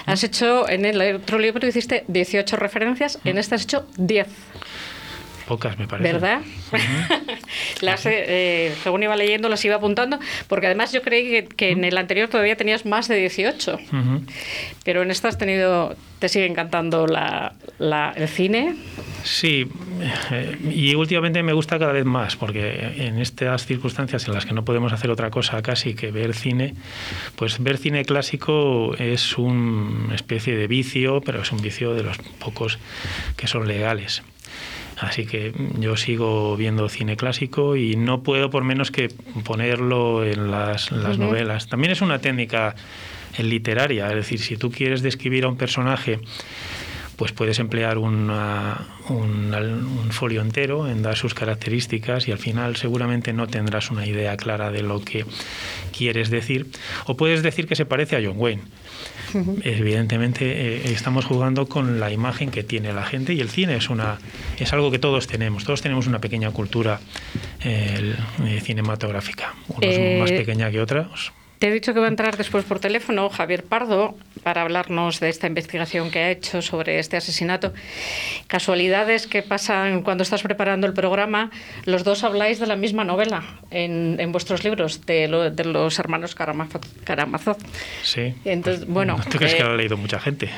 Has 0.06 0.24
hecho, 0.24 0.70
en 0.70 0.86
el 0.86 1.02
otro 1.16 1.40
libro 1.40 1.66
hiciste 1.66 2.04
18 2.10 2.58
referencias, 2.58 3.18
en 3.24 3.38
este 3.38 3.56
has 3.56 3.64
hecho 3.64 3.88
10, 3.98 4.28
Pocas, 5.48 5.80
me 5.80 5.88
parece. 5.88 6.12
¿verdad? 6.12 6.42
las, 7.82 8.06
eh, 8.06 8.74
según 8.84 9.04
iba 9.04 9.16
leyendo, 9.16 9.48
las 9.50 9.64
iba 9.66 9.76
apuntando, 9.76 10.20
porque 10.48 10.66
además 10.68 10.92
yo 10.92 11.02
creí 11.02 11.30
que, 11.30 11.44
que 11.48 11.72
en 11.72 11.84
el 11.86 11.98
anterior 11.98 12.28
todavía 12.28 12.56
tenías 12.58 12.86
más 12.86 13.08
de 13.08 13.16
18. 13.18 13.76
Ujú. 13.76 14.22
Pero 14.84 15.04
en 15.04 15.12
esta 15.12 15.30
has 15.30 15.38
tenido, 15.38 15.96
te 16.20 16.28
sigue 16.30 16.46
encantando 16.46 17.08
la, 17.08 17.54
la- 17.80 18.14
el 18.16 18.28
cine. 18.28 18.76
Sí, 19.24 19.68
eh, 20.32 20.58
y 20.70 20.96
últimamente 20.96 21.42
me 21.44 21.54
gusta 21.54 21.80
cada 21.80 21.92
vez 21.94 22.06
más, 22.06 22.36
porque 22.36 22.94
en 22.98 23.20
estas 23.20 23.66
circunstancias 23.66 24.28
en 24.28 24.34
las 24.34 24.46
que 24.46 24.54
no 24.54 24.64
podemos 24.66 24.92
hacer 24.94 25.10
otra 25.12 25.30
cosa 25.30 25.62
casi 25.62 25.94
que 25.96 26.12
ver 26.12 26.34
cine, 26.34 26.76
pues 27.36 27.62
ver 27.64 27.78
cine 27.78 28.04
clásico 28.06 28.96
es 28.98 29.38
una 29.38 30.14
especie 30.16 30.56
de 30.56 30.68
vicio, 30.68 31.22
pero 31.22 31.42
es 31.42 31.52
un 31.52 31.62
vicio 31.62 31.94
de 31.94 32.04
los 32.04 32.18
pocos 32.40 32.80
que 33.36 33.48
son 33.48 33.68
legales. 33.68 34.24
Así 35.00 35.26
que 35.26 35.54
yo 35.80 35.96
sigo 35.96 36.58
viendo 36.58 36.90
cine 36.90 37.18
clásico 37.18 37.76
y 37.76 37.96
no 37.96 38.24
puedo 38.24 38.50
por 38.50 38.64
menos 38.64 38.90
que 38.90 39.10
ponerlo 39.44 40.26
en 40.26 40.50
las, 40.50 40.92
en 40.92 41.04
las 41.04 41.20
novelas. 41.20 41.68
También 41.68 41.92
es 41.92 42.02
una 42.02 42.20
técnica 42.20 42.76
literaria, 43.38 44.10
es 44.10 44.16
decir, 44.16 44.40
si 44.40 44.58
tú 44.58 44.72
quieres 44.72 45.04
describir 45.04 45.44
a 45.46 45.50
un 45.50 45.58
personaje 45.58 46.20
pues 47.18 47.32
puedes 47.34 47.60
emplear 47.60 47.98
una- 47.98 48.86
un, 49.10 49.54
un 49.54 50.12
folio 50.12 50.42
entero 50.42 50.88
en 50.88 51.02
dar 51.02 51.18
sus 51.18 51.34
características 51.34 52.28
y 52.28 52.32
al 52.32 52.38
final 52.38 52.76
seguramente 52.78 53.34
no 53.34 53.48
tendrás 53.48 53.92
una 53.92 54.06
idea 54.06 54.38
clara 54.38 54.72
de 54.72 54.84
lo 54.84 55.02
que 55.02 55.26
quieres 55.98 56.30
decir. 56.30 56.68
O 57.08 57.18
puedes 57.18 57.42
decir 57.44 57.68
que 57.68 57.76
se 57.76 57.86
parece 57.86 58.16
a 58.16 58.22
John 58.24 58.36
Wayne. 58.38 58.62
Evidentemente 59.64 60.46
eh, 60.46 60.92
estamos 60.94 61.26
jugando 61.26 61.68
con 61.68 62.00
la 62.00 62.12
imagen 62.12 62.50
que 62.52 62.64
tiene 62.64 62.94
la 62.94 63.04
gente 63.04 63.34
y 63.34 63.42
el 63.42 63.50
cine 63.50 63.76
es 63.76 63.90
una 63.90 64.18
es 64.60 64.72
algo 64.74 64.92
que 64.92 65.00
todos 65.00 65.28
tenemos. 65.28 65.64
Todos 65.66 65.82
tenemos 65.82 66.08
una 66.08 66.20
pequeña 66.20 66.52
cultura 66.52 67.00
eh, 67.64 68.16
eh, 68.46 68.62
cinematográfica. 68.64 69.54
Unos 69.68 69.82
Eh, 69.84 70.18
más 70.20 70.32
pequeña 70.32 70.72
que 70.72 70.80
otros. 70.82 71.32
Te 71.60 71.67
he 71.67 71.72
dicho 71.72 71.93
que 71.93 72.00
va 72.00 72.06
a 72.06 72.10
entrar 72.10 72.38
después 72.38 72.65
por 72.65 72.80
teléfono 72.80 73.30
Javier 73.30 73.63
Pardo 73.63 74.15
para 74.43 74.62
hablarnos 74.62 75.20
de 75.20 75.30
esta 75.30 75.48
investigación 75.48 76.12
que 76.12 76.20
ha 76.20 76.30
hecho 76.32 76.62
sobre 76.62 77.00
este 77.00 77.17
asesinato. 77.17 77.74
Casualidades 78.46 79.26
que 79.28 79.41
pasan 79.41 80.04
cuando 80.04 80.22
estás 80.24 80.43
preparando 80.43 80.86
el 80.88 80.93
programa, 80.93 81.50
los 81.86 82.04
dos 82.04 82.24
habláis 82.24 82.60
de 82.60 82.67
la 82.67 82.76
misma 82.76 83.04
novela 83.04 83.43
en, 83.72 84.17
en 84.20 84.32
vuestros 84.32 84.63
libros, 84.63 85.06
de, 85.06 85.28
lo- 85.28 85.50
de 85.50 85.63
los 85.65 85.98
hermanos 86.00 86.36
Karamazov. 86.36 86.82
Karamazov. 87.04 87.58
Sí. 88.04 88.36
Entonces, 88.46 88.86
bueno, 88.88 89.17
¿Tú 89.30 89.38
crees 89.39 89.56
que 89.56 89.62
eh, 89.62 89.65
lo 89.65 89.72
ha 89.72 89.76
leído 89.76 89.98
mucha 89.98 90.20
gente? 90.20 90.50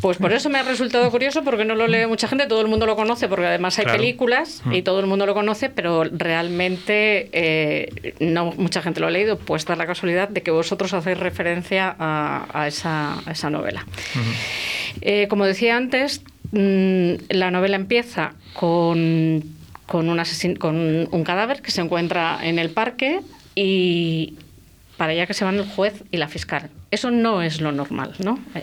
Pues 0.00 0.18
por 0.18 0.32
eso 0.32 0.50
me 0.50 0.58
ha 0.58 0.62
resultado 0.64 1.10
curioso, 1.10 1.44
porque 1.44 1.64
no 1.64 1.74
lo 1.76 1.86
lee 1.86 2.06
mucha 2.06 2.26
gente, 2.28 2.46
todo 2.46 2.60
el 2.60 2.68
mundo 2.68 2.86
lo 2.86 2.96
conoce, 2.96 3.28
porque 3.28 3.46
además 3.46 3.78
hay 3.78 3.84
Claro. 3.84 3.98
películas 4.00 4.62
y 4.72 4.82
todo 4.82 4.98
el 5.00 5.06
mundo 5.06 5.26
lo 5.26 5.34
conoce, 5.34 5.68
pero 5.70 6.04
realmente 6.04 7.28
eh, 7.32 8.14
no 8.20 8.46
mucha 8.56 8.82
gente 8.82 9.00
lo 9.00 9.06
ha 9.06 9.10
leído, 9.10 9.38
pues 9.38 9.64
da 9.64 9.76
la 9.76 9.86
casualidad 9.86 10.23
de 10.30 10.42
que 10.42 10.50
vosotros 10.50 10.92
hacéis 10.94 11.18
referencia 11.18 11.94
a, 11.98 12.46
a 12.52 12.68
esa, 12.68 13.18
a 13.26 13.32
esa 13.32 13.50
novela. 13.50 13.86
Eh, 15.00 15.26
como 15.28 15.44
decía 15.44 15.76
antes, 15.76 16.22
mm, 16.52 17.14
la 17.30 17.50
novela 17.50 17.76
empieza 17.76 18.34
con, 18.54 19.42
con, 19.86 20.08
un 20.08 20.22
con 20.58 21.08
un 21.10 21.24
cadáver 21.24 21.62
que 21.62 21.70
se 21.70 21.80
encuentra 21.80 22.38
en 22.42 22.58
el 22.58 22.70
parque 22.70 23.20
y 23.54 24.34
para 24.96 25.12
allá 25.12 25.26
que 25.26 25.34
se 25.34 25.44
van 25.44 25.56
el 25.56 25.66
juez 25.66 26.04
y 26.10 26.16
la 26.16 26.28
fiscal. 26.28 26.70
Eso 26.94 27.10
no 27.10 27.42
es 27.42 27.60
lo 27.60 27.72
normal, 27.72 28.14
¿no? 28.20 28.38
Eh, 28.54 28.62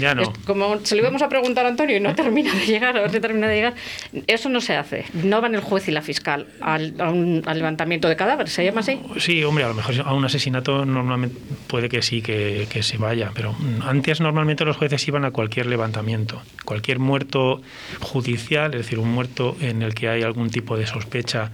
Ya 0.00 0.14
no. 0.14 0.22
es 0.22 0.28
como 0.46 0.78
se 0.82 0.94
lo 0.96 1.02
íbamos 1.02 1.20
a 1.20 1.28
preguntar 1.28 1.66
a 1.66 1.68
Antonio 1.68 1.96
y 1.96 2.00
no 2.00 2.14
termina 2.22 2.54
de 2.54 2.64
llegar, 2.66 2.96
a 2.96 3.02
ver 3.02 3.10
si 3.10 3.20
termina 3.20 3.48
de 3.48 3.54
llegar. 3.54 3.74
Eso 4.26 4.48
no 4.48 4.62
se 4.62 4.76
hace. 4.76 5.04
No 5.12 5.40
van 5.42 5.54
el 5.54 5.60
juez 5.60 5.86
y 5.88 5.90
la 5.92 6.00
fiscal 6.00 6.46
al, 6.62 6.94
a 6.98 7.10
un- 7.10 7.42
al 7.44 7.58
levantamiento 7.58 8.08
de 8.08 8.16
cadáveres, 8.16 8.52
¿se 8.54 8.64
llama 8.64 8.80
así? 8.80 8.98
Sí, 9.18 9.44
hombre, 9.44 9.64
a 9.64 9.68
lo 9.68 9.74
mejor 9.74 9.94
a 10.06 10.14
un 10.14 10.24
asesinato 10.24 10.86
normalmente 10.86 11.38
puede 11.66 11.88
que 11.90 12.00
sí, 12.00 12.22
que, 12.22 12.66
que 12.70 12.82
se 12.82 12.96
vaya, 12.96 13.30
pero 13.34 13.54
antes 13.86 14.20
normalmente 14.20 14.64
los 14.64 14.76
jueces 14.78 15.06
iban 15.06 15.24
a 15.26 15.30
cualquier 15.32 15.66
levantamiento, 15.66 16.40
cualquier 16.64 16.98
muerto 16.98 17.60
judicial, 18.00 18.72
es 18.74 18.80
decir, 18.82 18.98
un 18.98 19.12
muerto 19.12 19.56
en 19.60 19.82
el 19.82 19.94
que 19.94 20.08
hay 20.08 20.22
algún 20.22 20.48
tipo 20.50 20.76
de 20.78 20.86
sospecha 20.86 21.50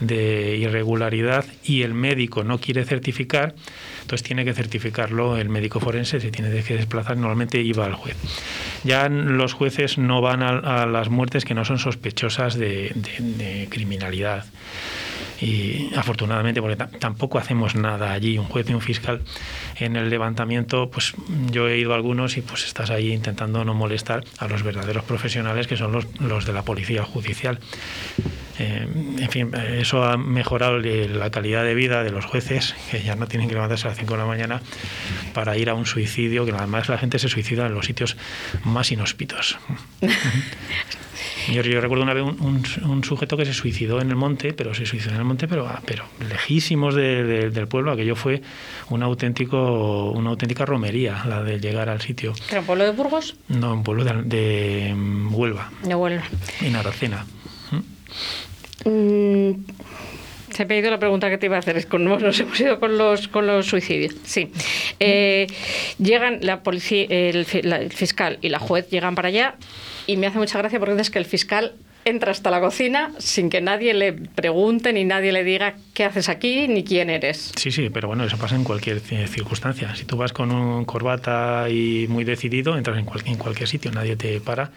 de 0.00 0.56
irregularidad 0.56 1.44
y 1.64 1.82
el 1.82 1.94
médico 1.94 2.44
no 2.44 2.58
quiere 2.58 2.84
certificar, 2.84 3.54
entonces 4.02 4.22
tiene 4.26 4.44
que 4.44 4.52
certificarlo 4.52 5.36
el 5.38 5.48
médico 5.48 5.80
forense, 5.80 6.20
se 6.20 6.30
tiene 6.30 6.62
que 6.62 6.76
desplazar, 6.76 7.16
normalmente 7.16 7.60
iba 7.62 7.84
al 7.86 7.94
juez. 7.94 8.16
Ya 8.84 9.08
los 9.08 9.52
jueces 9.52 9.96
no 9.98 10.20
van 10.20 10.42
a, 10.42 10.82
a 10.82 10.86
las 10.86 11.08
muertes 11.08 11.44
que 11.44 11.54
no 11.54 11.64
son 11.64 11.78
sospechosas 11.78 12.54
de- 12.56 12.92
criminalidad 13.70 14.44
y 15.40 15.90
afortunadamente 15.96 16.60
porque 16.60 16.76
ta- 16.76 16.88
tampoco 16.98 17.38
hacemos 17.38 17.74
nada 17.74 18.12
allí 18.12 18.38
un 18.38 18.46
juez 18.46 18.68
y 18.70 18.74
un 18.74 18.80
fiscal 18.80 19.20
en 19.76 19.96
el 19.96 20.08
levantamiento 20.10 20.90
pues 20.90 21.14
yo 21.50 21.68
he 21.68 21.78
ido 21.78 21.92
a 21.92 21.96
algunos 21.96 22.36
y 22.36 22.40
pues 22.42 22.64
estás 22.64 22.90
ahí 22.90 23.12
intentando 23.12 23.64
no 23.64 23.74
molestar 23.74 24.24
a 24.38 24.46
los 24.48 24.62
verdaderos 24.62 25.04
profesionales 25.04 25.66
que 25.66 25.76
son 25.76 25.92
los, 25.92 26.06
los 26.20 26.46
de 26.46 26.52
la 26.52 26.62
policía 26.62 27.02
judicial 27.04 27.58
Eh, 28.56 28.86
en 29.18 29.30
fin, 29.30 29.50
eso 29.80 30.04
ha 30.04 30.16
mejorado 30.16 30.78
la 30.78 31.28
calidad 31.32 31.64
de 31.64 31.74
vida 31.74 32.04
de 32.04 32.12
los 32.12 32.24
jueces, 32.24 32.76
que 32.88 33.02
ya 33.02 33.16
no 33.16 33.26
tienen 33.26 33.48
que 33.48 33.54
levantarse 33.54 33.88
a 33.88 33.90
las 33.90 33.98
5 33.98 34.12
de 34.14 34.18
la 34.20 34.26
mañana 34.26 34.62
para 35.34 35.56
ir 35.58 35.68
a 35.70 35.74
un 35.74 35.86
suicidio, 35.86 36.46
que 36.46 36.52
además 36.52 36.88
la 36.88 36.96
gente 36.96 37.18
se 37.18 37.28
suicida 37.28 37.66
en 37.66 37.74
los 37.74 37.86
sitios 37.86 38.16
más 38.62 38.92
inhóspitos. 38.92 39.58
Yo, 41.52 41.62
yo 41.62 41.80
recuerdo 41.80 42.04
una 42.04 42.14
vez 42.14 42.24
un, 42.24 42.40
un- 42.40 42.90
un 42.90 43.04
sujeto 43.04 43.36
que 43.36 43.44
se 43.44 43.52
suicidó 43.52 44.00
en 44.00 44.08
el 44.10 44.16
monte, 44.16 44.52
pero 44.52 44.74
se 44.74 44.86
suicidó 44.86 45.12
en 45.12 45.18
el 45.18 45.24
monte, 45.24 45.46
pero, 45.48 45.66
ah, 45.66 45.82
pero 45.84 46.04
lejísimos 46.28 46.94
de- 46.94 47.22
de- 47.24 47.50
del 47.50 47.68
pueblo. 47.68 47.92
Aquello 47.92 48.16
fue 48.16 48.40
un 48.90 49.02
auténtico, 49.02 50.10
una 50.12 50.30
auténtica 50.30 50.64
romería, 50.64 51.24
la 51.26 51.42
de 51.42 51.60
llegar 51.60 51.88
al 51.88 52.00
sitio. 52.00 52.32
¿Que 52.48 52.52
era 52.52 52.60
un 52.60 52.66
pueblo 52.66 52.84
de 52.84 52.90
Burgos? 52.92 53.36
No, 53.48 53.74
un 53.74 53.82
pueblo 53.82 54.04
de, 54.04 54.22
de, 54.22 54.94
mm, 54.94 55.34
Huelva, 55.34 55.70
De 55.82 55.94
Huelva. 55.94 56.24
en 56.62 56.76
Aracena. 56.76 57.26
¿Mm? 57.70 58.88
Mm, 58.88 59.64
Se 60.54 60.62
ha 60.62 60.76
ido 60.76 60.90
la 60.90 60.98
pregunta 60.98 61.28
que 61.28 61.36
te 61.38 61.46
iba 61.46 61.56
a 61.56 61.58
hacer. 61.58 61.76
Es 61.76 61.86
con, 61.86 62.04
nos 62.04 62.38
hemos 62.40 62.58
ido 62.60 62.78
con 62.80 62.96
los, 62.96 63.28
con 63.28 63.46
los 63.46 63.66
suicidios. 63.66 64.14
Sí. 64.24 64.50
Eh, 65.00 65.46
llegan 65.98 66.38
la 66.42 66.62
policía, 66.62 67.06
el, 67.08 67.46
la- 67.62 67.80
fiscal 67.90 68.38
y 68.40 68.48
la 68.48 68.58
juez 68.58 68.88
llegan 68.88 69.14
para 69.14 69.28
allá 69.28 69.56
y 70.06 70.16
me 70.16 70.26
hace 70.26 70.38
mucha 70.38 70.58
gracia 70.58 70.78
porque 70.78 70.92
dices 70.94 71.10
que 71.10 71.18
el 71.18 71.24
fiscal 71.26 71.74
entra 72.04 72.30
hasta 72.32 72.50
la 72.50 72.60
cocina 72.60 73.12
sin 73.18 73.50
que 73.50 73.60
nadie 73.60 73.94
le 73.94 74.12
pregunte 74.12 74.92
ni 74.92 75.04
nadie 75.04 75.32
le 75.32 75.44
diga 75.44 75.74
qué 75.94 76.04
haces 76.04 76.28
aquí 76.28 76.68
ni 76.68 76.84
quién 76.84 77.10
eres. 77.10 77.52
Sí, 77.56 77.70
sí, 77.70 77.90
pero 77.90 78.08
bueno, 78.08 78.24
eso 78.24 78.36
pasa 78.36 78.56
en 78.56 78.64
cualquier 78.64 79.00
eh, 79.10 79.26
circunstancia. 79.26 79.94
Si 79.96 80.04
tú 80.04 80.16
vas 80.16 80.32
con 80.32 80.50
un 80.52 80.84
corbata 80.84 81.68
y 81.70 82.06
muy 82.08 82.24
decidido, 82.24 82.76
entras 82.76 82.98
en, 82.98 83.04
cual- 83.06 83.22
en 83.26 83.36
cualquier 83.36 83.68
sitio, 83.68 83.90
nadie 83.92 84.16
te 84.16 84.40
para. 84.40 84.70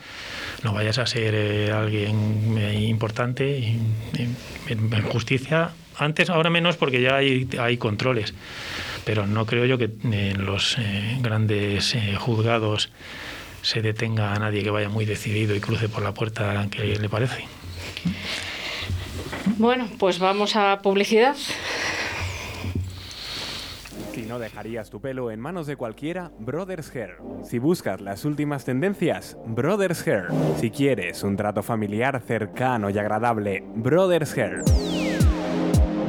No 0.64 0.74
vayas 0.74 0.98
a 0.98 1.06
ser 1.06 1.34
eh, 1.36 1.72
alguien 1.72 2.56
eh, 2.58 2.86
importante. 2.88 3.58
En, 3.58 4.36
en 4.68 5.02
justicia, 5.04 5.72
antes, 5.98 6.30
ahora 6.30 6.50
menos 6.50 6.78
porque 6.78 7.02
ya 7.02 7.16
hay, 7.18 7.48
hay 7.60 7.78
controles. 7.78 8.34
Pero 9.06 9.26
no 9.26 9.46
creo 9.46 9.66
yo 9.66 9.78
que 9.78 9.90
en 10.04 10.46
los 10.46 10.78
eh, 10.80 11.18
grandes 11.22 11.96
eh, 11.96 12.16
juzgados 12.18 12.90
se 13.68 13.82
detenga 13.82 14.34
a 14.34 14.40
nadie 14.40 14.64
que 14.64 14.70
vaya 14.70 14.88
muy 14.88 15.04
decidido 15.04 15.54
y 15.54 15.60
cruce 15.60 15.90
por 15.90 16.02
la 16.02 16.14
puerta 16.14 16.68
que 16.72 16.86
le 16.86 17.10
parece. 17.10 17.44
Bueno, 19.58 19.90
pues 20.00 20.20
vamos 20.20 20.56
a 20.56 20.80
publicidad. 20.82 21.36
no 24.26 24.40
dejarías 24.40 24.90
tu 24.90 25.00
pelo 25.00 25.32
en 25.32 25.40
manos 25.40 25.68
de 25.68 25.76
cualquiera, 25.76 26.32
Brothers 26.40 26.94
Hair. 26.96 27.18
Si 27.44 27.60
buscas 27.60 28.02
las 28.02 28.26
últimas 28.26 28.66
tendencias, 28.66 29.38
Brothers 29.46 30.06
Hair. 30.08 30.28
Si 30.60 30.70
quieres 30.70 31.24
un 31.24 31.38
trato 31.38 31.64
familiar 31.64 32.22
cercano 32.26 32.90
y 32.90 32.98
agradable, 32.98 33.64
Brothers 33.76 34.38
Hair. 34.38 35.07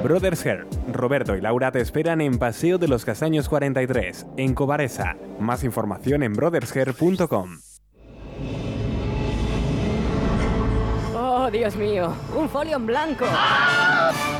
Brothers 0.08 0.46
Hair, 0.46 0.66
Roberto 0.90 1.36
y 1.36 1.42
Laura 1.42 1.70
te 1.70 1.82
esperan 1.82 2.22
en 2.22 2.38
Paseo 2.38 2.78
de 2.78 2.88
los 2.88 3.04
Castaños 3.04 3.46
43, 3.46 4.24
en 4.38 4.54
Cobaresa. 4.54 5.18
Más 5.38 5.64
información 5.64 6.22
en 6.22 6.32
brothershair.com. 6.32 7.58
Oh, 11.14 11.50
Dios 11.52 11.76
mío, 11.76 12.14
un 12.34 12.48
folio 12.48 12.76
en 12.76 12.86
blanco. 12.86 13.26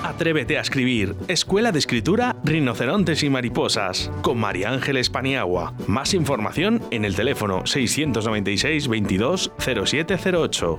Atrévete 0.02 0.56
a 0.56 0.62
escribir. 0.62 1.14
Escuela 1.28 1.70
de 1.70 1.80
Escritura 1.80 2.34
Rinocerontes 2.44 3.22
y 3.22 3.28
Mariposas. 3.28 4.10
Con 4.22 4.38
María 4.38 4.70
Ángeles 4.70 5.10
Paniagua. 5.10 5.74
Más 5.86 6.14
información 6.14 6.80
en 6.90 7.04
el 7.04 7.14
teléfono 7.14 7.66
696 7.66 8.88
22 8.88 9.52
0708. 9.58 10.78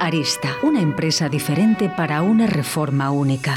Arista, 0.00 0.56
una 0.62 0.80
empresa 0.80 1.28
diferente 1.28 1.88
para 1.88 2.22
una 2.22 2.46
reforma 2.46 3.12
única. 3.12 3.54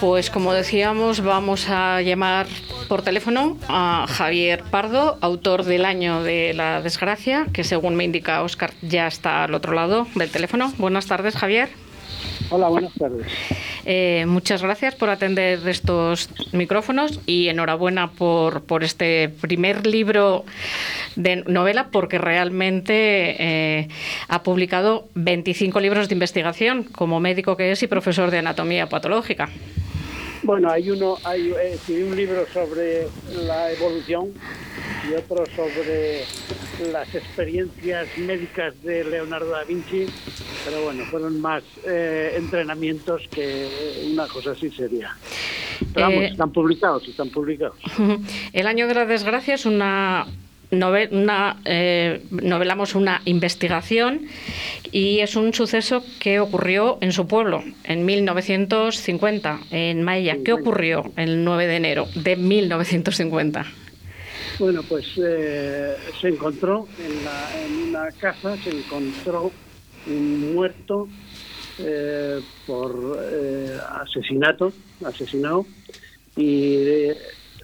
Pues 0.00 0.30
como 0.30 0.52
decíamos, 0.52 1.22
vamos 1.22 1.68
a 1.68 2.02
llamar 2.02 2.46
por 2.88 3.02
teléfono 3.02 3.56
a 3.68 4.06
Javier 4.08 4.62
Pardo, 4.70 5.16
autor 5.20 5.64
del 5.64 5.84
año 5.84 6.22
de 6.22 6.52
la 6.54 6.82
desgracia, 6.82 7.46
que 7.52 7.64
según 7.64 7.96
me 7.96 8.04
indica 8.04 8.42
Oscar 8.42 8.72
ya 8.82 9.06
está 9.06 9.44
al 9.44 9.54
otro 9.54 9.72
lado 9.72 10.06
del 10.14 10.30
teléfono. 10.30 10.72
Buenas 10.78 11.06
tardes, 11.06 11.34
Javier. 11.36 11.70
Hola, 12.50 12.68
buenas 12.68 12.92
tardes. 12.94 13.26
Eh, 13.84 14.24
muchas 14.26 14.62
gracias 14.62 14.94
por 14.94 15.10
atender 15.10 15.66
estos 15.66 16.28
micrófonos 16.52 17.20
y 17.26 17.48
enhorabuena 17.48 18.10
por, 18.10 18.62
por 18.62 18.84
este 18.84 19.28
primer 19.28 19.86
libro 19.86 20.44
de 21.16 21.36
novela 21.36 21.88
porque 21.90 22.18
realmente 22.18 23.36
eh, 23.38 23.88
ha 24.28 24.42
publicado 24.42 25.08
25 25.14 25.80
libros 25.80 26.08
de 26.08 26.14
investigación 26.14 26.84
como 26.84 27.20
médico 27.20 27.56
que 27.56 27.72
es 27.72 27.82
y 27.82 27.86
profesor 27.86 28.30
de 28.30 28.38
anatomía 28.38 28.88
patológica. 28.88 29.48
Bueno, 30.46 30.70
hay 30.70 30.90
uno, 30.90 31.18
hay 31.24 31.50
eh, 31.50 31.72
escribí 31.74 32.04
un 32.04 32.14
libro 32.14 32.46
sobre 32.52 33.08
la 33.34 33.72
evolución 33.72 34.32
y 35.10 35.14
otro 35.14 35.44
sobre 35.56 36.22
las 36.92 37.12
experiencias 37.16 38.06
médicas 38.16 38.80
de 38.84 39.02
Leonardo 39.02 39.50
da 39.50 39.64
Vinci, 39.64 40.06
pero 40.64 40.84
bueno, 40.84 41.04
fueron 41.06 41.40
más 41.40 41.64
eh, 41.84 42.34
entrenamientos 42.36 43.22
que 43.28 44.06
una 44.12 44.28
cosa 44.28 44.52
así 44.52 44.70
sería. 44.70 45.16
Pero 45.92 46.06
vamos, 46.06 46.22
Eh, 46.22 46.28
están 46.28 46.52
publicados, 46.52 47.08
están 47.08 47.30
publicados. 47.30 47.76
El 48.52 48.68
año 48.68 48.86
de 48.86 48.94
la 48.94 49.04
desgracia 49.04 49.54
es 49.54 49.66
una 49.66 50.26
nove- 50.70 51.08
una, 51.12 51.60
eh, 51.64 52.22
novelamos 52.30 52.94
una 52.94 53.22
investigación 53.24 54.22
y 54.92 55.20
es 55.20 55.36
un 55.36 55.52
suceso 55.54 56.04
que 56.20 56.40
ocurrió 56.40 56.98
en 57.00 57.12
su 57.12 57.26
pueblo 57.26 57.62
en 57.84 58.04
1950, 58.04 59.60
en 59.70 60.02
Maella. 60.02 60.36
¿Qué 60.44 60.52
ocurrió 60.52 61.12
el 61.16 61.44
9 61.44 61.66
de 61.66 61.76
enero 61.76 62.06
de 62.14 62.36
1950? 62.36 63.66
Bueno, 64.58 64.82
pues 64.88 65.06
eh, 65.22 65.94
se 66.20 66.28
encontró 66.28 66.88
en, 67.04 67.24
la- 67.24 67.64
en 67.64 67.72
una 67.88 68.10
casa, 68.12 68.56
se 68.62 68.70
encontró 68.70 69.50
un 70.06 70.54
muerto 70.54 71.08
eh, 71.78 72.40
por 72.66 73.18
eh, 73.22 73.76
asesinato, 74.00 74.72
asesinado, 75.04 75.66
y 76.36 76.74
eh, 76.76 77.16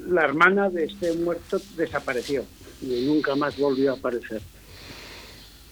la 0.08 0.24
hermana 0.24 0.68
de 0.68 0.84
este 0.84 1.12
muerto 1.14 1.58
desapareció 1.76 2.44
y 2.83 3.07
nunca 3.07 3.35
más 3.35 3.57
volvió 3.59 3.92
a 3.92 3.97
aparecer. 3.97 4.42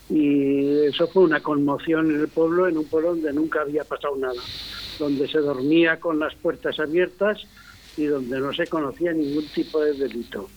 Y 0.09 0.87
eso 0.87 1.07
fue 1.09 1.25
una 1.25 1.41
conmoción 1.41 2.11
en 2.11 2.21
el 2.21 2.29
pueblo, 2.29 2.67
en 2.67 2.79
un 2.79 2.85
pueblo 2.87 3.11
donde 3.11 3.33
nunca 3.33 3.61
había 3.61 3.85
pasado 3.85 4.17
nada, 4.17 4.43
donde 4.99 5.29
se 5.29 5.39
dormía 5.39 6.01
con 6.01 6.19
las 6.19 6.35
puertas 6.35 6.79
abiertas 6.81 7.39
y 7.97 8.07
donde 8.07 8.41
no 8.41 8.53
se 8.53 8.67
conocía 8.67 9.13
ningún 9.13 9.47
tipo 9.47 9.81
de 9.81 9.93
delito 9.93 10.49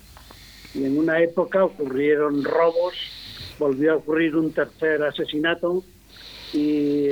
y 0.74 0.86
en 0.86 0.98
una 0.98 1.22
época 1.22 1.64
ocurrieron 1.64 2.44
robos, 2.44 2.96
volvió 3.60 3.94
a 3.94 3.96
ocurrir 3.98 4.36
un 4.36 4.52
tercer 4.52 5.04
asesinato 5.04 5.84
y, 6.52 7.10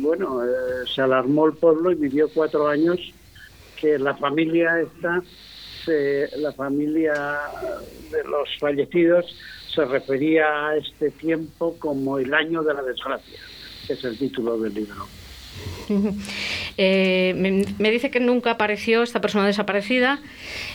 bueno, 0.00 0.44
eh, 0.44 0.48
se 0.92 1.02
alarmó 1.02 1.46
el 1.46 1.54
pueblo 1.54 1.90
y 1.92 1.96
vivió 1.96 2.28
cuatro 2.28 2.68
años 2.68 2.98
que 3.80 3.98
la 3.98 4.14
familia 4.16 4.80
esta, 4.80 5.22
se- 5.90 6.36
la 6.38 6.52
familia 6.52 7.12
de 8.10 8.24
los 8.24 8.48
fallecidos 8.58 9.24
se 9.74 9.84
refería 9.84 10.68
a 10.68 10.76
este 10.76 11.10
tiempo 11.10 11.76
como 11.78 12.18
el 12.18 12.32
año 12.34 12.62
de 12.62 12.74
la 12.74 12.82
desgracia, 12.82 13.38
que 13.86 13.92
es 13.94 14.04
el 14.04 14.18
título 14.18 14.58
del 14.58 14.74
libro. 14.74 15.06
Eh, 16.82 17.34
me, 17.36 17.64
me 17.78 17.90
dice 17.90 18.10
que 18.10 18.20
nunca 18.20 18.52
apareció 18.52 19.02
esta 19.02 19.20
persona 19.20 19.46
desaparecida. 19.46 20.20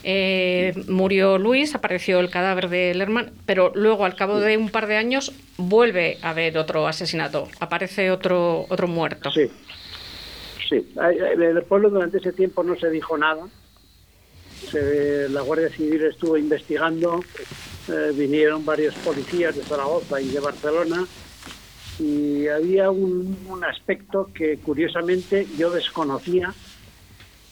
eh, 0.04 0.74
murió 0.88 1.40
Luis, 1.40 1.74
apareció 1.74 2.20
el 2.20 2.30
cadáver 2.30 2.70
del 2.70 3.02
hermano, 3.02 3.32
pero 3.48 3.72
luego 3.74 4.06
al 4.06 4.16
cabo 4.16 4.40
de 4.40 4.58
un 4.58 4.70
par 4.70 4.86
de 4.86 4.98
años 4.98 5.32
vuelve 5.58 6.20
a 6.22 6.30
haber 6.32 6.58
otro 6.60 6.86
asesinato, 6.88 7.48
aparece 7.60 8.12
otro 8.12 8.66
otro 8.70 8.88
muerto. 8.88 9.32
Sí, 9.32 9.50
sí. 10.70 10.86
En 11.02 11.42
el 11.42 11.64
pueblo 11.64 11.90
durante 11.90 12.18
ese 12.20 12.34
tiempo 12.34 12.62
no 12.64 12.76
se 12.76 12.90
dijo 12.92 13.18
nada. 13.18 13.48
La 14.74 15.42
Guardia 15.42 15.70
Civil 15.70 16.04
estuvo 16.06 16.38
investigando, 16.38 17.20
eh, 17.88 18.12
vinieron 18.14 18.66
varios 18.66 18.96
policías 18.96 19.56
de 19.56 19.62
Zaragoza 19.62 20.20
y 20.20 20.30
de 20.30 20.40
Barcelona 20.40 21.06
y 22.00 22.48
había 22.48 22.90
un, 22.92 23.36
aspecto 23.64 24.30
que 24.34 24.58
curiosamente 24.58 25.48
yo 25.58 25.70
desconocía 25.70 26.54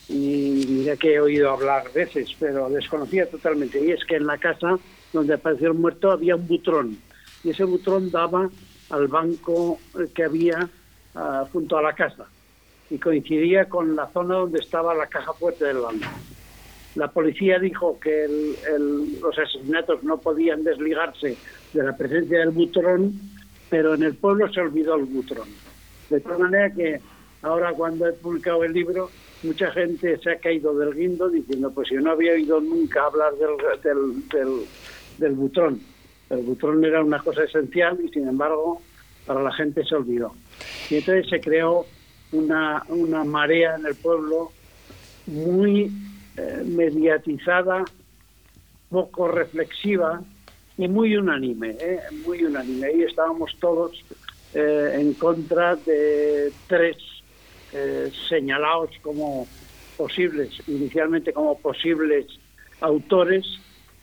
y 0.10 0.66
mira 0.68 0.98
que 0.98 1.14
he 1.14 1.20
oído 1.20 1.50
hablar 1.50 1.92
veces, 1.94 2.36
pero 2.40 2.70
desconocía 2.70 3.30
totalmente. 3.30 3.84
Y 3.84 3.92
es 3.92 4.04
que 4.06 4.18
en 4.18 4.28
la 4.28 4.38
casa 4.38 4.78
donde 5.12 5.36
apareció 5.36 5.70
el 5.70 5.78
muerto 5.78 6.12
había 6.12 6.36
un 6.36 6.48
butrón 6.48 6.98
y 7.44 7.50
ese 7.50 7.64
butrón 7.64 8.12
daba 8.12 8.50
al 8.90 9.08
banco 9.08 9.80
que 10.14 10.24
había 10.24 10.70
ah, 11.16 11.46
junto 11.52 11.78
a 11.78 11.82
la 11.82 11.94
casa 11.94 12.26
y 12.90 12.98
coincidía 12.98 13.70
con 13.70 13.96
la 13.96 14.08
zona 14.12 14.36
donde 14.36 14.60
estaba 14.60 14.94
la 14.94 15.08
caja 15.08 15.34
fuerte 15.34 15.66
del 15.66 15.78
banco. 15.78 16.08
La 16.96 17.10
policía 17.10 17.58
dijo 17.60 18.00
que 18.00 18.28
los 19.22 19.38
asesinatos 19.38 20.04
no 20.04 20.20
podían 20.20 20.64
desligarse 20.64 21.36
de 21.74 21.84
la 21.84 21.98
presencia 21.98 22.40
del 22.40 22.52
butrón, 22.52 23.14
pero 23.70 23.96
en 23.96 24.04
el 24.04 24.14
pueblo 24.16 24.52
se 24.54 24.62
olvidó 24.62 24.96
el 24.96 25.06
butrón. 25.06 25.48
De 26.10 26.20
tal 26.20 26.40
manera 26.40 26.72
que 26.72 27.00
ahora 27.42 27.74
cuando 27.74 28.08
he 28.08 28.14
publicado 28.14 28.64
el 28.64 28.74
libro, 28.74 29.10
mucha 29.42 29.72
gente 29.72 30.18
se 30.20 30.32
ha 30.32 30.38
caído 30.38 30.78
del 30.78 30.94
guindo 30.94 31.30
diciendo, 31.30 31.72
pues 31.72 31.90
yo 31.90 32.00
no 32.00 32.12
había 32.12 32.34
oído 32.34 32.62
nunca 32.62 33.06
hablar 33.06 33.34
del, 33.34 33.58
del, 33.82 34.30
del, 34.30 34.66
del 35.18 35.32
butrón. 35.34 35.82
El 36.30 36.42
butrón 36.44 36.84
era 36.86 37.04
una 37.04 37.20
cosa 37.20 37.44
esencial 37.44 38.00
y 38.04 38.10
sin 38.10 38.28
embargo 38.28 38.82
para 39.26 39.42
la 39.42 39.52
gente 39.54 39.84
se 39.84 39.96
olvidó. 39.96 40.34
Y 40.90 40.96
entonces 40.98 41.28
se 41.30 41.40
creó 41.40 41.86
una, 42.32 42.84
una 42.90 43.24
marea 43.24 43.76
en 43.76 43.86
el 43.86 43.96
pueblo 43.96 44.52
muy 45.28 45.92
eh, 46.38 46.64
mediatizada, 46.66 47.86
poco 48.90 49.28
reflexiva 49.28 50.22
y 50.78 50.88
muy 50.88 51.16
unánime, 51.16 51.76
¿eh? 51.80 52.00
muy 52.26 52.44
unánime. 52.44 52.88
Ahí 52.88 53.04
estábamos 53.04 53.56
todos 53.60 54.04
eh, 54.54 54.96
en 54.96 55.14
contra 55.14 55.76
de 55.76 56.52
tres 56.68 56.98
señalados 58.30 58.92
como 59.02 59.48
posibles, 59.98 60.62
inicialmente 60.68 61.34
como 61.34 61.58
posibles 61.58 62.28
autores 62.82 63.46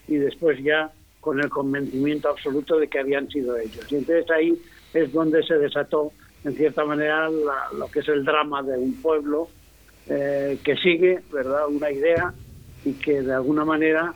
y 0.09 0.15
después 0.15 0.61
ya 0.61 0.91
con 1.21 1.39
el 1.39 1.49
convencimiento 1.49 2.27
absoluto 2.27 2.77
de 2.77 2.89
que 2.89 2.99
habían 2.99 3.29
sido 3.29 3.55
ellos. 3.57 3.89
Y 3.89 3.95
entonces 3.95 4.29
ahí 4.29 4.61
es 4.93 5.13
donde 5.13 5.41
se 5.43 5.57
desató, 5.57 6.11
en 6.43 6.53
cierta 6.55 6.83
manera, 6.83 7.29
lo 7.29 7.87
que 7.91 7.99
es 7.99 8.07
el 8.09 8.25
drama 8.25 8.61
de 8.63 8.77
un 8.77 8.93
pueblo 9.01 9.47
eh, 10.07 10.59
que 10.63 10.75
sigue, 10.77 11.19
¿verdad?, 11.31 11.67
una 11.67 11.91
idea 11.91 12.33
y 12.83 12.93
que 12.93 13.21
de 13.21 13.33
alguna 13.33 13.63
manera 13.63 14.13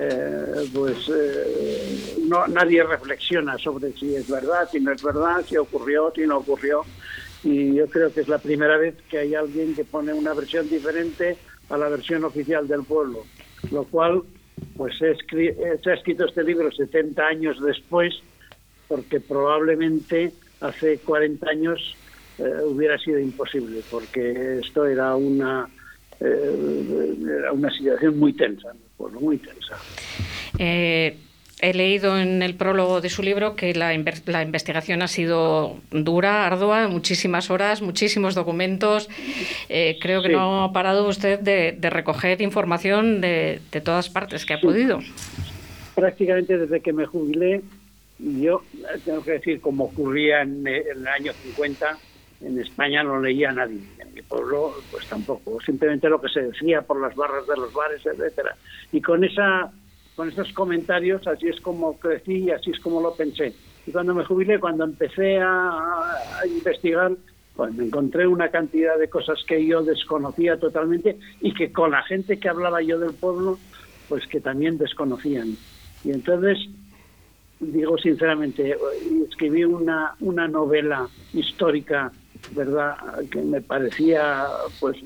eh, 0.00 0.70
pues 0.72 1.10
eh, 1.12 2.16
no, 2.28 2.46
nadie 2.46 2.84
reflexiona 2.84 3.58
sobre 3.58 3.92
si 3.92 4.14
es 4.14 4.28
verdad, 4.30 4.68
si 4.70 4.78
no 4.78 4.92
es 4.92 5.02
verdad, 5.02 5.44
si 5.46 5.56
ocurrió, 5.56 6.12
si 6.14 6.22
no 6.22 6.38
ocurrió. 6.38 6.82
Y 7.42 7.74
yo 7.74 7.86
creo 7.88 8.12
que 8.12 8.20
es 8.20 8.28
la 8.28 8.38
primera 8.38 8.76
vez 8.76 8.94
que 9.10 9.18
hay 9.18 9.34
alguien 9.34 9.74
que 9.74 9.84
pone 9.84 10.12
una 10.12 10.34
versión 10.34 10.68
diferente 10.68 11.36
a 11.68 11.76
la 11.76 11.88
versión 11.88 12.24
oficial 12.24 12.68
del 12.68 12.84
pueblo, 12.84 13.24
lo 13.70 13.84
cual 13.84 14.22
pues 14.76 14.96
se, 14.98 15.08
ha 15.08 15.94
escrito 15.94 16.24
este 16.26 16.44
libro 16.44 16.70
70 16.70 17.26
años 17.26 17.60
después, 17.60 18.14
porque 18.86 19.20
probablemente 19.20 20.32
hace 20.60 20.98
40 20.98 21.48
años 21.50 21.96
eh, 22.38 22.62
hubiera 22.64 22.96
sido 22.98 23.18
imposible, 23.18 23.80
porque 23.90 24.60
esto 24.60 24.86
era 24.86 25.16
una, 25.16 25.68
era 26.20 27.52
una 27.52 27.70
situación 27.70 28.18
muy 28.18 28.32
tensa, 28.32 28.72
muy 29.20 29.38
tensa. 29.38 29.76
Eh, 30.58 31.16
he 31.60 31.74
leído 31.74 32.18
en 32.18 32.42
el 32.42 32.54
prólogo 32.54 33.00
de 33.00 33.10
su 33.10 33.22
libro 33.22 33.56
que 33.56 33.74
la, 33.74 33.92
la, 34.26 34.42
investigación 34.42 35.02
ha 35.02 35.08
sido 35.08 35.78
dura, 35.90 36.46
ardua, 36.46 36.86
muchísimas 36.88 37.50
horas, 37.50 37.82
muchísimos 37.82 38.34
documentos. 38.34 39.08
Eh, 39.68 39.98
creo 40.00 40.22
que 40.22 40.28
no 40.28 40.64
ha 40.64 40.72
parado 40.72 41.08
usted 41.08 41.40
de, 41.40 41.90
recoger 41.90 42.40
información 42.40 43.20
de, 43.20 43.60
todas 43.82 44.08
partes 44.08 44.46
que 44.46 44.54
ha 44.54 44.60
podido. 44.60 45.00
Prácticamente 45.96 46.56
desde 46.56 46.80
que 46.80 46.92
me 46.92 47.06
jubilé, 47.06 47.62
yo 48.18 48.62
tengo 49.04 49.24
que 49.24 49.32
decir, 49.32 49.60
como 49.60 49.84
ocurría 49.84 50.42
en, 50.42 50.64
en 50.66 50.98
el 50.98 51.08
año 51.08 51.32
50, 51.32 51.98
en 52.40 52.58
España 52.60 53.02
no 53.02 53.20
leía 53.20 53.52
nadie, 53.52 53.80
en 53.98 54.14
mi 54.14 54.22
pueblo 54.22 54.74
pues 54.90 55.06
tampoco, 55.06 55.60
simplemente 55.60 56.08
lo 56.08 56.20
que 56.20 56.28
se 56.28 56.42
decía 56.42 56.82
por 56.82 57.00
las 57.00 57.14
barras 57.14 57.46
de 57.46 57.56
los 57.56 57.72
bares, 57.72 58.04
etcétera. 58.06 58.54
Y 58.92 59.00
con 59.00 59.24
esa 59.24 59.72
con 60.18 60.28
esos 60.28 60.52
comentarios 60.52 61.24
así 61.28 61.46
es 61.46 61.60
como 61.60 61.96
crecí 61.96 62.38
y 62.38 62.50
así 62.50 62.72
es 62.72 62.80
como 62.80 63.00
lo 63.00 63.14
pensé. 63.14 63.54
Y 63.86 63.92
cuando 63.92 64.14
me 64.14 64.24
jubilé, 64.24 64.58
cuando 64.58 64.82
empecé 64.82 65.38
a, 65.38 66.18
investigar, 66.44 67.12
pues 67.54 67.72
me 67.74 67.84
encontré 67.84 68.26
una 68.26 68.48
cantidad 68.48 68.98
de 68.98 69.08
cosas 69.08 69.38
que 69.46 69.64
yo 69.64 69.82
desconocía 69.82 70.58
totalmente 70.58 71.16
y 71.40 71.54
que 71.54 71.70
con 71.70 71.92
la 71.92 72.02
gente 72.02 72.38
que 72.38 72.48
hablaba 72.48 72.82
yo 72.82 72.98
del 72.98 73.14
pueblo, 73.14 73.58
pues 74.08 74.26
que 74.26 74.40
también 74.40 74.76
desconocían. 74.76 75.56
Y 76.04 76.10
entonces 76.10 76.58
digo 77.60 77.96
sinceramente, 77.98 78.76
escribí 79.28 79.64
una, 79.64 80.16
una 80.18 80.48
novela 80.48 81.08
histórica 81.32 82.10
verdad 82.52 82.96
que 83.30 83.40
me 83.42 83.60
parecía 83.60 84.46
pues 84.80 84.96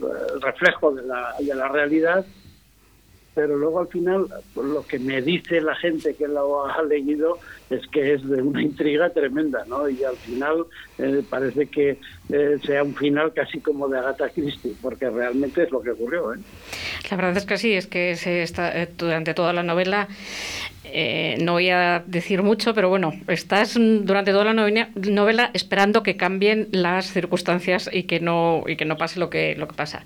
reflejo 0.41 0.93
de 0.93 1.03
la, 1.03 1.35
de 1.39 1.55
la 1.55 1.69
realidad 1.69 2.25
pero 3.35 3.57
luego 3.57 3.81
al 3.81 3.89
final 3.89 4.27
pues, 4.55 4.67
lo 4.67 4.87
que 4.87 4.99
me 4.99 5.23
dice 5.23 5.61
la 5.61 5.75
gente 5.77 6.15
que 6.15 6.29
lo 6.29 6.67
ha 6.67 6.83
leído 6.83 7.39
es 7.71 7.87
que 7.89 8.15
es 8.15 8.29
de 8.29 8.43
una 8.43 8.63
intriga 8.63 9.11
tremenda, 9.11 9.65
¿no? 9.67 9.89
Y 9.89 10.05
al 10.05 10.17
final 10.17 10.67
eh, 10.99 11.23
parece 11.29 11.67
que 11.67 11.99
eh, 12.31 12.59
sea 12.65 12.83
un 12.83 12.95
final 12.95 13.33
casi 13.33 13.61
como 13.61 13.89
de 13.89 13.99
Agatha 13.99 14.29
Christie, 14.29 14.75
porque 14.83 15.09
realmente 15.09 15.63
es 15.63 15.71
lo 15.71 15.81
que 15.81 15.93
ocurrió, 15.93 16.35
¿eh? 16.35 16.39
La 17.13 17.17
verdad 17.17 17.37
es 17.37 17.45
que 17.45 17.59
sí, 17.59 17.75
es 17.75 17.87
que 17.87 18.17
se 18.17 18.43
está, 18.43 18.73
durante 18.97 19.35
toda 19.35 19.53
la 19.53 19.63
novela 19.63 20.09
no 21.41 21.53
voy 21.53 21.69
a 21.69 22.03
decir 22.07 22.43
mucho, 22.43 22.73
pero 22.73 22.89
bueno, 22.89 23.13
estás 23.29 23.75
durante 23.75 24.33
toda 24.33 24.53
la 24.53 24.55
novela, 24.55 25.51
esperando 25.53 26.03
que 26.03 26.17
cambien 26.17 26.69
las 26.71 27.13
circunstancias 27.13 27.91
y 27.93 28.05
que 28.05 28.21
no 28.21 28.65
y 28.67 28.77
que 28.77 28.87
no 28.87 28.97
pase 28.97 29.21
lo 29.21 29.31
que 29.31 29.55
lo 29.57 29.69
que 29.69 29.75
pasa. 29.75 30.03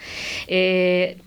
Eh, 0.48 1.18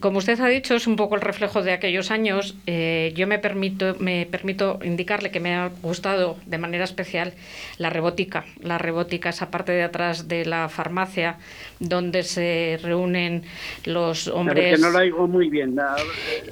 como 0.00 0.18
usted 0.18 0.40
ha 0.40 0.48
dicho, 0.48 0.74
es 0.74 0.86
un 0.86 0.96
poco 0.96 1.16
el 1.16 1.20
reflejo 1.20 1.62
de 1.62 1.72
aquellos 1.72 2.10
años. 2.10 2.56
Eh, 2.66 3.12
yo 3.14 3.26
me 3.26 3.38
permito, 3.38 3.96
me 3.98 4.26
permito 4.26 4.78
indicarle 4.82 5.30
que 5.30 5.40
me 5.40 5.54
ha 5.54 5.70
gustado 5.82 6.36
de 6.46 6.58
manera 6.58 6.84
especial 6.84 7.34
la 7.78 7.90
rebótica. 7.90 8.44
La 8.60 8.78
rebótica, 8.78 9.30
esa 9.30 9.50
parte 9.50 9.72
de 9.72 9.82
atrás 9.82 10.28
de 10.28 10.46
la 10.46 10.68
farmacia, 10.68 11.36
donde 11.78 12.22
se 12.22 12.78
reúnen 12.82 13.42
los 13.84 14.28
hombres. 14.28 14.76
que 14.76 14.80
no 14.80 14.90
la 14.90 15.02
digo 15.02 15.26
muy 15.26 15.50
bien. 15.50 15.76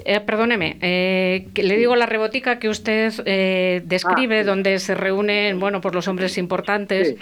Eh, 0.05 0.19
perdóneme, 0.19 0.77
le 0.81 1.77
digo 1.77 1.95
la 1.95 2.05
rebótica 2.05 2.59
que 2.59 2.69
usted 2.69 3.81
describe, 3.83 4.39
ah, 4.39 4.43
donde 4.43 4.79
se 4.79 4.93
reúnen, 4.93 5.59
bueno, 5.59 5.81
pues 5.81 5.95
los 5.95 6.07
hombres 6.07 6.37
importantes. 6.37 7.15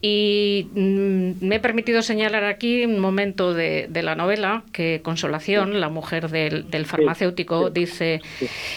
Y 0.00 0.68
mm, 0.74 1.46
me 1.46 1.56
he 1.56 1.60
permitido 1.60 2.02
señalar 2.02 2.44
aquí 2.44 2.84
un 2.84 2.98
momento 2.98 3.54
de, 3.54 3.86
de 3.88 4.02
la 4.02 4.14
novela 4.14 4.64
que 4.72 5.00
Consolación 5.02 5.43
la 5.52 5.88
mujer 5.88 6.28
del, 6.28 6.86
farmacéutico, 6.86 7.70
dice 7.70 8.20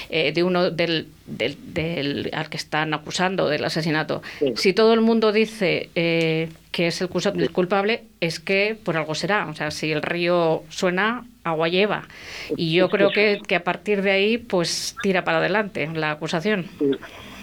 eh, 0.09 0.31
de 0.31 0.43
uno 0.43 0.71
del, 0.71 1.07
del, 1.25 2.29
al 2.33 2.49
que 2.49 2.57
están 2.57 2.93
acusando 2.93 3.47
del 3.49 3.63
asesinato. 3.65 4.21
Si 4.55 4.73
todo 4.73 4.93
el 4.93 5.01
mundo 5.01 5.31
dice 5.31 5.89
eh, 5.95 6.49
que 6.71 6.87
es 6.87 7.01
el, 7.01 7.09
culpable, 7.09 8.03
es 8.21 8.39
que 8.39 8.77
por 8.81 8.97
algo 8.97 9.15
será. 9.15 9.47
O 9.47 9.55
sea, 9.55 9.71
si 9.71 9.91
el 9.91 10.01
río 10.01 10.63
suena, 10.69 11.25
agua 11.43 11.67
lleva. 11.67 12.07
Y 12.55 12.73
yo 12.73 12.89
creo 12.89 13.11
que, 13.11 13.41
que 13.47 13.55
a 13.55 13.63
partir 13.63 14.01
de 14.01 14.11
ahí, 14.11 14.37
pues 14.37 14.95
tira 15.01 15.23
para 15.23 15.37
adelante 15.39 15.87
la 15.93 16.11
acusación. 16.11 16.65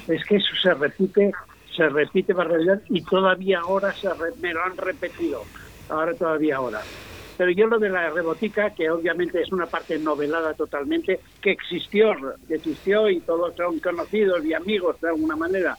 Es 0.08 0.24
que 0.24 0.36
eso 0.36 0.54
se 0.62 0.74
repite, 0.74 1.32
se 1.74 1.88
repite 1.88 2.34
para 2.34 2.50
realidad 2.50 2.80
y 2.90 3.02
todavía 3.02 3.60
ahora 3.60 3.92
se 3.92 4.08
me 4.40 4.52
lo 4.52 4.62
han 4.62 4.76
repetido. 4.76 5.44
Ahora 5.88 6.14
todavía 6.14 6.56
ahora. 6.56 6.80
Pero 7.36 7.50
yo 7.50 7.66
lo 7.66 7.78
de 7.78 7.88
la 7.88 8.10
rebotica, 8.10 8.70
que 8.70 8.90
obviamente 8.90 9.40
es 9.40 9.50
una 9.50 9.66
parte 9.66 9.98
novelada 9.98 10.54
totalmente, 10.54 11.20
que 11.40 11.50
existió, 11.50 12.12
que 12.46 12.54
existió 12.54 13.08
y 13.10 13.20
todos 13.20 13.54
son 13.56 13.80
conocidos 13.80 14.44
y 14.44 14.54
amigos 14.54 15.00
de 15.00 15.08
alguna 15.08 15.34
manera, 15.34 15.76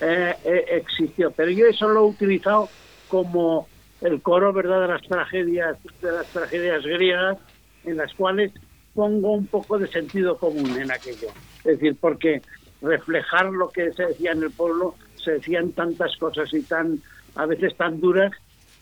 eh, 0.00 0.34
eh, 0.44 0.64
existió. 0.70 1.30
Pero 1.30 1.50
yo 1.52 1.66
eso 1.66 1.88
lo 1.88 2.00
he 2.00 2.08
utilizado 2.08 2.68
como 3.08 3.68
el 4.00 4.20
coro, 4.20 4.52
¿verdad?, 4.52 4.80
de 4.82 4.88
las 4.88 5.02
tragedias, 5.02 5.78
de 6.00 6.12
las 6.12 6.26
tragedias 6.32 6.82
griegas, 6.84 7.38
en 7.84 7.96
las 7.96 8.12
cuales 8.14 8.52
pongo 8.94 9.32
un 9.32 9.46
poco 9.46 9.78
de 9.78 9.86
sentido 9.88 10.36
común 10.36 10.76
en 10.76 10.90
aquello. 10.90 11.28
Es 11.58 11.78
decir, 11.78 11.96
porque 12.00 12.42
reflejar 12.82 13.46
lo 13.46 13.70
que 13.70 13.92
se 13.92 14.06
decía 14.06 14.32
en 14.32 14.42
el 14.42 14.50
pueblo, 14.50 14.96
se 15.22 15.32
decían 15.32 15.72
tantas 15.72 16.16
cosas 16.16 16.52
y 16.52 16.62
tan, 16.62 17.00
a 17.36 17.46
veces 17.46 17.76
tan 17.76 18.00
duras, 18.00 18.32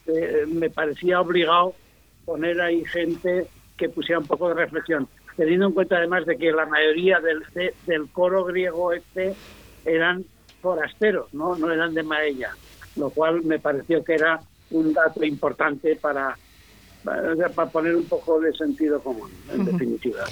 eh, 0.06 0.44
me 0.48 0.70
parecía 0.70 1.20
obligado 1.20 1.74
poner 2.24 2.60
ahí 2.60 2.84
gente 2.84 3.46
que 3.76 3.88
pusiera 3.88 4.20
un 4.20 4.26
poco 4.26 4.48
de 4.48 4.54
reflexión, 4.54 5.08
teniendo 5.36 5.66
en 5.66 5.72
cuenta 5.72 5.96
además 5.96 6.26
de 6.26 6.36
que 6.36 6.52
la 6.52 6.66
mayoría 6.66 7.20
del, 7.20 7.42
del 7.86 8.08
coro 8.10 8.44
griego 8.44 8.92
este 8.92 9.34
eran 9.84 10.24
forasteros, 10.60 11.32
¿no? 11.34 11.56
no 11.56 11.70
eran 11.70 11.92
de 11.92 12.02
Maella, 12.02 12.50
lo 12.96 13.10
cual 13.10 13.42
me 13.42 13.58
pareció 13.58 14.02
que 14.02 14.14
era 14.14 14.40
un 14.70 14.92
dato 14.92 15.24
importante 15.24 15.96
para, 15.96 16.36
para 17.02 17.70
poner 17.70 17.96
un 17.96 18.04
poco 18.04 18.40
de 18.40 18.52
sentido 18.52 19.00
común, 19.00 19.30
en 19.52 19.64
definitiva. 19.64 20.24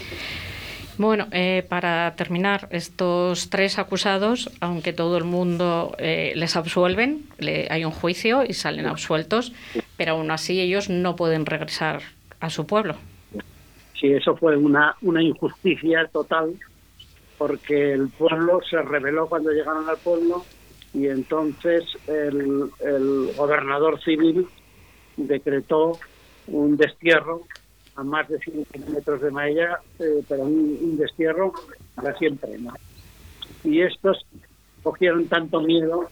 Bueno, 1.03 1.27
eh, 1.33 1.67
para 1.69 2.15
terminar, 2.15 2.69
estos 2.71 3.51
tres 3.51 3.81
acusados, 3.81 4.53
aunque 4.61 4.93
todo 4.93 5.19
el 5.19 5.25
mundo 5.25 5.97
eh, 5.99 6.33
les 6.37 6.55
absuelven, 6.55 7.25
hay 7.71 7.85
un 7.85 7.91
juicio 7.91 8.45
y 8.45 8.53
salen 8.53 8.87
absueltos, 8.87 9.53
pero 9.97 10.13
aún 10.13 10.31
así 10.31 10.61
ellos 10.61 10.91
no 10.91 11.17
pueden 11.17 11.45
regresar 11.45 12.03
a 12.39 12.51
su 12.51 12.69
pueblo. 12.69 12.95
Sí, 14.01 14.13
eso 14.13 14.37
fue 14.37 14.57
una, 14.57 14.95
una 15.03 15.21
injusticia 15.21 16.07
total, 16.07 16.55
porque 17.37 17.95
el 17.95 18.09
pueblo 18.11 18.61
se 18.71 18.81
rebeló 18.81 19.27
cuando 19.27 19.51
llegaron 19.51 19.89
al 19.89 19.97
pueblo 19.97 20.45
y 20.95 21.09
entonces 21.09 21.83
el, 22.07 22.71
el 22.79 23.33
gobernador 23.37 24.01
civil 24.05 24.47
decretó 25.17 25.99
un 26.47 26.77
destierro 26.77 27.41
a 27.97 28.03
más 28.03 28.29
de 28.29 28.39
100 28.39 28.65
kilómetros 28.67 29.21
de 29.21 29.31
Maella, 29.31 29.81
eh, 29.99 30.23
pero 30.29 30.43
un, 30.43 30.97
destierro 30.97 31.53
para 31.95 32.17
siempre. 32.19 32.59
¿no? 32.59 32.73
Y 33.65 33.83
estos 33.83 34.25
cogieron 34.83 35.27
tanto 35.29 35.61
miedo 35.61 36.09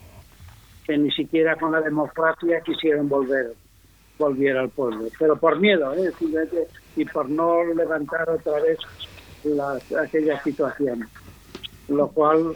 que 0.86 0.96
ni 0.98 1.10
siquiera 1.10 1.56
con 1.56 1.72
la 1.72 1.80
democracia 1.80 2.60
quisieron 2.60 3.08
volver 3.08 3.54
volver 4.20 4.56
al 4.56 4.68
pueblo, 4.68 5.08
pero 5.18 5.34
por 5.36 5.58
miedo, 5.58 5.94
¿eh? 5.94 6.12
y 6.94 7.04
por 7.06 7.28
no 7.28 7.64
levantar 7.74 8.28
otra 8.28 8.60
vez 8.60 8.78
aquella 9.98 10.40
situación, 10.42 11.08
lo 11.88 12.08
cual 12.08 12.54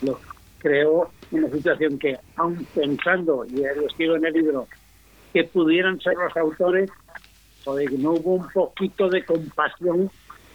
lo 0.00 0.18
creó 0.58 1.10
una 1.30 1.48
situación 1.50 1.98
que, 1.98 2.18
aun 2.36 2.66
pensando, 2.74 3.44
y 3.44 3.56
lo 3.56 3.86
escribo 3.86 4.16
en 4.16 4.24
el 4.24 4.32
libro, 4.32 4.66
que 5.32 5.44
pudieran 5.44 6.00
ser 6.00 6.14
los 6.14 6.36
autores, 6.36 6.90
no 7.98 8.12
hubo 8.12 8.34
un 8.34 8.48
poquito 8.48 9.08
de 9.08 9.24
compasión, 9.24 10.10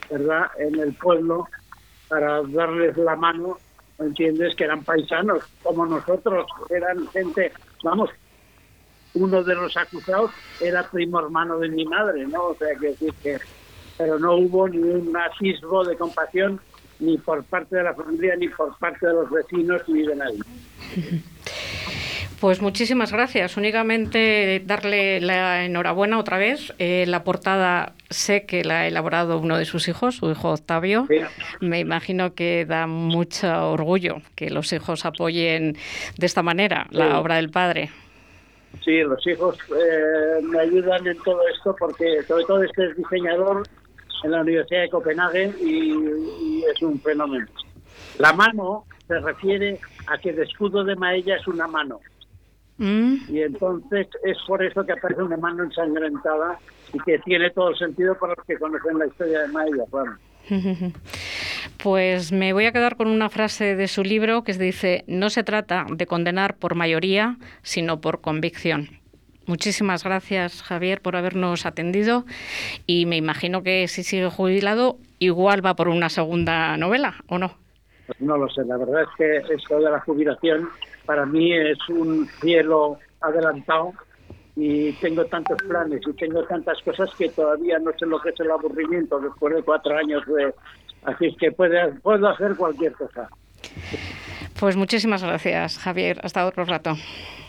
¿verdad?, 0.10 0.48
en 0.60 0.80
el 0.80 0.94
pueblo 0.94 1.48
para 2.08 2.42
darles 2.44 2.98
la 2.98 3.16
mano, 3.16 3.58
¿entiendes?, 4.00 4.56
que 4.56 4.66
eran 4.66 4.84
paisanos 4.84 5.44
como 5.64 5.86
nosotros, 5.86 6.48
eran 6.70 7.08
gente, 7.10 7.52
vamos, 7.84 8.10
uno 9.14 9.44
de 9.44 9.56
los 9.56 9.76
acusados 9.78 10.32
era 10.62 10.84
primo 10.90 11.20
hermano 11.20 11.58
de 11.60 11.70
mi 11.70 11.86
madre, 11.86 12.26
¿no? 12.28 12.48
O 12.48 12.56
sea, 12.56 12.76
que 12.80 12.88
decir 12.88 13.14
que... 13.24 13.38
Pero 13.98 14.20
no 14.20 14.36
hubo 14.36 14.70
ni 14.70 14.78
un 14.78 15.12
de 15.12 15.98
compasión 15.98 16.62
ni 17.00 17.18
por 17.18 17.44
parte 17.46 17.78
de 17.78 17.84
la 17.84 17.96
familia, 17.96 18.36
ni 18.36 18.48
por 18.48 18.78
parte 18.78 19.08
de 19.08 19.14
los 19.14 19.30
vecinos, 19.30 19.82
ni 19.88 20.04
de 20.04 20.16
nadie. 20.16 20.40
Pues 22.40 22.62
muchísimas 22.62 23.12
gracias. 23.12 23.58
Únicamente 23.58 24.62
darle 24.64 25.20
la 25.20 25.66
enhorabuena 25.66 26.20
otra 26.20 26.38
vez. 26.38 26.72
Eh, 26.78 27.06
la 27.08 27.24
portada 27.24 27.94
sé 28.10 28.46
que 28.46 28.64
la 28.64 28.82
ha 28.82 28.88
elaborado 28.88 29.40
uno 29.40 29.58
de 29.58 29.66
sus 29.66 29.88
hijos, 29.88 30.18
su 30.18 30.30
hijo 30.30 30.52
Octavio. 30.52 31.08
Me 31.62 31.80
imagino 31.80 32.36
que 32.36 32.66
da 32.66 32.86
mucho 32.86 33.72
orgullo 33.72 34.22
que 34.36 34.52
los 34.52 34.72
hijos 34.72 35.06
apoyen 35.06 35.78
de 36.18 36.26
esta 36.26 36.44
manera 36.44 36.86
la 36.92 37.20
obra 37.20 37.38
del 37.38 37.50
padre. 37.50 37.90
Sí, 38.84 39.00
los 39.02 39.26
hijos 39.26 39.58
eh, 39.70 40.42
me 40.44 40.60
ayudan 40.60 41.08
en 41.08 41.18
todo 41.24 41.42
esto 41.48 41.76
porque 41.78 42.22
sobre 42.28 42.44
todo 42.46 42.64
este 42.64 42.86
es 42.86 42.98
diseñador 42.98 43.64
en 44.24 44.32
la 44.32 44.42
Universidad 44.42 44.82
de 44.82 44.90
Copenhague 44.90 45.54
y, 45.62 46.64
es 46.72 46.82
un 46.82 47.00
fenómeno. 47.00 47.48
La 48.20 48.34
mano 48.34 48.86
se 49.08 49.20
refiere 49.20 49.80
a 50.08 50.18
que 50.18 50.30
el 50.30 50.40
escudo 50.40 50.84
de 50.84 50.96
Maella 50.96 51.36
es 51.38 51.48
una 51.48 51.68
mano. 51.68 52.00
Mm. 52.78 53.16
Y 53.30 53.42
entonces 53.42 54.08
es 54.24 54.38
por 54.48 54.64
eso 54.64 54.86
que 54.86 54.94
aparece 54.94 55.24
una 55.24 55.38
mano 55.38 55.64
ensangrentada 55.64 56.60
y 56.94 57.00
que 57.00 57.20
tiene 57.20 57.50
todo 57.52 57.70
el 57.70 57.78
sentido 57.78 58.18
para 58.18 58.34
los 58.36 58.46
que 58.46 58.58
conocen 58.58 59.00
la 59.00 59.08
historia 59.08 59.42
de 59.42 59.48
Maella. 59.50 59.84
Pues 61.84 62.32
me 62.32 62.54
voy 62.54 62.66
a 62.66 62.72
quedar 62.72 62.96
con 62.96 63.08
una 63.08 63.30
frase 63.30 63.76
de 63.76 63.88
su 63.88 64.04
libro 64.04 64.44
que 64.44 64.54
dice, 64.54 65.04
no 65.08 65.30
se 65.30 65.44
trata 65.44 65.86
de 65.90 66.08
condenar 66.08 66.56
por 66.56 66.74
mayoría, 66.74 67.38
sino 67.62 68.02
por 68.02 68.22
convicción. 68.22 68.90
Muchísimas 69.46 70.04
gracias, 70.04 70.64
Javier, 70.64 71.02
por 71.02 71.16
habernos 71.16 71.66
atendido 71.66 72.26
y 72.86 73.06
me 73.06 73.16
imagino 73.16 73.64
que 73.64 73.88
si 73.88 74.04
sigue 74.04 74.30
jubilado, 74.30 74.98
igual 75.20 75.66
va 75.66 75.76
por 75.76 75.88
una 75.88 76.10
segunda 76.10 76.76
novela, 76.78 77.16
¿o 77.28 77.38
no? 77.38 77.52
Pues 78.08 78.20
no 78.22 78.38
lo 78.38 78.50
sé, 78.50 78.64
la 78.66 78.78
verdad 78.78 79.04
es 79.04 79.10
que 79.18 79.54
esto 79.54 79.80
de 79.80 79.92
la 79.92 80.00
jubilación 80.02 80.70
para 81.08 81.26
mí 81.26 81.52
es 81.52 81.80
un 81.90 82.28
cielo 82.40 83.00
adelantado 83.22 83.94
y 84.56 84.92
tengo 84.94 85.26
tantos 85.26 85.58
planes 85.68 86.02
y 86.06 86.14
tengo 86.14 86.44
tantas 86.44 86.80
cosas 86.84 87.10
que 87.18 87.30
todavía 87.30 87.80
no 87.80 87.92
sé 87.98 88.06
lo 88.06 88.20
que 88.20 88.30
es 88.30 88.40
el 88.40 88.52
aburrimiento 88.52 89.20
después 89.20 89.56
de 89.56 89.64
cuatro 89.64 89.98
años 89.98 90.24
de... 90.28 90.54
Así 91.04 91.34
que 91.40 91.52
puede, 91.52 91.94
puedo 92.02 92.28
hacer 92.28 92.56
cualquier 92.56 92.92
cosa. 92.94 93.30
Pues 94.60 94.76
muchísimas 94.76 95.24
gracias, 95.24 95.78
Javier. 95.78 96.20
Hasta 96.24 96.46
otro 96.46 96.66
rato. 96.66 96.96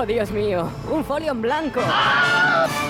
Oh, 0.00 0.06
Dios 0.06 0.30
mío, 0.30 0.66
un 0.90 1.04
folio 1.04 1.30
en 1.32 1.42
blanco. 1.42 1.82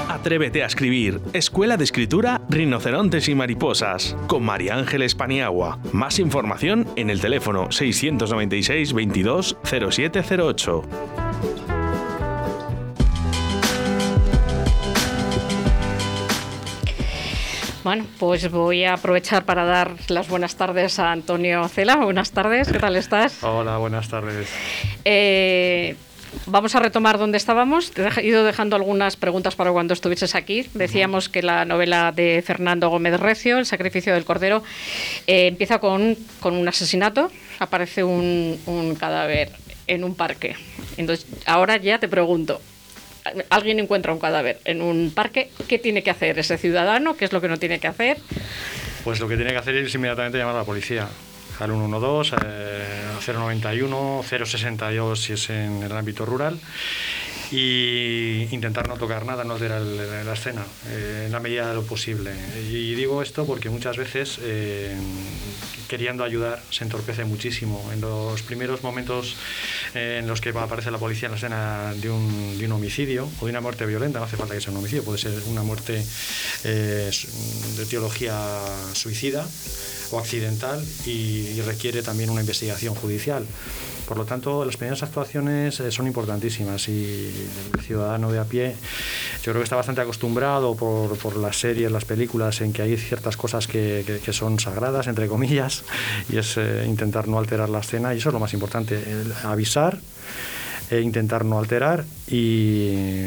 Atrévete 0.08 0.62
a 0.62 0.66
escribir. 0.66 1.20
Escuela 1.32 1.76
de 1.76 1.82
Escritura 1.82 2.40
Rinocerontes 2.48 3.28
y 3.28 3.34
Mariposas. 3.34 4.14
Con 4.28 4.44
María 4.44 4.76
Ángeles 4.76 5.16
Paniagua. 5.16 5.80
Más 5.90 6.20
información 6.20 6.86
en 6.94 7.10
el 7.10 7.20
teléfono 7.20 7.72
696 7.72 8.92
22 8.92 9.56
0708. 9.64 10.82
Bueno, 17.82 18.06
pues 18.20 18.48
voy 18.52 18.84
a 18.84 18.94
aprovechar 18.94 19.44
para 19.44 19.64
dar 19.64 19.96
las 20.06 20.28
buenas 20.28 20.54
tardes 20.54 21.00
a 21.00 21.10
Antonio 21.10 21.66
Cela. 21.66 21.96
Buenas 21.96 22.30
tardes, 22.30 22.70
¿qué 22.70 22.78
tal 22.78 22.94
estás? 22.94 23.42
Hola, 23.42 23.78
buenas 23.78 24.08
tardes. 24.08 24.48
Eh, 25.04 25.96
Vamos 26.46 26.74
a 26.74 26.80
retomar 26.80 27.18
donde 27.18 27.38
estábamos. 27.38 27.90
Te 27.90 28.06
he 28.06 28.26
ido 28.26 28.44
dejando 28.44 28.76
algunas 28.76 29.16
preguntas 29.16 29.56
para 29.56 29.72
cuando 29.72 29.94
estuvieses 29.94 30.34
aquí. 30.34 30.66
Decíamos 30.74 31.28
que 31.28 31.42
la 31.42 31.64
novela 31.64 32.12
de 32.12 32.42
Fernando 32.44 32.88
Gómez 32.88 33.18
Recio, 33.18 33.58
El 33.58 33.66
sacrificio 33.66 34.14
del 34.14 34.24
cordero, 34.24 34.62
eh, 35.26 35.48
empieza 35.48 35.78
con, 35.78 36.16
un 36.42 36.68
asesinato. 36.68 37.30
Aparece 37.58 38.04
un, 38.04 38.96
cadáver 38.98 39.50
en 39.86 40.04
un 40.04 40.14
parque. 40.14 40.56
Entonces, 40.96 41.26
ahora 41.46 41.76
ya 41.76 41.98
te 41.98 42.08
pregunto, 42.08 42.60
alguien 43.48 43.78
encuentra 43.78 44.12
un 44.12 44.18
cadáver 44.18 44.60
en 44.64 44.82
un 44.82 45.12
parque, 45.14 45.50
¿qué 45.68 45.78
tiene 45.78 46.02
que 46.02 46.10
hacer 46.10 46.38
ese 46.38 46.58
ciudadano? 46.58 47.16
¿Qué 47.16 47.24
es 47.24 47.32
lo 47.32 47.40
que 47.40 47.48
no 47.48 47.58
tiene 47.58 47.80
que 47.80 47.88
hacer? 47.88 48.18
Pues 49.04 49.18
lo 49.20 49.28
que 49.28 49.36
tiene 49.36 49.50
que 49.50 49.58
hacer 49.58 49.76
es 49.76 49.94
inmediatamente 49.94 50.38
llamar 50.38 50.56
a 50.56 50.58
la 50.58 50.64
policía 50.64 51.08
al 51.60 51.70
112, 51.70 52.36
eh, 52.44 52.84
091, 53.26 54.24
062 54.26 55.20
si 55.20 55.32
es 55.34 55.50
en 55.50 55.82
el 55.82 55.92
ámbito 55.92 56.24
rural 56.24 56.58
y 57.50 58.46
intentar 58.52 58.88
no 58.88 58.96
tocar 58.96 59.26
nada, 59.26 59.44
no 59.44 59.54
alterar 59.54 59.82
la 59.82 60.32
escena 60.32 60.64
eh, 60.88 61.24
en 61.26 61.32
la 61.32 61.40
medida 61.40 61.68
de 61.68 61.74
lo 61.74 61.82
posible. 61.82 62.32
Y 62.70 62.94
digo 62.94 63.22
esto 63.22 63.44
porque 63.44 63.70
muchas 63.70 63.96
veces 63.96 64.38
eh, 64.42 64.96
queriendo 65.88 66.22
ayudar 66.22 66.62
se 66.70 66.84
entorpece 66.84 67.24
muchísimo. 67.24 67.90
En 67.92 68.00
los 68.00 68.42
primeros 68.42 68.82
momentos 68.82 69.36
eh, 69.94 70.18
en 70.20 70.28
los 70.28 70.40
que 70.40 70.50
aparece 70.50 70.90
la 70.90 70.98
policía 70.98 71.26
en 71.26 71.32
la 71.32 71.36
escena 71.38 71.94
de 71.94 72.10
un, 72.10 72.58
de 72.58 72.66
un, 72.66 72.72
homicidio 72.72 73.28
o 73.40 73.44
de 73.46 73.50
una 73.50 73.60
muerte 73.60 73.84
violenta, 73.84 74.20
no 74.20 74.26
hace 74.26 74.36
falta 74.36 74.54
que 74.54 74.60
sea 74.60 74.70
un 74.70 74.78
homicidio, 74.78 75.02
puede 75.02 75.18
ser 75.18 75.32
una 75.48 75.62
muerte 75.62 76.04
de 76.62 77.86
teología 77.88 78.36
suicida 78.92 79.46
o 80.12 80.18
accidental 80.18 80.84
y, 81.06 81.60
requiere 81.60 82.02
también 82.02 82.30
una 82.30 82.40
investigación 82.40 82.94
judicial. 82.94 83.46
Por 84.10 84.18
lo 84.18 84.24
tanto, 84.24 84.64
las 84.64 84.76
primeras 84.76 85.04
actuaciones 85.04 85.78
eh, 85.78 85.92
son 85.92 86.08
importantísimas 86.08 86.88
y 86.88 87.32
el 87.72 87.80
ciudadano 87.80 88.32
de 88.32 88.40
a 88.40 88.44
pie 88.44 88.74
yo 89.36 89.52
creo 89.52 89.58
que 89.58 89.62
está 89.62 89.76
bastante 89.76 90.00
acostumbrado 90.00 90.74
por, 90.74 91.36
las 91.36 91.56
series, 91.56 91.92
las 91.92 92.04
películas, 92.04 92.60
en 92.60 92.72
que 92.72 92.82
hay 92.82 92.96
ciertas 92.96 93.36
cosas 93.36 93.68
que, 93.68 94.20
que, 94.24 94.32
son 94.32 94.58
sagradas, 94.58 95.06
entre 95.06 95.28
comillas, 95.28 95.84
y 96.28 96.38
es 96.38 96.56
eh, 96.56 96.86
intentar 96.88 97.28
no 97.28 97.38
alterar 97.38 97.68
la 97.68 97.78
escena 97.78 98.12
y 98.12 98.18
eso 98.18 98.30
es 98.30 98.32
lo 98.32 98.40
más 98.40 98.52
importante, 98.52 99.00
avisar 99.44 100.00
e 100.90 101.00
intentar 101.02 101.44
no 101.44 101.60
alterar 101.60 102.04
y 102.30 103.26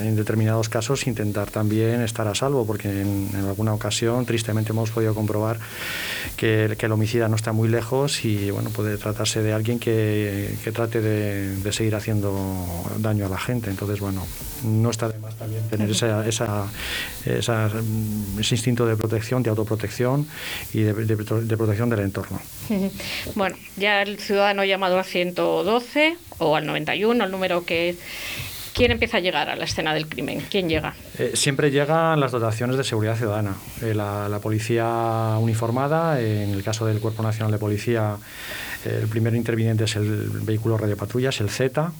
en 0.00 0.14
determinados 0.14 0.68
casos 0.68 1.06
intentar 1.08 1.50
también 1.50 2.02
estar 2.02 2.28
a 2.28 2.34
salvo, 2.34 2.64
porque 2.64 2.88
en, 2.88 3.30
alguna 3.34 3.74
ocasión 3.74 4.24
tristemente 4.26 4.70
hemos 4.70 4.90
podido 4.90 5.14
comprobar 5.14 5.58
que, 6.36 6.76
el 6.78 6.92
homicida 6.92 7.28
no 7.28 7.36
está 7.36 7.52
muy 7.52 7.68
lejos 7.68 8.24
y 8.24 8.50
bueno, 8.50 8.70
puede 8.70 8.96
tratarse 8.96 9.42
de 9.42 9.52
alguien 9.52 9.80
que, 9.80 10.50
trate 10.72 11.00
de, 11.00 11.72
seguir 11.72 11.96
haciendo 11.96 12.34
daño 12.98 13.26
a 13.26 13.28
la 13.28 13.38
gente. 13.38 13.70
Entonces, 13.70 14.00
bueno, 14.00 14.24
no 14.64 14.90
está 14.90 15.08
de 15.08 15.18
más 15.18 15.34
también 15.36 15.68
tener 15.68 15.90
esa, 15.90 16.26
esa, 16.26 16.66
ese 17.26 18.54
instinto 18.54 18.86
de 18.86 18.96
protección, 18.96 19.42
de 19.42 19.50
autoprotección 19.50 20.26
y 20.72 20.82
de, 20.82 20.94
de 20.94 21.56
protección 21.56 21.90
del 21.90 22.00
entorno. 22.00 22.40
Bueno, 23.34 23.56
ya 23.76 24.02
el 24.02 24.18
ciudadano 24.18 24.64
llamado 24.64 24.98
a 24.98 25.04
112 25.04 26.16
o 26.38 26.56
al 26.56 26.66
91, 26.66 27.24
el 27.24 27.30
número 27.30 27.64
que 27.64 27.96
¿Quién 28.78 28.92
empieza 28.92 29.16
a 29.16 29.20
llegar 29.20 29.50
a 29.50 29.56
la 29.56 29.64
escena 29.64 29.92
del 29.92 30.06
crimen? 30.06 30.40
¿Quién 30.48 30.68
llega? 30.68 30.94
Eh, 31.18 31.32
siempre 31.34 31.72
llegan 31.72 32.20
las 32.20 32.30
dotaciones 32.30 32.76
de 32.76 32.84
seguridad 32.84 33.16
ciudadana. 33.16 33.56
Eh, 33.82 33.92
la, 33.92 34.38
policía 34.40 35.36
uniformada, 35.40 36.20
en 36.20 36.50
el 36.50 36.62
caso 36.62 36.86
del 36.86 37.00
Cuerpo 37.00 37.24
Nacional 37.24 37.50
de 37.50 37.58
Policía, 37.58 38.18
el 38.84 39.08
primer 39.08 39.34
interviniente 39.34 39.84
es 39.84 39.96
el 39.96 40.28
vehículo 40.42 40.78
radiopatrullas, 40.78 41.40
el 41.40 41.50
Z, 41.50 41.92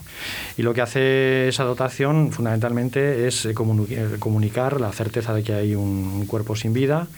y 0.57 0.62
lo 0.62 0.74
que 0.74 0.83
hace 0.83 1.49
esa 1.49 1.64
dotación 1.64 2.33
fundamentalmente 2.33 3.26
es 3.26 3.49
comunicar 3.55 4.81
la 4.81 4.93
certeza 4.93 5.35
de 5.35 5.43
que 5.43 5.55
hay 5.55 5.74
un 5.74 6.26
cuerpo 6.26 6.57
sin 6.57 6.72
vida. 6.72 7.09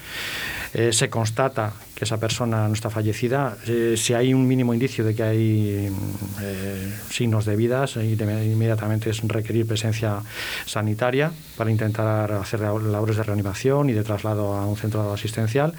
se 0.73 1.11
constata 1.11 1.73
que 2.01 2.07
esa 2.07 2.17
persona 2.17 2.67
no 2.67 2.73
está 2.73 2.89
fallecida, 2.89 3.59
eh, 3.67 3.95
si 3.95 4.15
hay 4.15 4.33
un 4.33 4.49
mínimo 4.49 4.73
indicio 4.73 5.05
de 5.05 5.15
que 5.15 5.23
hay 5.23 5.93
eh, 6.41 6.93
signos 7.11 7.45
de 7.45 7.57
vida, 7.57 7.85
inmediatamente 7.95 9.11
es 9.11 9.21
requerir 9.21 9.67
presencia 9.67 10.23
sanitaria 10.65 11.31
para 11.59 11.71
intentar 11.71 12.33
hacer 12.33 12.61
labores 12.61 13.19
de 13.19 13.23
reanimación 13.23 13.91
y 13.91 13.93
de 13.93 14.03
traslado 14.03 14.55
a 14.55 14.65
un 14.65 14.79
centro 14.79 15.13
asistencial. 15.13 15.75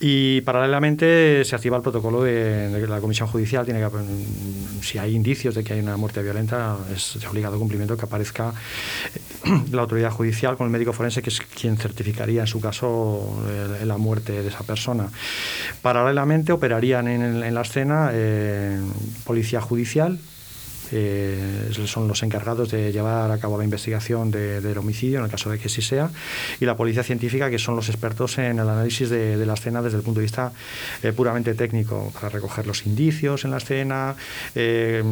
Y 0.00 0.40
paralelamente 0.42 1.44
se 1.44 1.54
activa 1.54 1.76
el 1.76 1.82
protocolo 1.82 2.24
de, 2.24 2.86
la 2.88 3.00
comisión 3.00 3.28
judicial. 3.28 3.64
Tiene 3.64 3.80
que, 3.80 3.88
si 4.82 4.98
hay 4.98 5.14
indicios 5.14 5.54
de 5.54 5.62
que 5.62 5.74
hay 5.74 5.80
una 5.80 5.96
muerte 5.96 6.22
violenta, 6.22 6.76
es 6.94 7.18
de 7.20 7.26
obligado 7.26 7.58
cumplimiento 7.58 7.96
que 7.96 8.04
aparezca 8.04 8.52
la 9.72 9.82
autoridad 9.82 10.10
judicial 10.10 10.56
con 10.56 10.66
el 10.66 10.72
médico 10.72 10.92
forense, 10.92 11.22
que 11.22 11.30
es 11.30 11.40
quien 11.40 11.76
certificaría 11.76 12.42
en 12.42 12.46
su 12.46 12.60
caso 12.60 13.44
eh, 13.48 13.86
la 13.86 13.96
muerte 13.96 14.42
de 14.42 14.48
esa 14.48 14.64
persona. 14.64 15.08
Paralelamente 15.80 16.52
operarían 16.52 17.08
en, 17.08 17.54
la 17.54 17.62
escena 17.62 18.10
eh, 18.12 18.80
policía 19.24 19.60
judicial, 19.60 20.18
eh, 20.92 21.70
son 21.86 22.08
los 22.08 22.22
encargados 22.22 22.70
de 22.70 22.92
llevar 22.92 23.30
a 23.30 23.38
cabo 23.38 23.58
la 23.58 23.64
investigación 23.64 24.30
del 24.30 24.78
homicidio, 24.78 25.18
en 25.18 25.24
el 25.24 25.30
caso 25.30 25.50
de 25.50 25.58
que 25.58 25.68
sí 25.68 25.82
sea, 25.82 26.10
y 26.60 26.64
la 26.64 26.76
policía 26.76 27.02
científica, 27.02 27.50
que 27.50 27.58
son 27.58 27.76
los 27.76 27.88
expertos 27.88 28.38
en 28.38 28.58
el 28.58 28.68
análisis 28.68 29.10
de, 29.10 29.44
la 29.44 29.54
escena 29.54 29.82
desde 29.82 29.98
el 29.98 30.02
punto 30.02 30.20
de 30.20 30.24
vista 30.24 30.52
eh, 31.02 31.12
puramente 31.12 31.54
técnico, 31.54 32.12
para 32.14 32.28
recoger 32.28 32.66
los 32.66 32.86
indicios 32.86 33.44
en 33.44 33.50
la 33.50 33.58
escena 33.58 34.16
e 34.54 35.02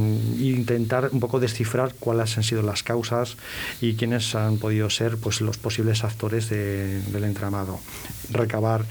intentar 0.40 1.10
un 1.12 1.20
poco 1.20 1.38
descifrar 1.38 1.94
cuáles 1.98 2.36
han 2.36 2.44
sido 2.44 2.62
las 2.62 2.82
causas 2.82 3.36
y 3.80 3.94
quiénes 3.94 4.34
han 4.34 4.58
podido 4.58 4.88
ser 4.90 5.16
pues, 5.16 5.40
los 5.40 5.58
posibles 5.58 6.04
actores 6.04 6.48
del 6.48 7.24
entramado. 7.24 7.80
Recabar 8.32 8.84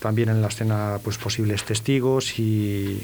también 0.00 0.28
en 0.28 0.42
la 0.42 0.48
escena 0.48 0.98
pues, 1.02 1.18
posibles 1.18 1.64
testigos 1.64 2.38
y 2.38 3.00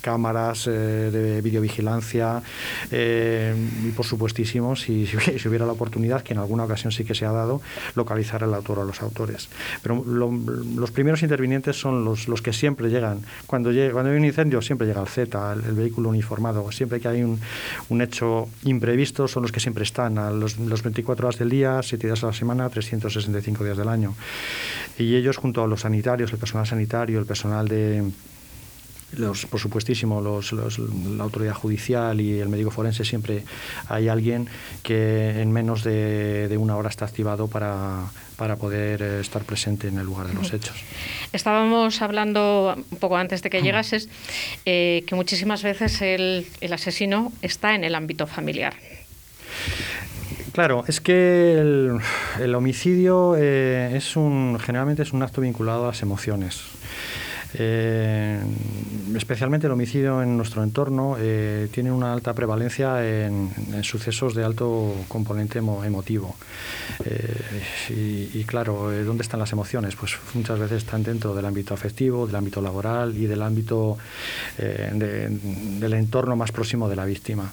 cámaras 0.00 0.66
de 0.66 1.40
videovigilancia 1.42 2.42
eh, 2.90 3.54
y 3.84 3.90
por 3.90 4.06
supuestísimo, 4.06 4.76
si, 4.76 5.06
si, 5.38 5.48
hubiera 5.48 5.66
la 5.66 5.72
oportunidad, 5.72 6.22
que 6.22 6.32
en 6.32 6.38
alguna 6.38 6.64
ocasión 6.64 6.92
sí 6.92 7.04
que 7.04 7.14
se 7.14 7.24
ha 7.26 7.32
dado, 7.32 7.60
localizar 7.94 8.44
al 8.44 8.54
autor 8.54 8.78
o 8.78 8.82
a 8.82 8.84
los 8.84 9.02
autores. 9.02 9.48
Pero 9.82 10.04
los 10.04 10.90
primeros 10.90 11.22
intervinientes 11.22 11.78
son 11.78 12.04
los, 12.04 12.28
los 12.28 12.42
que 12.42 12.52
siempre 12.52 12.88
llegan. 12.88 13.20
Cuando, 13.46 13.70
cuando 13.92 14.10
hay 14.10 14.16
un 14.16 14.24
incendio, 14.24 14.62
siempre 14.62 14.86
llega 14.86 15.00
el 15.00 15.08
Z, 15.08 15.52
el, 15.52 15.74
vehículo 15.76 16.08
uniformado. 16.08 16.70
Siempre 16.72 17.00
que 17.00 17.08
hay 17.08 17.22
un, 17.22 17.40
un, 17.88 18.00
hecho 18.00 18.48
imprevisto, 18.64 19.28
son 19.28 19.42
los 19.42 19.52
que 19.52 19.60
siempre 19.60 19.84
están 19.84 20.18
a 20.18 20.30
los, 20.30 20.58
los 20.58 20.82
24 20.82 21.28
horas 21.28 21.38
del 21.38 21.50
día, 21.50 21.80
7 21.82 22.06
días 22.06 22.22
a 22.24 22.28
la 22.28 22.32
semana, 22.32 22.68
365 22.68 23.64
días 23.64 23.76
del 23.76 23.88
año. 23.88 24.14
Y 24.98 25.14
ellos, 25.14 25.36
junto 25.36 25.62
a 25.62 25.66
los 25.66 25.82
sanitarios, 25.82 26.32
el 26.32 26.38
personal 26.38 26.66
sanitario, 26.66 27.18
el 27.18 27.26
personal 27.26 27.68
de 27.68 28.02
los, 29.12 29.46
por 29.46 29.60
supuestísimo, 29.60 30.20
los, 30.20 30.52
la 30.52 31.24
autoridad 31.24 31.54
judicial 31.54 32.20
y 32.20 32.38
el 32.40 32.48
médico 32.48 32.70
forense, 32.70 33.04
siempre 33.04 33.44
hay 33.88 34.08
alguien 34.08 34.48
que 34.82 35.40
en 35.40 35.52
menos 35.52 35.84
de, 35.84 36.54
una 36.58 36.76
hora 36.76 36.88
está 36.88 37.04
activado 37.04 37.48
para, 37.48 38.04
para 38.36 38.56
poder 38.56 39.02
eh, 39.02 39.20
estar 39.20 39.44
presente 39.44 39.88
en 39.88 39.98
el 39.98 40.04
lugar 40.04 40.26
de 40.26 40.34
los 40.34 40.52
hechos. 40.52 40.76
Estábamos 41.32 42.02
hablando 42.02 42.74
un 42.90 42.98
poco 42.98 43.16
antes 43.16 43.42
de 43.42 43.50
que 43.50 43.62
llegases 43.62 44.08
eh, 44.64 45.04
que 45.06 45.14
muchísimas 45.14 45.62
veces 45.62 46.00
el, 46.02 46.46
el, 46.60 46.72
asesino 46.72 47.32
está 47.42 47.74
en 47.74 47.84
el 47.84 47.94
ámbito 47.94 48.26
familiar. 48.26 48.74
Claro, 50.56 50.84
es 50.88 51.02
que 51.02 51.52
el, 52.40 52.54
homicidio 52.54 53.34
eh, 53.36 53.94
es 53.94 54.16
un, 54.16 54.58
generalmente 54.58 55.02
es 55.02 55.12
un 55.12 55.22
acto 55.22 55.42
vinculado 55.42 55.84
a 55.84 55.88
las 55.88 56.00
emociones. 56.00 56.62
Eh, 57.52 58.40
especialmente 59.14 59.66
el 59.66 59.74
homicidio 59.74 60.22
en 60.22 60.34
nuestro 60.34 60.62
entorno 60.62 61.16
eh, 61.18 61.68
tiene 61.72 61.92
una 61.92 62.10
alta 62.10 62.32
prevalencia 62.32 63.06
en, 63.06 63.50
sucesos 63.84 64.34
de 64.34 64.44
alto 64.46 64.94
componente 65.08 65.58
emotivo. 65.58 66.34
Y, 67.90 68.42
claro, 68.44 68.90
¿dónde 69.04 69.24
están 69.24 69.40
las 69.40 69.52
emociones? 69.52 69.94
Pues 69.94 70.16
muchas 70.32 70.58
veces 70.58 70.84
están 70.84 71.02
dentro 71.02 71.34
del 71.34 71.44
ámbito 71.44 71.74
afectivo, 71.74 72.26
del 72.26 72.36
ámbito 72.36 72.62
laboral 72.62 73.14
y 73.14 73.26
del 73.26 73.42
ámbito 73.42 73.98
del 74.56 75.92
entorno 75.92 76.34
más 76.34 76.50
próximo 76.50 76.88
de 76.88 76.96
la 76.96 77.04
víctima. 77.04 77.52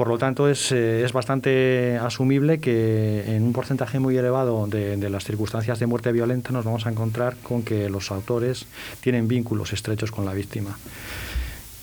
Por 0.00 0.08
lo 0.08 0.16
tanto, 0.16 0.48
es, 0.48 0.72
eh, 0.72 1.04
es, 1.04 1.12
bastante 1.12 1.98
asumible 1.98 2.58
que 2.58 3.36
en 3.36 3.42
un 3.42 3.52
porcentaje 3.52 3.98
muy 3.98 4.16
elevado 4.16 4.66
de, 4.66 5.10
las 5.10 5.24
circunstancias 5.24 5.78
de 5.78 5.84
muerte 5.84 6.10
violenta 6.10 6.52
nos 6.52 6.64
vamos 6.64 6.86
a 6.86 6.90
encontrar 6.90 7.36
con 7.42 7.62
que 7.62 7.90
los 7.90 8.10
autores 8.10 8.64
tienen 9.02 9.28
vínculos 9.28 9.74
estrechos 9.74 10.10
con 10.10 10.24
la 10.24 10.32
víctima. 10.32 10.78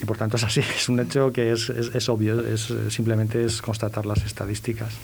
Y 0.01 0.05
por 0.05 0.17
tanto 0.17 0.37
es 0.37 0.43
así, 0.45 0.61
es 0.75 0.89
un 0.89 0.99
hecho 0.99 1.31
que 1.31 1.51
es, 1.51 1.69
es, 1.69 2.09
obvio, 2.09 2.39
es, 2.39 2.73
simplemente 2.89 3.45
es 3.45 3.61
constatar 3.61 4.07
las 4.07 4.25
estadísticas 4.25 4.95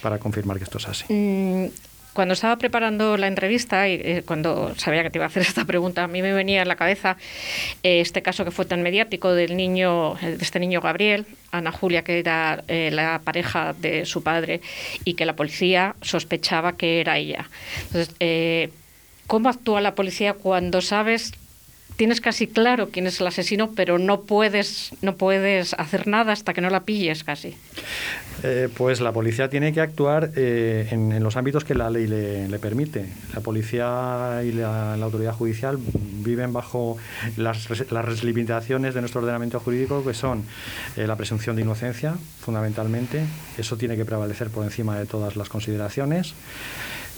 para 0.00 0.18
confirmar 0.18 0.58
que 0.58 0.62
esto 0.62 0.78
es 0.78 0.86
así. 0.86 1.12
Mm, 1.12 1.89
cuando 2.12 2.34
estaba 2.34 2.56
preparando 2.56 3.16
la 3.16 3.26
entrevista 3.26 3.88
y 3.88 3.94
eh, 3.94 4.22
cuando 4.26 4.74
sabía 4.76 5.02
que 5.02 5.10
te 5.10 5.18
iba 5.18 5.24
a 5.24 5.28
hacer 5.28 5.42
esta 5.48 5.64
pregunta, 5.64 6.04
a 6.04 6.08
mí 6.08 6.22
me 6.22 6.32
venía 6.32 6.62
en 6.62 6.68
la 6.68 6.76
cabeza 6.76 7.16
eh, 7.82 8.00
este 8.00 8.22
caso 8.22 8.44
que 8.44 8.50
fue 8.50 8.64
tan 8.64 8.82
mediático 8.82 9.32
del 9.32 9.56
niño, 9.56 10.16
de 10.20 10.38
este 10.40 10.60
niño 10.60 10.80
Gabriel, 10.80 11.26
Ana 11.52 11.72
Julia, 11.72 12.02
que 12.02 12.18
era 12.18 12.62
eh, 12.68 12.90
la 12.92 13.20
pareja 13.24 13.74
de 13.74 14.06
su 14.06 14.22
padre 14.22 14.60
y 15.04 15.14
que 15.14 15.24
la 15.24 15.34
policía 15.34 15.94
sospechaba 16.00 16.76
que 16.76 17.00
era 17.00 17.18
ella. 17.18 17.48
Entonces, 17.92 18.70
¿cómo 19.26 19.48
actúa 19.48 19.80
la 19.80 19.94
policía 19.94 20.34
cuando 20.34 20.80
sabes 20.80 21.32
tienes 22.00 22.22
casi 22.22 22.46
claro 22.46 22.88
quién 22.88 23.06
es 23.06 23.20
el 23.20 23.26
asesino, 23.26 23.72
pero 23.76 23.98
no 23.98 24.22
puedes, 24.22 24.92
no 25.02 25.16
puedes 25.16 25.74
hacer 25.74 26.06
nada 26.06 26.32
hasta 26.32 26.54
que 26.54 26.62
no 26.62 26.70
la 26.70 26.84
pilles 26.84 27.24
casi. 27.24 27.54
Eh, 28.42 28.70
pues 28.74 29.02
la 29.02 29.12
policía 29.12 29.50
tiene 29.50 29.74
que 29.74 29.82
actuar 29.82 30.30
eh, 30.34 30.88
en, 30.92 31.22
los 31.22 31.36
ámbitos 31.36 31.62
que 31.62 31.74
la 31.74 31.90
ley 31.90 32.06
le, 32.06 32.58
permite. 32.58 33.04
La 33.34 33.42
policía 33.42 34.40
y 34.42 34.52
la, 34.52 34.94
autoridad 34.94 35.34
judicial 35.34 35.76
viven 35.78 36.54
bajo 36.54 36.96
las, 37.36 37.68
las, 37.92 38.24
limitaciones 38.24 38.94
de 38.94 39.00
nuestro 39.00 39.20
ordenamiento 39.20 39.60
jurídico, 39.60 40.02
que 40.02 40.14
son 40.14 40.44
eh, 40.96 41.06
la 41.06 41.16
presunción 41.16 41.54
de 41.54 41.60
inocencia, 41.60 42.14
fundamentalmente. 42.40 43.26
Eso 43.58 43.76
tiene 43.76 43.94
que 43.94 44.06
prevalecer 44.06 44.48
por 44.48 44.64
encima 44.64 44.98
de 44.98 45.04
todas 45.04 45.36
las 45.36 45.50
consideraciones. 45.50 46.32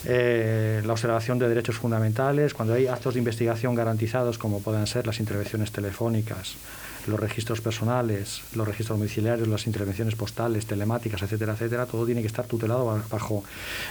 Eh, 0.04 0.82
la 0.84 0.92
observación 0.92 1.38
de 1.38 1.48
derechos 1.48 1.76
fundamentales, 1.76 2.54
cuando 2.54 2.74
hay 2.74 2.86
actos 2.86 3.14
de 3.14 3.20
investigación 3.20 3.74
garantizados 3.74 4.38
como 4.38 4.60
puedan 4.60 4.86
ser 4.86 5.06
las 5.06 5.20
intervenciones 5.20 5.70
telefónicas, 5.70 6.56
los 7.06 7.18
registros 7.18 7.60
personales, 7.60 8.42
los 8.54 8.66
registros 8.66 8.98
domiciliarios, 8.98 9.48
las 9.48 9.66
intervenciones 9.66 10.14
postales, 10.14 10.66
telemáticas, 10.66 11.22
etcétera, 11.22 11.54
etcétera, 11.54 11.86
todo 11.86 12.06
tiene 12.06 12.20
que 12.20 12.26
estar 12.26 12.46
tutelado 12.46 13.02
bajo 13.10 13.44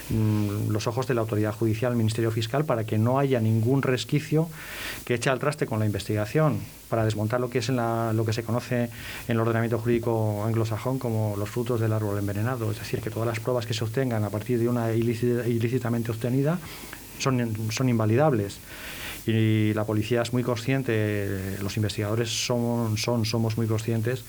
mm, 0.09 0.69
los 0.69 0.87
ojos 0.87 1.07
de 1.07 1.13
la 1.13 1.21
autoridad 1.21 1.53
judicial, 1.53 1.95
Ministerio 1.95 2.31
Fiscal, 2.31 2.65
para 2.65 2.85
que 2.85 2.97
no 2.97 3.19
haya 3.19 3.39
ningún 3.39 3.81
resquicio 3.81 4.49
que 5.05 5.15
eche 5.15 5.29
al 5.29 5.39
traste 5.39 5.65
con 5.65 5.79
la 5.79 5.85
investigación, 5.85 6.59
para 6.89 7.05
desmontar 7.05 7.39
lo 7.39 7.49
que 7.49 7.59
es 7.59 7.69
lo 7.69 8.25
que 8.25 8.33
se 8.33 8.43
conoce 8.43 8.83
en 8.83 8.89
el 9.27 9.39
ordenamiento 9.39 9.79
jurídico 9.79 10.43
anglosajón 10.45 10.99
como 10.99 11.35
los 11.37 11.49
frutos 11.49 11.79
del 11.79 11.93
árbol 11.93 12.17
envenenado, 12.17 12.71
es 12.71 12.79
decir, 12.79 13.01
que 13.01 13.09
todas 13.09 13.27
las 13.27 13.39
pruebas 13.39 13.65
que 13.65 13.73
se 13.73 13.83
obtengan 13.83 14.23
a 14.23 14.29
partir 14.29 14.59
de 14.59 14.67
una 14.67 14.91
ilícitamente 14.91 16.11
obtenida 16.11 16.59
son, 17.19 17.71
son 17.71 17.89
invalidables 17.89 18.59
Y 19.27 19.73
la 19.73 19.85
policía 19.85 20.21
es 20.21 20.33
muy 20.33 20.43
consciente, 20.43 21.57
los 21.61 21.77
investigadores 21.77 22.29
son, 22.29 22.97
son 22.97 23.25
somos 23.25 23.57
muy 23.57 23.67
conscientes 23.67 24.23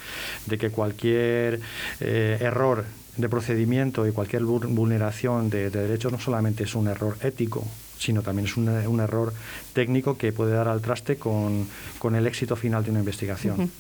de 0.46 0.58
que 0.58 0.70
cualquier 0.70 1.60
eh, 2.00 2.38
error 2.40 2.84
de 3.16 3.28
procedimiento 3.28 4.06
y 4.06 4.12
cualquier 4.12 4.42
vulneración 4.42 5.50
de, 5.50 5.70
derechos 5.70 6.12
no 6.12 6.18
solamente 6.18 6.64
es 6.64 6.74
un 6.74 6.88
error 6.88 7.16
ético, 7.22 7.66
sino 7.98 8.22
también 8.22 8.46
es 8.46 8.56
un, 8.56 9.00
error 9.00 9.32
técnico 9.74 10.16
que 10.16 10.32
puede 10.32 10.52
dar 10.54 10.68
al 10.68 10.80
traste 10.80 11.16
con, 11.16 11.68
con 11.98 12.14
el 12.14 12.26
éxito 12.26 12.56
final 12.56 12.84
de 12.84 12.90
una 12.90 13.00
investigación. 13.00 13.70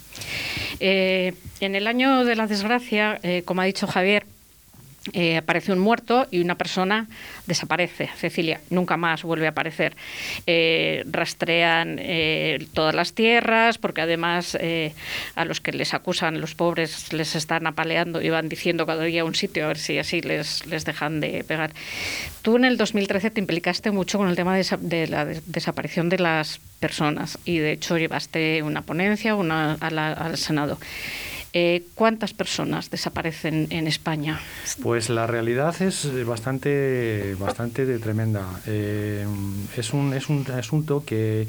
eh, 0.80 1.34
en 1.60 1.74
el 1.74 1.86
año 1.86 2.24
de 2.24 2.36
la 2.36 2.46
desgracia, 2.46 3.18
eh, 3.22 3.42
como 3.44 3.62
ha 3.62 3.64
dicho 3.64 3.86
Javier, 3.86 4.26
eh, 5.12 5.36
aparece 5.36 5.72
un 5.72 5.78
muerto 5.78 6.26
y 6.30 6.40
una 6.40 6.56
persona 6.56 7.08
desaparece. 7.46 8.08
Cecilia 8.16 8.60
nunca 8.70 8.96
más 8.96 9.22
vuelve 9.22 9.46
a 9.46 9.50
aparecer. 9.50 9.96
Eh, 10.46 11.04
rastrean 11.10 11.98
eh, 11.98 12.66
todas 12.72 12.94
las 12.94 13.12
tierras 13.12 13.78
porque 13.78 14.00
además 14.00 14.56
eh, 14.60 14.94
a 15.34 15.44
los 15.44 15.60
que 15.60 15.72
les 15.72 15.94
acusan, 15.94 16.40
los 16.40 16.54
pobres, 16.54 17.12
les 17.12 17.34
están 17.34 17.66
apaleando 17.66 18.22
y 18.22 18.30
van 18.30 18.48
diciendo 18.48 18.86
cada 18.86 19.04
día 19.04 19.24
un 19.24 19.34
sitio 19.34 19.64
a 19.64 19.68
ver 19.68 19.78
si 19.78 19.98
así 19.98 20.20
les, 20.20 20.66
les 20.66 20.84
dejan 20.84 21.20
de 21.20 21.44
pegar. 21.44 21.72
Tú 22.42 22.56
en 22.56 22.64
el 22.64 22.76
2013 22.76 23.30
te 23.30 23.40
implicaste 23.40 23.90
mucho 23.90 24.18
con 24.18 24.28
el 24.28 24.36
tema 24.36 24.56
de, 24.56 24.66
de 24.80 25.06
la 25.08 25.24
de 25.24 25.42
desaparición 25.46 26.08
de 26.08 26.18
las 26.18 26.60
personas 26.80 27.38
y 27.44 27.58
de 27.58 27.72
hecho 27.72 27.96
llevaste 27.98 28.62
una 28.62 28.82
ponencia 28.82 29.34
una, 29.34 29.74
a 29.74 29.90
la, 29.90 30.12
al 30.12 30.36
Senado. 30.38 30.78
Eh, 31.54 31.84
¿Cuántas 31.94 32.32
personas 32.32 32.90
desaparecen 32.90 33.66
en 33.70 33.86
España? 33.86 34.40
Pues 34.82 35.10
la 35.10 35.26
realidad 35.26 35.80
es 35.82 36.08
bastante, 36.24 37.34
bastante 37.38 37.98
tremenda. 37.98 38.46
Eh, 38.66 39.26
es, 39.76 39.92
un, 39.92 40.14
es 40.14 40.28
un 40.28 40.46
asunto 40.50 41.04
que 41.04 41.46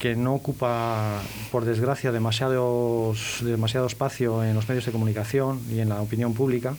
que 0.00 0.16
no 0.16 0.34
ocupa, 0.34 1.20
por 1.52 1.66
desgracia, 1.66 2.10
demasiados, 2.10 3.40
demasiado 3.42 3.86
espacio 3.86 4.42
en 4.42 4.54
los 4.54 4.66
medios 4.66 4.86
de 4.86 4.92
comunicación 4.92 5.60
y 5.70 5.80
en 5.80 5.90
la 5.90 6.00
opinión 6.00 6.32
pública. 6.32 6.74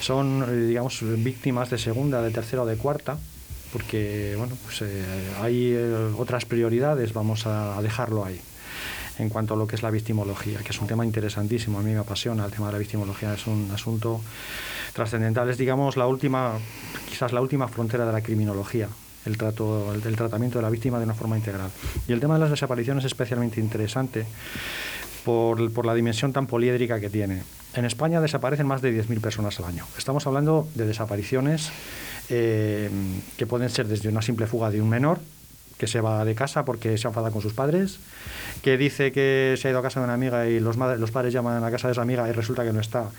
Son, 0.00 0.44
eh, 0.48 0.66
digamos, 0.68 1.00
víctimas 1.02 1.70
de 1.70 1.78
segunda, 1.78 2.22
de 2.22 2.30
tercera 2.30 2.62
o 2.62 2.66
de 2.66 2.76
cuarta, 2.76 3.18
porque 3.72 4.34
bueno, 4.38 4.56
pues, 4.62 4.80
eh, 4.82 5.04
hay 5.42 5.72
eh, 5.72 6.12
otras 6.16 6.44
prioridades, 6.44 7.12
vamos 7.12 7.46
a 7.46 7.82
dejarlo 7.82 8.24
ahí 8.24 8.40
en 9.18 9.28
cuanto 9.28 9.54
a 9.54 9.56
lo 9.56 9.66
que 9.66 9.76
es 9.76 9.82
la 9.82 9.90
victimología, 9.90 10.58
que 10.58 10.70
es 10.70 10.80
un 10.80 10.86
tema 10.86 11.04
interesantísimo, 11.04 11.78
a 11.78 11.82
mí 11.82 11.92
me 11.92 11.98
apasiona 11.98 12.44
el 12.44 12.50
tema 12.50 12.66
de 12.66 12.72
la 12.72 12.78
victimología, 12.78 13.34
es 13.34 13.46
un 13.46 13.70
asunto 13.72 14.20
trascendental, 14.92 15.48
es 15.50 15.58
digamos 15.58 15.96
la 15.96 16.06
última, 16.06 16.52
quizás 17.08 17.32
la 17.32 17.40
última 17.40 17.68
frontera 17.68 18.06
de 18.06 18.12
la 18.12 18.20
criminología, 18.20 18.88
el, 19.24 19.36
trato, 19.36 19.92
el, 19.94 20.16
tratamiento 20.16 20.58
de 20.58 20.62
la 20.62 20.70
víctima 20.70 20.98
de 20.98 21.04
una 21.04 21.14
forma 21.14 21.36
integral. 21.36 21.70
Y 22.08 22.12
el 22.12 22.20
tema 22.20 22.34
de 22.34 22.40
las 22.40 22.50
desapariciones 22.50 23.04
es 23.04 23.12
especialmente 23.12 23.60
interesante 23.60 24.26
por, 25.24 25.72
por 25.72 25.86
la 25.86 25.94
dimensión 25.94 26.32
tan 26.32 26.46
poliédrica 26.46 27.00
que 27.00 27.10
tiene. 27.10 27.42
En 27.74 27.84
España 27.84 28.20
desaparecen 28.20 28.66
más 28.66 28.80
de 28.80 28.90
10.000 28.90 29.20
personas 29.20 29.58
al 29.58 29.66
año. 29.66 29.84
Estamos 29.98 30.26
hablando 30.26 30.66
de 30.74 30.86
desapariciones 30.86 31.70
eh, 32.30 32.90
que 33.36 33.46
pueden 33.46 33.68
ser 33.68 33.86
desde 33.86 34.08
una 34.08 34.22
simple 34.22 34.46
fuga 34.46 34.70
de 34.70 34.80
un 34.80 34.88
menor, 34.88 35.20
que 35.78 35.86
se 35.86 36.00
va 36.00 36.24
de 36.24 36.34
casa 36.34 36.64
porque 36.64 36.96
se 36.98 37.08
enfada 37.08 37.30
con 37.30 37.42
sus 37.42 37.52
padres, 37.52 37.98
que 38.62 38.76
dice 38.76 39.12
que 39.12 39.54
se 39.58 39.68
ha 39.68 39.70
ido 39.70 39.80
a 39.80 39.82
casa 39.82 40.00
de 40.00 40.04
una 40.04 40.14
amiga 40.14 40.46
y 40.46 40.60
los, 40.60 40.76
madres, 40.76 41.00
los 41.00 41.10
padres 41.10 41.32
llaman 41.32 41.62
a 41.62 41.70
casa 41.70 41.88
de 41.88 41.92
esa 41.92 42.02
amiga 42.02 42.28
y 42.28 42.32
resulta 42.32 42.64
que 42.64 42.72
no 42.72 42.80
está 42.80 43.10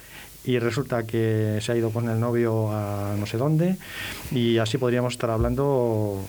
y 0.43 0.59
resulta 0.59 1.03
que 1.03 1.59
se 1.61 1.71
ha 1.71 1.75
ido 1.75 1.91
con 1.91 2.09
el 2.09 2.19
novio 2.19 2.71
a 2.71 3.15
no 3.17 3.25
sé 3.25 3.37
dónde 3.37 3.75
y 4.31 4.57
así 4.57 4.77
podríamos 4.77 5.13
estar 5.13 5.29
hablando 5.29 6.25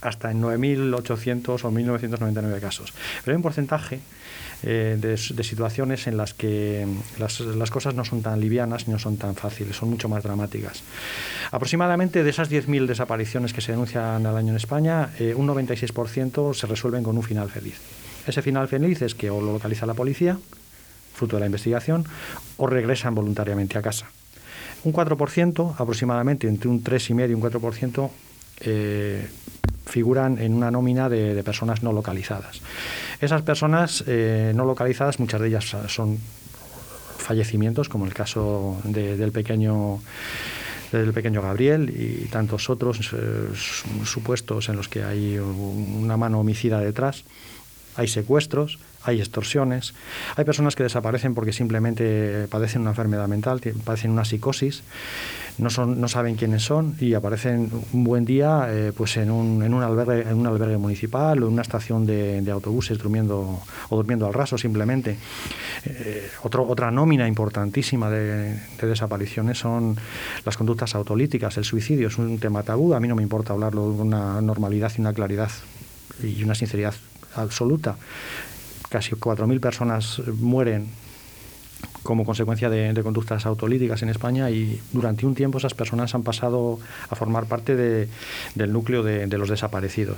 hasta 0.00 0.30
en 0.30 0.40
9.800 0.42 1.64
o 1.64 1.70
1.999 1.70 2.60
casos. 2.60 2.92
Pero 3.24 3.32
hay 3.32 3.36
un 3.36 3.42
porcentaje 3.42 4.00
eh, 4.62 4.96
de, 4.98 5.16
situaciones 5.16 6.06
en 6.06 6.16
las 6.16 6.34
que 6.34 6.86
las, 7.18 7.40
las, 7.40 7.70
cosas 7.70 7.94
no 7.94 8.04
son 8.04 8.22
tan 8.22 8.40
livianas 8.40 8.88
no 8.88 8.98
son 8.98 9.16
tan 9.16 9.36
fáciles, 9.36 9.76
son 9.76 9.90
mucho 9.90 10.08
más 10.08 10.22
dramáticas. 10.22 10.82
Aproximadamente 11.52 12.24
de 12.24 12.30
esas 12.30 12.50
10.000 12.50 12.86
desapariciones 12.86 13.52
que 13.52 13.60
se 13.60 13.72
denuncian 13.72 14.26
al 14.26 14.36
año 14.36 14.50
en 14.50 14.56
España, 14.56 15.10
eh, 15.18 15.34
un 15.34 15.46
96% 15.46 16.54
se 16.54 16.66
resuelven 16.66 17.04
con 17.04 17.16
un 17.16 17.22
final 17.22 17.50
feliz. 17.50 17.78
Ese 18.26 18.42
final 18.42 18.68
feliz 18.68 19.00
es 19.02 19.14
que 19.14 19.30
o 19.30 19.40
lo 19.40 19.52
localiza 19.52 19.86
la 19.86 19.94
policía, 19.94 20.38
fruto 21.14 21.36
de 21.36 21.40
la 21.40 21.46
investigación, 21.46 22.04
o 22.56 22.66
regresan 22.66 23.14
voluntariamente 23.14 23.78
a 23.78 23.82
casa. 23.82 24.06
Un 24.84 24.92
4%, 24.92 25.74
aproximadamente 25.78 26.46
entre 26.46 26.68
un 26.68 26.82
3,5 26.82 27.30
y 27.30 27.34
un 27.34 27.42
4%, 27.42 28.10
eh, 28.60 29.28
figuran 29.88 30.38
en 30.38 30.54
una 30.54 30.70
nómina 30.70 31.08
de, 31.08 31.42
personas 31.42 31.82
no 31.82 31.92
localizadas. 31.92 32.60
Esas 33.20 33.42
personas 33.42 34.04
eh, 34.06 34.52
no 34.54 34.64
localizadas, 34.64 35.18
muchas 35.18 35.40
de 35.40 35.48
ellas 35.48 35.76
son 35.88 36.18
fallecimientos, 37.16 37.88
como 37.88 38.06
el 38.06 38.14
caso 38.14 38.80
de, 38.84 39.16
del 39.16 39.32
pequeño 39.32 40.00
del 40.92 41.12
pequeño 41.12 41.42
Gabriel 41.42 41.90
y 41.90 42.28
tantos 42.28 42.70
otros 42.70 43.12
eh, 43.12 43.50
supuestos 44.04 44.70
en 44.70 44.76
los 44.76 44.88
que 44.88 45.04
hay 45.04 45.36
una 45.38 46.16
mano 46.16 46.40
homicida 46.40 46.80
detrás. 46.80 47.24
Hay 47.96 48.08
secuestros, 48.08 48.78
hay 49.08 49.20
extorsiones, 49.20 49.94
hay 50.36 50.44
personas 50.44 50.76
que 50.76 50.82
desaparecen 50.82 51.34
porque 51.34 51.52
simplemente 51.52 52.46
padecen 52.50 52.82
una 52.82 52.90
enfermedad 52.90 53.28
mental, 53.28 53.60
padecen 53.84 54.10
una 54.10 54.24
psicosis, 54.24 54.82
no, 55.58 55.70
son, 55.70 56.00
no 56.00 56.08
saben 56.08 56.36
quiénes 56.36 56.62
son 56.62 56.94
y 57.00 57.14
aparecen 57.14 57.70
un 57.92 58.04
buen 58.04 58.24
día 58.24 58.66
eh, 58.68 58.92
pues 58.96 59.16
en 59.16 59.30
un, 59.30 59.62
en, 59.62 59.74
un 59.74 59.82
albergue, 59.82 60.22
en 60.22 60.36
un 60.36 60.46
albergue 60.46 60.78
municipal 60.78 61.42
o 61.42 61.46
en 61.46 61.52
una 61.52 61.62
estación 61.62 62.06
de, 62.06 62.40
de 62.40 62.50
autobuses 62.50 62.96
durmiendo 62.98 63.60
o 63.88 63.96
durmiendo 63.96 64.26
al 64.26 64.34
raso 64.34 64.56
simplemente. 64.56 65.16
Eh, 65.84 66.30
otro, 66.42 66.66
otra 66.66 66.90
nómina 66.90 67.26
importantísima 67.26 68.08
de, 68.08 68.54
de, 68.80 68.86
desapariciones 68.86 69.58
son 69.58 69.96
las 70.44 70.56
conductas 70.56 70.94
autolíticas. 70.94 71.56
El 71.56 71.64
suicidio 71.64 72.08
es 72.08 72.18
un 72.18 72.38
tema 72.38 72.62
tabú, 72.62 72.94
a 72.94 73.00
mí 73.00 73.08
no 73.08 73.16
me 73.16 73.22
importa 73.22 73.52
hablarlo 73.52 73.94
con 73.96 74.08
una 74.08 74.40
normalidad 74.40 74.92
y 74.96 75.00
una 75.00 75.12
claridad 75.12 75.50
y 76.22 76.42
una 76.42 76.54
sinceridad 76.54 76.94
absoluta 77.34 77.96
casi 78.88 79.12
4.000 79.12 79.60
personas 79.60 80.22
mueren 80.38 80.88
como 82.02 82.24
consecuencia 82.24 82.70
de, 82.70 83.02
conductas 83.02 83.44
autolíticas 83.44 84.02
en 84.02 84.08
España 84.08 84.50
y 84.50 84.80
durante 84.92 85.26
un 85.26 85.34
tiempo 85.34 85.58
esas 85.58 85.74
personas 85.74 86.14
han 86.14 86.22
pasado 86.22 86.78
a 87.10 87.14
formar 87.14 87.44
parte 87.44 87.76
de, 87.76 88.08
del 88.54 88.72
núcleo 88.72 89.02
de, 89.02 89.38
los 89.38 89.50
desaparecidos. 89.50 90.16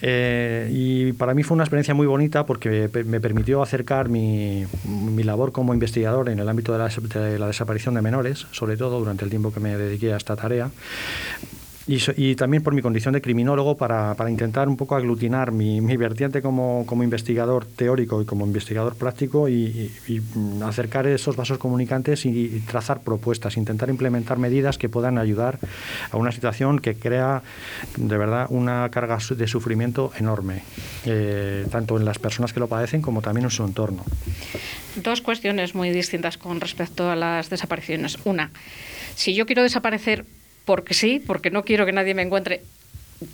Eh, 0.00 0.70
y 0.72 1.12
para 1.12 1.34
mí 1.34 1.42
fue 1.42 1.54
una 1.54 1.64
experiencia 1.64 1.92
muy 1.92 2.06
bonita 2.06 2.46
porque 2.46 2.88
me, 3.04 3.20
permitió 3.20 3.62
acercar 3.62 4.08
mi, 4.08 4.64
mi, 4.84 5.22
labor 5.22 5.52
como 5.52 5.74
investigador 5.74 6.28
en 6.30 6.38
el 6.38 6.48
ámbito 6.48 6.72
de 6.72 7.38
la 7.38 7.46
desaparición 7.46 7.94
de 7.94 8.02
menores, 8.02 8.46
sobre 8.52 8.76
todo 8.76 8.98
durante 8.98 9.24
el 9.24 9.30
tiempo 9.30 9.52
que 9.52 9.60
me 9.60 9.76
dediqué 9.76 10.14
a 10.14 10.16
esta 10.16 10.34
tarea, 10.34 10.70
y, 11.88 12.00
y, 12.16 12.34
también 12.34 12.62
por 12.62 12.74
mi 12.74 12.82
condición 12.82 13.14
de 13.14 13.22
criminólogo 13.22 13.76
para, 13.76 14.14
para 14.14 14.28
intentar 14.30 14.68
un 14.68 14.76
poco 14.76 14.96
aglutinar 14.96 15.52
mi, 15.52 15.80
mi 15.80 15.96
vertiente 15.96 16.42
como, 16.42 16.84
como, 16.86 17.04
investigador 17.04 17.64
teórico 17.64 18.20
y 18.20 18.24
como 18.24 18.44
investigador 18.44 18.96
práctico 18.96 19.48
y, 19.48 19.92
acercar 20.64 21.06
esos 21.06 21.36
vasos 21.36 21.58
comunicantes 21.58 22.26
y, 22.26 22.62
trazar 22.66 23.00
propuestas, 23.02 23.56
intentar 23.56 23.88
implementar 23.88 24.38
medidas 24.38 24.78
que 24.78 24.88
puedan 24.88 25.16
ayudar 25.18 25.58
a 26.10 26.16
una 26.16 26.32
situación 26.32 26.80
que 26.80 26.96
crea 26.96 27.42
de 27.96 28.18
verdad 28.18 28.46
una 28.50 28.88
carga 28.90 29.18
de 29.30 29.46
sufrimiento 29.46 30.12
enorme, 30.18 30.62
eh, 31.04 31.66
tanto 31.70 31.96
en 31.96 32.04
las 32.04 32.18
personas 32.18 32.52
que 32.52 32.60
lo 32.60 32.68
padecen 32.68 33.00
como 33.00 33.22
también 33.22 33.44
en 33.44 33.50
su 33.50 33.64
entorno. 33.64 34.04
Dos 34.96 35.20
cuestiones 35.20 35.74
muy 35.74 35.90
distintas 35.90 36.36
con 36.36 36.60
respecto 36.60 37.10
a 37.10 37.16
las 37.16 37.48
desapariciones. 37.48 38.18
Una, 38.24 38.50
si 39.14 39.34
yo 39.34 39.46
quiero 39.46 39.62
desaparecer 39.62 40.24
porque 40.66 40.92
sí, 40.92 41.22
porque 41.24 41.50
no 41.50 41.64
quiero 41.64 41.86
que 41.86 41.92
nadie 41.92 42.12
me 42.12 42.20
encuentre. 42.20 42.60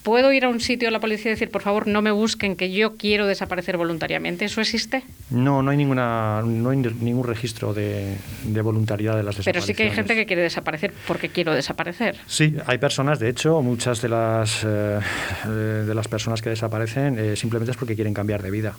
¿Puedo 0.04 0.32
ir 0.32 0.44
a 0.44 0.48
un 0.48 0.60
sitio 0.60 0.86
a 0.86 0.90
la 0.92 1.00
policía 1.00 1.32
y 1.32 1.34
decir, 1.34 1.50
por 1.50 1.62
favor, 1.62 1.88
no 1.88 2.02
me 2.02 2.12
busquen, 2.12 2.54
que 2.54 2.70
yo 2.70 2.96
quiero 2.96 3.26
desaparecer 3.26 3.76
voluntariamente? 3.76 4.44
¿Eso 4.44 4.60
existe? 4.60 5.02
No, 5.30 5.60
no 5.60 5.72
hay, 5.72 5.76
ninguna, 5.76 6.40
no 6.44 6.70
hay 6.70 6.76
ningún 6.76 7.26
registro 7.26 7.74
de, 7.74 8.16
de 8.44 8.60
voluntariedad 8.60 9.16
de 9.16 9.24
las 9.24 9.36
desapariciones. 9.36 9.66
Pero 9.66 9.66
sí 9.66 9.74
que 9.74 9.82
hay 9.82 9.90
gente 9.90 10.14
que 10.14 10.24
quiere 10.24 10.42
desaparecer 10.42 10.92
porque 11.08 11.30
quiero 11.30 11.52
desaparecer. 11.52 12.16
Sí, 12.28 12.54
hay 12.66 12.78
personas, 12.78 13.18
de 13.18 13.30
hecho, 13.30 13.60
muchas 13.60 14.00
de 14.00 14.08
las, 14.08 14.62
eh, 14.62 15.00
de 15.48 15.94
las 15.96 16.06
personas 16.06 16.42
que 16.42 16.50
desaparecen 16.50 17.18
eh, 17.18 17.34
simplemente 17.34 17.72
es 17.72 17.76
porque 17.76 17.96
quieren 17.96 18.14
cambiar 18.14 18.40
de 18.40 18.52
vida 18.52 18.76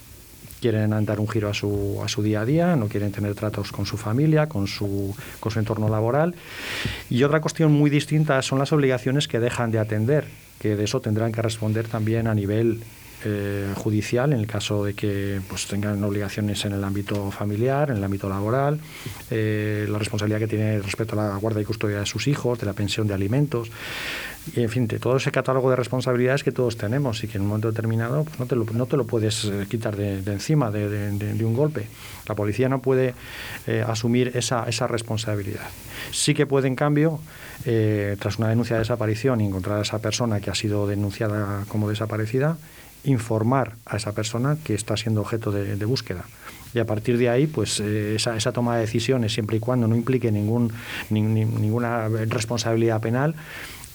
quieren 0.64 1.03
dar 1.03 1.20
un 1.20 1.28
giro 1.28 1.49
a 1.49 1.53
su, 1.53 1.99
a 2.01 2.07
su 2.07 2.24
día 2.24 2.39
a 2.39 2.45
día, 2.45 2.76
no 2.78 2.88
quieren 2.88 3.11
tener 3.11 3.36
tratos 3.36 3.74
con 3.74 3.86
su 3.86 3.97
familia, 3.97 4.47
con 4.47 4.66
su, 4.66 5.14
con 5.41 5.51
su 5.51 5.59
entorno 5.59 5.89
laboral. 5.89 6.36
Y 7.09 7.22
otra 7.24 7.41
cuestión 7.41 7.74
muy 7.74 7.89
distinta 7.89 8.41
son 8.41 8.59
las 8.59 8.72
obligaciones 8.72 9.28
que 9.28 9.41
dejan 9.41 9.72
de 9.72 9.80
atender, 9.80 10.24
que 10.59 10.78
de 10.78 10.86
eso 10.86 11.01
tendrán 11.01 11.34
que 11.34 11.41
responder 11.41 11.89
también 11.89 12.28
a 12.28 12.34
nivel 12.34 12.82
eh, 13.26 13.74
judicial 13.76 14.32
en 14.32 14.39
el 14.39 14.47
caso 14.47 14.86
de 14.86 14.93
que 14.93 15.41
pues, 15.49 15.68
tengan 15.68 16.01
obligaciones 16.01 16.64
en 16.64 16.72
el 16.72 16.84
ámbito 16.84 17.30
familiar, 17.32 17.89
en 17.89 17.97
el 17.97 18.03
ámbito 18.05 18.30
laboral, 18.30 18.80
eh, 19.32 19.86
la 19.89 19.99
responsabilidad 19.99 20.39
que 20.39 20.47
tiene 20.47 20.80
respecto 20.80 21.20
a 21.20 21.28
la 21.28 21.38
guarda 21.38 21.59
y 21.59 21.66
custodia 21.66 21.99
de 21.99 22.05
sus 22.05 22.28
hijos, 22.28 22.59
de 22.59 22.66
la 22.68 22.74
pensión 22.74 23.05
de 23.07 23.14
alimentos, 23.14 23.70
y 24.55 24.61
en 24.61 24.69
fin, 24.69 24.87
todo 24.87 25.17
ese 25.17 25.31
catálogo 25.31 25.69
de 25.69 25.75
responsabilidades 25.75 26.43
que 26.43 26.51
todos 26.51 26.77
tenemos 26.77 27.23
y 27.23 27.27
que 27.27 27.37
en 27.37 27.43
un 27.43 27.47
momento 27.47 27.69
determinado 27.69 28.23
pues, 28.25 28.39
no, 28.39 28.45
te 28.45 28.55
lo, 28.55 28.65
no 28.65 28.85
te 28.85 28.97
lo 28.97 29.05
puedes 29.05 29.45
eh, 29.45 29.65
quitar 29.69 29.95
de, 29.95 30.19
encima 30.31 30.71
de, 30.71 31.11
de, 31.11 31.45
un 31.45 31.53
golpe. 31.53 31.87
La 32.27 32.35
policía 32.35 32.69
no 32.69 32.81
puede 32.81 33.13
asumir 33.87 34.31
esa, 34.35 34.65
esa 34.67 34.87
responsabilidad. 34.87 35.67
Sí 36.11 36.33
que 36.33 36.45
puede, 36.45 36.67
en 36.67 36.75
cambio, 36.75 37.19
tras 38.19 38.37
una 38.37 38.47
denuncia 38.47 38.77
de 38.77 38.79
desaparición, 38.79 39.41
encontrar 39.41 39.79
a 39.79 39.81
esa 39.81 39.99
persona 39.99 40.39
que 40.39 40.49
ha 40.49 40.55
sido 40.55 40.87
denunciada 40.87 41.65
como 41.67 41.89
desaparecida 41.89 42.57
informar 43.03 43.75
a 43.85 43.97
esa 43.97 44.13
persona 44.13 44.57
que 44.63 44.73
está 44.73 44.95
siendo 44.97 45.21
objeto 45.21 45.51
de, 45.51 45.85
búsqueda. 45.85 46.25
Y 46.73 46.79
a 46.79 46.85
partir 46.85 47.17
de 47.17 47.29
ahí, 47.29 47.47
pues 47.47 47.79
eh, 47.79 48.15
esa, 48.15 48.35
esa, 48.35 48.51
toma 48.51 48.75
de 48.75 48.81
decisiones, 48.81 49.33
siempre 49.33 49.57
y 49.57 49.59
cuando 49.59 49.87
no 49.87 49.95
implique 49.95 50.31
ningún, 50.31 50.71
ninguna 51.09 52.07
responsabilidad 52.07 53.01
penal, 53.01 53.35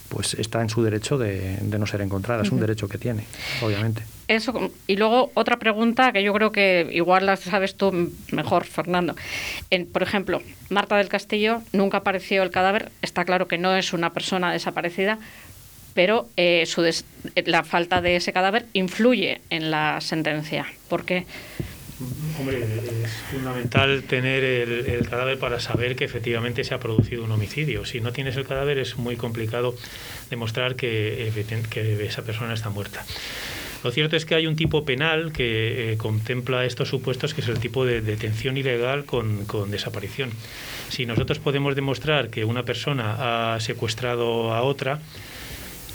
pues 0.09 0.35
está 0.35 0.63
en 0.63 0.69
su 0.69 0.83
derecho 0.83 1.19
de, 1.19 1.59
no 1.63 1.87
ser 1.87 2.01
encontrada. 2.01 2.43
Es 2.43 2.51
un 2.51 2.61
derecho 2.61 2.89
que 2.89 2.99
tiene, 2.99 3.25
obviamente. 3.63 4.03
Eso, 4.27 4.71
y 4.87 4.97
luego 4.97 5.31
otra 5.35 5.59
pregunta 5.59 6.13
que 6.13 6.23
yo 6.23 6.33
creo 6.33 6.53
que 6.53 6.89
igual 6.93 7.27
la 7.27 7.37
sabes 7.37 7.77
tú 7.77 8.13
mejor, 8.33 8.65
Fernando. 8.65 9.15
En, 9.71 9.87
por 9.87 10.03
ejemplo, 10.03 10.43
Marta 10.71 10.97
del 10.97 11.09
Castillo 11.09 11.63
nunca 11.73 11.99
apareció 11.99 12.43
el 12.43 12.51
cadáver. 12.51 12.91
Está 13.03 13.25
claro 13.25 13.49
que 13.49 13.59
no 13.59 13.75
es 13.77 13.93
una 13.93 14.13
persona 14.13 14.53
desaparecida, 14.53 15.19
pero 15.95 16.29
eh, 16.37 16.65
la 17.47 17.65
falta 17.65 18.01
de 18.01 18.17
ese 18.17 18.33
cadáver 18.33 18.67
influye 18.73 19.41
en 19.51 19.71
la 19.71 20.01
sentencia. 20.01 20.67
¿Por 20.89 21.05
qué? 21.05 21.27
Hombre, 22.39 22.63
es 23.05 23.13
fundamental 23.33 24.05
tener 24.05 24.45
el, 24.45 25.09
cadáver 25.09 25.39
para 25.39 25.59
saber 25.59 25.97
que 25.97 26.05
efectivamente 26.05 26.63
se 26.63 26.75
ha 26.75 26.79
producido 26.79 27.25
un 27.25 27.33
homicidio. 27.33 27.85
Si 27.85 28.01
no 28.01 28.13
tienes 28.13 28.37
el 28.37 28.47
cadáver 28.47 28.79
es 28.79 28.97
muy 28.97 29.17
complicado 29.17 29.75
demostrar 30.31 30.77
que, 30.77 31.33
que 31.71 32.07
esa 32.07 32.23
persona 32.23 32.55
está 32.55 32.71
muerta. 32.71 33.05
Lo 33.85 33.93
cierto 33.93 34.17
es 34.17 34.25
que 34.25 34.35
hay 34.35 34.47
un 34.47 34.57
tipo 34.57 34.85
penal 34.85 35.33
que 35.33 35.93
eh, 35.93 35.97
contempla 35.97 36.65
estos 36.65 36.89
supuestos, 36.89 37.33
que 37.33 37.43
es 37.43 37.49
el 37.49 37.61
tipo 37.61 37.85
de 37.85 38.01
detención 38.01 38.57
ilegal 38.57 39.05
con, 39.05 39.45
con, 39.45 39.71
desaparición. 39.71 40.31
Si 40.89 41.07
nosotros 41.07 41.39
podemos 41.39 41.77
demostrar 41.77 42.29
que 42.29 42.45
una 42.45 42.65
persona 42.65 43.55
ha 43.55 43.61
secuestrado 43.61 44.53
a 44.53 44.63
otra, 44.63 45.01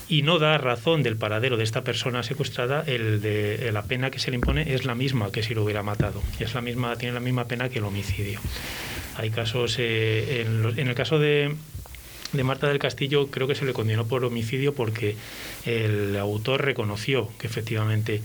y 0.10 0.22
no 0.22 0.40
da 0.40 0.58
razón 0.58 1.04
del 1.04 1.18
paradero 1.18 1.58
de 1.58 1.64
esta 1.64 1.84
persona 1.84 2.24
secuestrada, 2.24 2.84
el 2.86 3.22
de 3.22 3.72
la 3.72 3.84
pena 3.84 4.12
que 4.12 4.20
se 4.20 4.32
le 4.32 4.36
impone 4.36 4.74
es 4.74 4.86
la 4.86 4.96
misma 4.96 5.32
que 5.32 5.44
si 5.44 5.54
lo 5.54 5.64
hubiera 5.64 5.84
matado. 5.84 6.22
Es 6.40 6.54
la 6.54 6.62
misma, 6.62 6.96
tiene 6.98 7.14
la 7.14 7.20
misma 7.20 7.46
pena 7.46 7.70
que 7.70 7.80
el 7.80 7.86
homicidio. 7.86 8.40
Hay 9.18 9.30
casos, 9.30 9.76
eh, 9.80 10.46
en, 10.76 10.88
el 10.88 10.96
caso 10.96 11.20
de, 11.20 11.56
de 12.32 12.44
Marta 12.44 12.68
del 12.68 12.80
Castillo 12.80 13.28
creo 13.28 13.48
que 13.48 13.56
se 13.56 13.66
le 13.66 13.74
condenó 13.74 14.06
por 14.06 14.26
homicidio 14.26 14.74
porque 14.74 15.16
el 15.66 16.18
autor 16.18 16.64
reconoció 16.66 17.30
que 17.38 17.48
efectivamente 17.48 18.22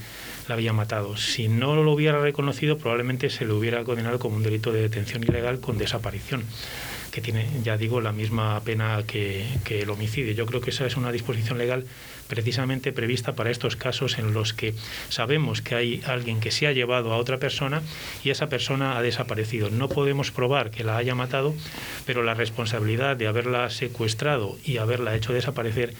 la 0.49 0.55
había 0.55 0.73
matado. 0.73 1.17
Si 1.17 1.49
no 1.49 1.77
lo 1.77 1.93
hubiera 1.93 2.21
reconocido, 2.21 2.79
probablemente 2.79 3.31
se 3.31 3.45
le 3.45 3.53
hubiera 3.53 3.85
condenado 3.85 4.19
como 4.19 4.37
un 4.37 4.43
delito 4.43 4.73
de 4.73 4.81
detención 4.81 5.23
ilegal 5.23 5.61
con 5.61 5.79
desaparición 5.79 6.43
que 7.19 7.23
tiene, 7.33 7.49
ya 7.65 7.77
digo, 7.77 8.01
la 8.01 8.13
misma 8.13 8.61
pena 8.61 9.03
que, 9.05 9.45
el 9.69 9.91
homicidio. 9.91 10.33
Yo 10.35 10.47
creo 10.47 10.61
que 10.61 10.71
esa 10.71 10.87
es 10.87 10.97
una 10.97 11.11
disposición 11.11 11.59
legal 11.59 11.85
precisamente 12.29 12.93
prevista 12.93 13.35
para 13.35 13.51
estos 13.51 13.75
casos 13.75 14.19
en 14.19 14.33
los 14.35 14.53
que 14.53 14.75
sabemos 15.09 15.61
que 15.61 15.75
hay 15.75 16.03
alguien 16.07 16.39
que 16.39 16.53
se 16.53 16.69
ha 16.69 16.73
llevado 16.73 17.13
a 17.13 17.17
otra 17.17 17.39
persona 17.39 17.83
y 18.23 18.31
esa 18.31 18.49
persona 18.49 18.97
ha 18.97 19.03
desaparecido. 19.03 19.69
No 19.71 19.89
podemos 19.89 20.31
probar 20.31 20.71
que 20.71 20.85
la 20.85 20.97
haya 20.97 21.17
matado, 21.17 21.55
pero 22.07 22.23
la 22.23 22.35
responsabilidad 22.35 23.17
de 23.17 23.27
haberla 23.27 23.69
secuestrado 23.71 24.57
y 24.65 24.77
haberla 24.77 25.17
hecho 25.17 25.33
desaparecer 25.33 25.95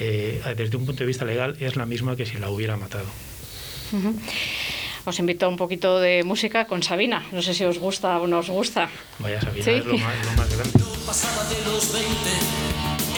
eh, 0.00 0.42
desde 0.56 0.76
un 0.76 0.86
punto 0.86 1.00
de 1.00 1.06
vista 1.06 1.24
legal 1.24 1.56
es 1.60 1.76
la 1.76 1.86
misma 1.86 2.16
que 2.16 2.26
si 2.26 2.38
la 2.38 2.50
hubiera 2.50 2.76
matado 2.76 3.06
os 5.04 5.18
invito 5.20 5.44
a 5.44 5.48
un 5.52 5.56
poquito 5.56 6.00
de 6.00 6.24
música 6.24 6.66
con 6.66 6.82
Sabina. 6.82 7.22
No 7.32 7.42
sé 7.42 7.52
si 7.52 7.64
os 7.64 7.78
gusta 7.78 8.16
o 8.20 8.26
no 8.26 8.40
os 8.40 8.48
gusta. 8.48 8.88
Vaya 9.20 9.40
Sabina, 9.40 9.70
es 9.70 9.84
lo 9.84 9.98
más, 9.98 10.16
lo 10.24 10.32
más 10.32 10.48
grande. 10.48 10.80
pasaba 11.04 11.44
de 11.52 11.60
los 11.68 11.92
20, 11.92 12.08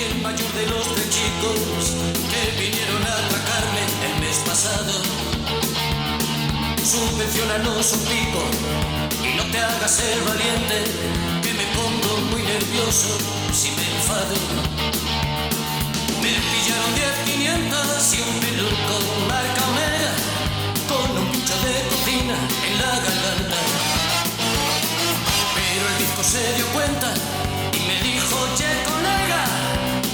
el 0.02 0.14
mayor 0.22 0.52
de 0.58 0.66
los 0.66 0.84
tres 0.94 1.10
chicos 1.14 1.94
que 2.30 2.42
vinieron 2.58 3.02
a 3.06 3.14
atracarme 3.14 3.82
el 4.06 4.14
mes 4.20 4.38
pasado. 4.42 4.94
Subvencionanos 6.82 7.92
un 7.94 8.02
pico 8.10 8.42
y 9.22 9.36
no 9.36 9.44
te 9.50 9.58
hagas 9.58 9.90
ser 9.90 10.18
valiente, 10.26 10.78
que 11.42 11.52
me 11.54 11.66
pongo 11.74 12.12
muy 12.30 12.42
nervioso 12.42 13.14
si 13.52 13.70
me 13.78 13.86
enfado. 13.94 14.34
Me 16.22 16.34
pillaron 16.50 16.90
10, 16.94 17.36
500 17.36 18.14
y 18.14 18.20
un 18.22 18.40
peluco 18.40 18.96
marca 19.28 19.62
Omega 19.70 20.35
de 21.54 21.88
cocina 21.88 22.34
en 22.66 22.78
la 22.80 22.90
garganta. 22.90 23.60
Pero 25.54 25.88
el 25.88 25.98
disco 25.98 26.24
se 26.24 26.42
dio 26.54 26.66
cuenta 26.72 27.14
y 27.72 27.78
me 27.86 28.02
dijo, 28.02 28.36
che 28.56 28.66
colega, 28.90 29.44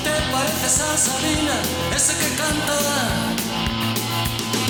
¿te 0.04 0.12
pareces 0.30 0.80
a 0.80 0.96
Sabina, 0.98 1.56
ese 1.96 2.12
que 2.18 2.28
canta? 2.36 2.76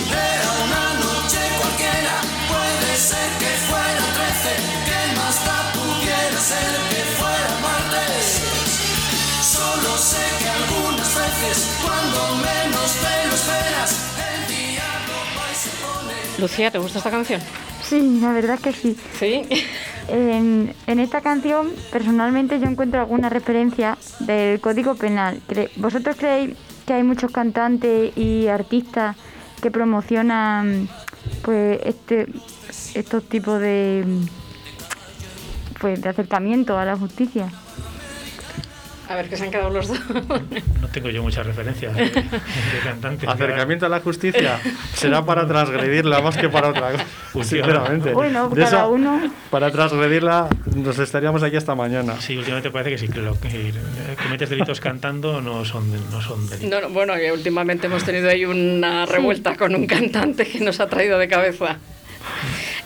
Era 0.07 0.51
una 0.65 0.85
noche 1.03 1.41
cualquiera, 1.59 2.15
puede 2.47 2.97
ser 2.97 3.29
que 3.41 3.51
fuera 3.67 4.05
13, 4.15 4.55
que 4.87 5.01
más 5.19 5.45
da 5.45 5.59
pudiera 5.75 6.41
ser 6.41 6.73
que 6.91 7.03
fuera 7.19 7.51
martes. 7.67 8.27
Solo 9.43 9.99
sé 9.99 10.25
que 10.39 10.49
algunas 10.49 11.11
veces, 11.23 11.67
cuando 11.83 12.37
menos 12.37 12.91
te 13.03 13.22
Lucía, 16.43 16.73
¿te 16.73 16.79
gusta 16.79 16.99
esta 16.99 17.11
canción? 17.13 17.41
Sí, 17.85 18.19
la 18.21 18.33
verdad 18.33 18.59
que 18.59 18.73
sí. 18.73 18.97
¿Sí? 19.17 19.43
En, 20.09 20.75
esta 20.87 21.21
canción, 21.21 21.71
personalmente, 21.93 22.59
yo 22.59 22.67
encuentro 22.67 23.01
alguna 23.01 23.29
referencia 23.29 23.97
del 24.19 24.61
Código 24.61 24.97
Penal. 24.97 25.41
¿Vosotros 25.77 26.17
creéis 26.19 26.57
que 26.85 26.95
hay 26.95 27.05
muchos 27.05 27.31
cantantes 27.31 28.17
y 28.19 28.49
artistas 28.49 29.17
que 29.63 29.71
promocionan 29.71 30.89
pues 31.43 31.79
este 31.85 32.27
estos 32.97 33.23
tipos 33.29 33.61
de 33.61 34.05
pues 35.81 36.03
de 36.03 36.09
acercamiento 36.09 36.77
a 36.77 36.85
la 36.85 36.97
justicia? 36.97 37.53
A 39.13 39.15
ver, 39.15 39.29
que 39.29 39.37
se 39.37 39.45
han 39.45 39.51
quedado 39.51 39.69
los 39.69 39.89
dos. 39.89 40.01
No 40.81 40.89
tengo 40.89 41.11
yo 41.11 41.23
muchas 41.23 41.45
referencias 41.45 41.95
de, 41.95 42.11
cantantes. 42.83 43.29
Acercamiento 43.29 43.85
a 43.85 43.91
la 43.91 44.01
justicia 44.01 44.59
será 44.95 45.23
para 45.23 45.47
transgredirla 45.47 46.23
más 46.23 46.35
que 46.39 46.49
para 46.49 46.71
otra 46.71 46.93
cosa. 46.93 47.05
Sinceramente. 47.45 48.15
Bueno, 48.15 48.51
cada 48.57 48.89
uno. 48.89 49.31
Para 49.51 49.71
transgredirla 49.71 50.49
nos 50.77 50.99
estaríamos 50.99 51.43
aquí 51.43 51.57
hasta 51.57 51.75
mañana. 51.75 52.19
Sí, 52.23 52.39
últimamente 52.39 52.71
parece 52.71 52.91
que 52.93 52.99
si 52.99 53.09
lo, 53.09 53.39
que 53.39 53.75
cometes 54.23 54.49
delitos 54.49 54.81
cantando 54.81 55.43
no 55.43 55.63
son, 55.67 55.93
no 56.11 56.23
son 56.23 56.49
delitos. 56.49 56.83
No, 56.83 56.89
bueno, 56.89 57.13
y 57.21 57.31
últimamente 57.31 57.89
hemos 57.89 58.05
tenido 58.05 58.31
ahí 58.31 58.47
una 58.47 59.05
revuelta 59.05 59.57
con 59.57 59.75
un 59.75 59.87
cantante 59.87 60.47
que 60.47 60.61
nos 60.61 60.81
ha 60.81 60.87
traído 60.89 61.19
de 61.19 61.29
cabeza. 61.29 61.77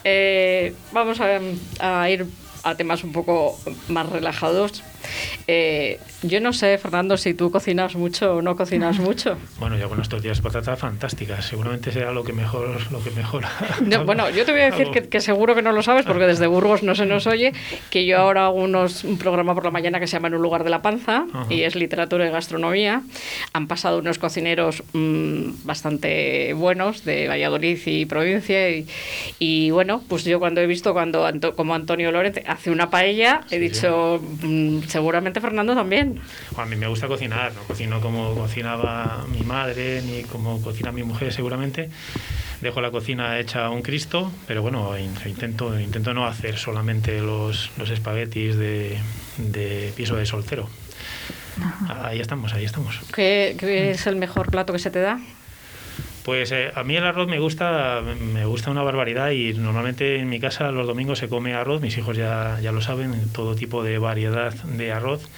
Eh, 0.03 0.75
vamos 0.93 1.21
a, 1.21 1.39
a 1.79 2.11
ir 2.11 2.27
a 2.67 2.75
temas 2.75 3.05
un 3.05 3.13
poco 3.13 3.57
más 3.89 4.09
relajados. 4.09 4.83
Eh, 5.47 6.01
yo 6.23 6.41
no 6.41 6.53
sé, 6.53 6.79
Fernando, 6.79 7.17
si 7.17 7.35
tú 7.35 7.51
cocinas 7.51 7.95
mucho 7.95 8.37
o 8.37 8.43
no 8.43 8.57
cocinas 8.57 8.99
mucho. 9.01 9.37
Bueno, 9.59 9.77
yo 9.77 9.89
con 9.89 10.01
estos 10.01 10.23
días 10.23 10.41
patatas 10.41 10.79
fantásticas. 10.79 11.45
Seguramente 11.47 11.93
será 11.93 12.13
lo 12.13 12.25
que 12.25 12.33
mejor, 12.33 12.91
lo 12.91 13.03
que 13.03 13.11
mejora. 13.11 13.51
bueno, 14.05 14.31
yo 14.31 14.45
te 14.45 14.53
voy 14.53 14.63
a 14.63 14.71
decir 14.71 15.09
que, 15.09 15.21
seguro 15.21 15.55
que 15.55 15.63
no 15.63 15.73
lo 15.73 15.83
sabes 15.83 16.05
porque 16.07 16.25
desde 16.25 16.47
Burgos 16.47 16.83
no 16.83 16.95
se 16.95 17.07
nos 17.07 17.27
oye, 17.27 17.53
que 17.91 18.07
yo 18.07 18.19
ahora 18.19 18.47
hago 18.47 18.63
unos, 18.63 19.05
un 19.05 19.19
programa 19.19 19.55
por 19.55 19.65
la 19.65 19.71
mañana 19.71 20.01
que 20.01 20.07
se 20.07 20.15
llama 20.15 20.29
En 20.29 20.35
un 20.35 20.43
lugar 20.43 20.65
de 20.65 20.71
la 20.71 20.83
panza 20.83 21.27
y 21.51 21.63
es 21.63 21.75
literatura 21.75 22.27
y 22.27 22.31
gastronomía. 22.31 23.03
Han 23.53 23.67
pasado 23.67 23.99
unos 23.99 24.19
cocineros 24.19 24.83
mm, 24.93 25.65
bastante 25.65 26.53
buenos 26.55 27.05
de 27.05 27.29
Valladolid 27.29 27.79
y 27.87 28.07
provincia 28.07 28.57
y, 29.39 29.71
bueno, 29.71 30.03
pues 30.09 30.25
yo 30.25 30.39
cuando 30.39 30.61
he 30.61 30.67
visto 30.67 30.93
cuando 30.93 31.27
como 31.55 31.75
Antonio 31.75 32.11
Lorente 32.13 32.43
hace 32.47 32.71
una 32.71 32.91
paella, 32.91 33.43
he 33.51 33.59
dicho, 33.59 34.21
mm, 34.43 34.83
seguramente 34.89 35.41
Fernando 35.41 35.75
también. 35.75 36.06
A 36.57 36.65
mí 36.67 36.77
me 36.77 36.87
gusta 36.87 37.09
cocinar, 37.09 37.53
no 37.55 37.63
cocino 37.63 38.01
como 38.01 38.35
cocinaba 38.35 39.25
mi 39.29 39.43
madre 39.43 40.03
ni 40.03 40.23
como 40.23 40.61
cocina 40.63 40.93
mi 40.93 41.03
mujer 41.03 41.33
seguramente. 41.33 41.91
Dejo 42.61 42.81
la 42.81 42.91
cocina 42.91 43.39
hecha 43.39 43.69
un 43.71 43.83
Cristo, 43.83 44.33
pero 44.47 44.63
bueno, 44.63 44.97
intento, 44.99 45.79
intento 45.79 46.15
no 46.15 46.27
hacer 46.27 46.57
solamente 46.57 47.21
los, 47.21 47.71
los 47.77 47.91
espaguetis 47.91 48.57
de, 48.57 48.99
de 49.39 49.93
piso 49.95 50.17
de 50.17 50.27
soltero. 50.27 50.69
Ahí 51.89 52.21
estamos, 52.21 52.53
ahí 52.55 52.65
estamos. 52.65 53.01
¿Qué, 53.15 53.57
¿Qué, 53.59 53.91
es 53.91 54.07
el 54.07 54.17
mejor 54.17 54.51
plato 54.51 54.73
que 54.73 54.79
se 54.79 54.91
te 54.91 55.01
da? 55.01 55.21
Pues 56.25 56.51
eh, 56.51 56.73
a 56.75 56.83
mí 56.83 56.97
el 56.97 57.05
arroz 57.05 57.29
me 57.29 57.39
gusta, 57.39 58.03
me 58.03 58.45
gusta 58.47 58.71
una 58.71 58.83
barbaridad 58.83 59.31
y 59.31 59.55
normalmente 59.55 60.17
en 60.17 60.29
mi 60.29 60.41
casa 60.41 60.73
los 60.73 60.87
domingos 60.87 61.21
se 61.21 61.29
come 61.29 61.55
arroz, 61.55 61.81
mis 61.81 61.97
hijos 61.97 62.17
ya, 62.17 62.59
ya 62.61 62.73
lo 62.73 62.81
saben, 62.81 63.31
todo 63.33 63.55
tipo 63.55 63.85
de 63.85 63.99
variedad 63.99 64.53
de 64.53 64.93
arroz. 64.93 65.29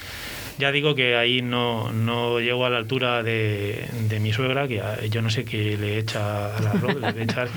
Ya 0.59 0.73
digo 0.73 0.95
que 0.95 1.17
ahí 1.17 1.41
no, 1.43 1.93
no 1.93 2.41
llego 2.41 2.67
a 2.67 2.71
la 2.71 2.79
altura 2.79 3.23
de, 3.23 3.87
de 4.09 4.19
mi 4.21 4.33
suegra, 4.33 4.67
que 4.67 4.81
a- 4.81 5.05
yo 5.07 5.23
no 5.23 5.31
sé 5.31 5.45
qué 5.45 5.77
le 5.77 5.99
echa 5.99 6.57
al 6.57 6.67
arroz, 6.67 6.97
le 7.01 7.07
debe 7.13 7.23
echar 7.25 7.49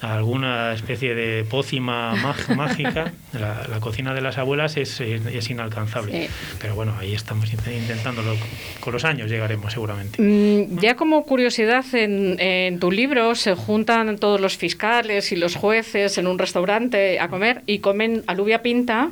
alguna 0.00 0.72
especie 0.72 1.14
de 1.14 1.44
pócima 1.44 2.14
mágica. 2.56 3.12
La, 3.32 3.66
la 3.68 3.80
cocina 3.80 4.14
de 4.14 4.20
las 4.20 4.38
abuelas 4.38 4.76
es, 4.76 5.00
es, 5.00 5.24
es 5.26 5.50
inalcanzable. 5.50 6.26
Sí. 6.26 6.32
Pero 6.60 6.74
bueno, 6.74 6.94
ahí 6.98 7.14
estamos 7.14 7.52
int- 7.52 7.72
intentándolo. 7.76 8.34
Con 8.80 8.92
los 8.94 9.04
años 9.04 9.30
llegaremos 9.30 9.72
seguramente. 9.72 10.20
Mm, 10.20 10.78
Ya 10.80 10.96
como 10.96 11.24
curiosidad, 11.24 11.84
en, 11.94 12.40
en 12.40 12.80
tu 12.80 12.90
libro 12.90 13.34
se 13.34 13.54
juntan 13.54 14.18
todos 14.18 14.40
los 14.40 14.56
fiscales 14.56 15.32
y 15.32 15.36
los 15.36 15.54
jueces 15.54 16.18
en 16.18 16.26
un 16.26 16.38
restaurante 16.38 17.20
a 17.20 17.28
comer 17.28 17.62
y 17.66 17.78
comen 17.78 18.24
alubia 18.26 18.62
pinta. 18.62 19.10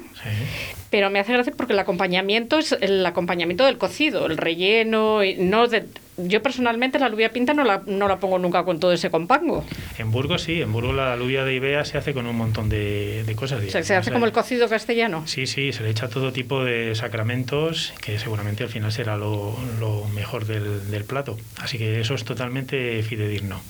Pero 0.90 1.08
me 1.08 1.20
hace 1.20 1.32
gracia 1.32 1.52
porque 1.56 1.72
el 1.72 1.78
acompañamiento 1.78 2.58
es 2.58 2.72
el 2.80 3.04
acompañamiento 3.06 3.64
del 3.64 3.78
cocido, 3.78 4.26
el 4.26 4.36
relleno, 4.36 5.20
no 5.38 5.68
de, 5.68 5.84
yo 6.26 6.42
personalmente 6.42 6.98
la 6.98 7.06
alubia 7.06 7.30
pinta 7.30 7.54
no 7.54 7.64
la, 7.64 7.82
no 7.86 8.08
la 8.08 8.18
pongo 8.18 8.38
nunca 8.38 8.64
con 8.64 8.80
todo 8.80 8.92
ese 8.92 9.10
compango. 9.10 9.64
En 9.98 10.10
Burgos 10.10 10.42
sí, 10.42 10.60
en 10.60 10.72
Burgos 10.72 10.94
la 10.94 11.12
alubia 11.12 11.44
de 11.44 11.54
Ibea 11.54 11.84
se 11.84 11.98
hace 11.98 12.14
con 12.14 12.26
un 12.26 12.36
montón 12.36 12.68
de, 12.68 13.24
de 13.24 13.34
cosas. 13.34 13.62
O 13.62 13.70
sea, 13.70 13.82
se 13.82 13.96
hace 13.96 14.12
como 14.12 14.26
el 14.26 14.32
cocido 14.32 14.68
castellano. 14.68 15.22
Sí, 15.26 15.46
sí, 15.46 15.72
se 15.72 15.82
le 15.82 15.90
echa 15.90 16.08
todo 16.08 16.32
tipo 16.32 16.64
de 16.64 16.94
sacramentos, 16.94 17.92
que 18.00 18.18
seguramente 18.18 18.64
al 18.64 18.68
final 18.70 18.92
será 18.92 19.16
lo, 19.16 19.56
lo 19.78 20.06
mejor 20.08 20.46
del, 20.46 20.90
del 20.90 21.04
plato. 21.04 21.36
Así 21.60 21.78
que 21.78 22.00
eso 22.00 22.14
es 22.14 22.24
totalmente 22.24 23.02
fidedigno. 23.02 23.60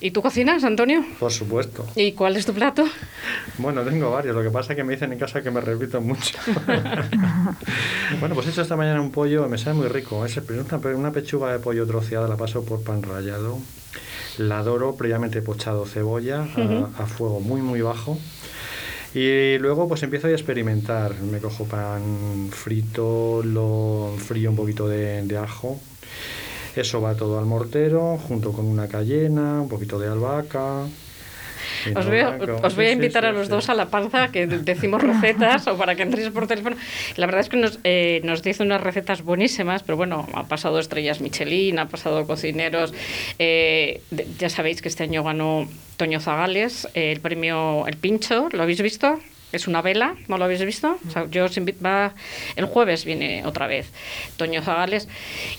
¿Y 0.00 0.12
tú 0.12 0.22
cocinas, 0.22 0.62
Antonio? 0.62 1.04
Por 1.18 1.32
supuesto. 1.32 1.84
¿Y 1.96 2.12
cuál 2.12 2.36
es 2.36 2.46
tu 2.46 2.54
plato? 2.54 2.86
Bueno, 3.58 3.82
tengo 3.82 4.10
varios. 4.12 4.36
Lo 4.36 4.42
que 4.42 4.50
pasa 4.50 4.72
es 4.72 4.76
que 4.76 4.84
me 4.84 4.92
dicen 4.92 5.12
en 5.12 5.18
casa 5.18 5.42
que 5.42 5.50
me 5.50 5.60
repito 5.60 6.00
mucho. 6.00 6.38
bueno, 8.20 8.34
pues 8.34 8.46
he 8.46 8.50
hecho 8.50 8.62
esta 8.62 8.76
mañana 8.76 9.00
un 9.00 9.10
pollo, 9.10 9.48
me 9.48 9.58
sabe 9.58 9.76
muy 9.76 9.88
rico. 9.88 10.24
Es 10.24 10.36
una, 10.36 11.07
una 11.08 11.14
pechuga 11.14 11.50
de 11.52 11.58
pollo 11.58 11.86
troceada, 11.86 12.28
la 12.28 12.36
paso 12.36 12.62
por 12.64 12.82
pan 12.82 13.02
rallado. 13.02 13.58
La 14.36 14.62
doro 14.62 14.94
previamente 14.94 15.40
pochado 15.40 15.86
cebolla 15.86 16.42
a- 16.98 17.06
fuego 17.06 17.40
muy, 17.40 17.62
muy 17.62 17.80
bajo. 17.80 18.18
Y 19.14 19.56
luego 19.58 19.88
pues 19.88 20.02
empiezo 20.02 20.26
a 20.26 20.30
experimentar. 20.32 21.14
Me 21.20 21.38
cojo 21.38 21.64
pan 21.64 22.50
frito, 22.50 23.40
lo 23.42 24.14
frío 24.18 24.50
un 24.50 24.56
poquito 24.56 24.86
de, 24.86 25.22
de 25.22 25.38
ajo. 25.38 25.80
Eso 26.76 27.00
va 27.00 27.14
todo 27.14 27.38
al 27.38 27.46
mortero, 27.46 28.18
junto 28.28 28.52
con 28.52 28.66
una 28.66 28.86
cayena, 28.86 29.62
un 29.62 29.68
poquito 29.70 29.98
de 29.98 30.08
albahaca. 30.08 30.82
Os 31.94 32.06
voy, 32.06 32.18
a, 32.20 32.38
os 32.62 32.74
voy 32.76 32.86
a 32.86 32.92
invitar 32.92 33.24
a 33.26 33.32
los 33.32 33.48
dos 33.48 33.68
a 33.68 33.74
la 33.74 33.86
panza, 33.86 34.28
que 34.28 34.46
de- 34.46 34.58
decimos 34.58 35.02
recetas 35.02 35.66
o 35.66 35.76
para 35.76 35.94
que 35.94 36.02
entréis 36.02 36.30
por 36.30 36.46
teléfono. 36.46 36.76
La 37.16 37.26
verdad 37.26 37.40
es 37.42 37.48
que 37.48 37.56
nos, 37.56 37.78
eh, 37.84 38.20
nos 38.24 38.42
dice 38.42 38.62
unas 38.62 38.80
recetas 38.80 39.22
buenísimas, 39.22 39.82
pero 39.82 39.96
bueno, 39.96 40.26
ha 40.34 40.44
pasado 40.44 40.78
estrellas 40.78 41.20
Michelin, 41.20 41.78
ha 41.78 41.88
pasado 41.88 42.26
cocineros. 42.26 42.92
eh, 43.38 44.00
ya 44.38 44.48
sabéis 44.48 44.82
que 44.82 44.88
este 44.88 45.04
año 45.04 45.22
ganó 45.22 45.68
Toño 45.96 46.20
Zagales 46.20 46.86
eh, 46.94 47.12
el 47.12 47.20
premio 47.20 47.86
El 47.86 47.96
Pincho, 47.96 48.48
¿lo 48.52 48.62
habéis 48.62 48.80
visto? 48.82 49.18
Es 49.50 49.66
una 49.66 49.80
vela, 49.80 50.14
¿no 50.28 50.36
lo 50.36 50.44
habéis 50.44 50.62
visto? 50.64 50.98
Yo 51.30 51.46
os 51.46 51.56
invito, 51.56 51.78
el 52.56 52.66
jueves 52.66 53.06
viene 53.06 53.46
otra 53.46 53.66
vez 53.66 53.90
Toño 54.36 54.60
Zagales 54.62 55.08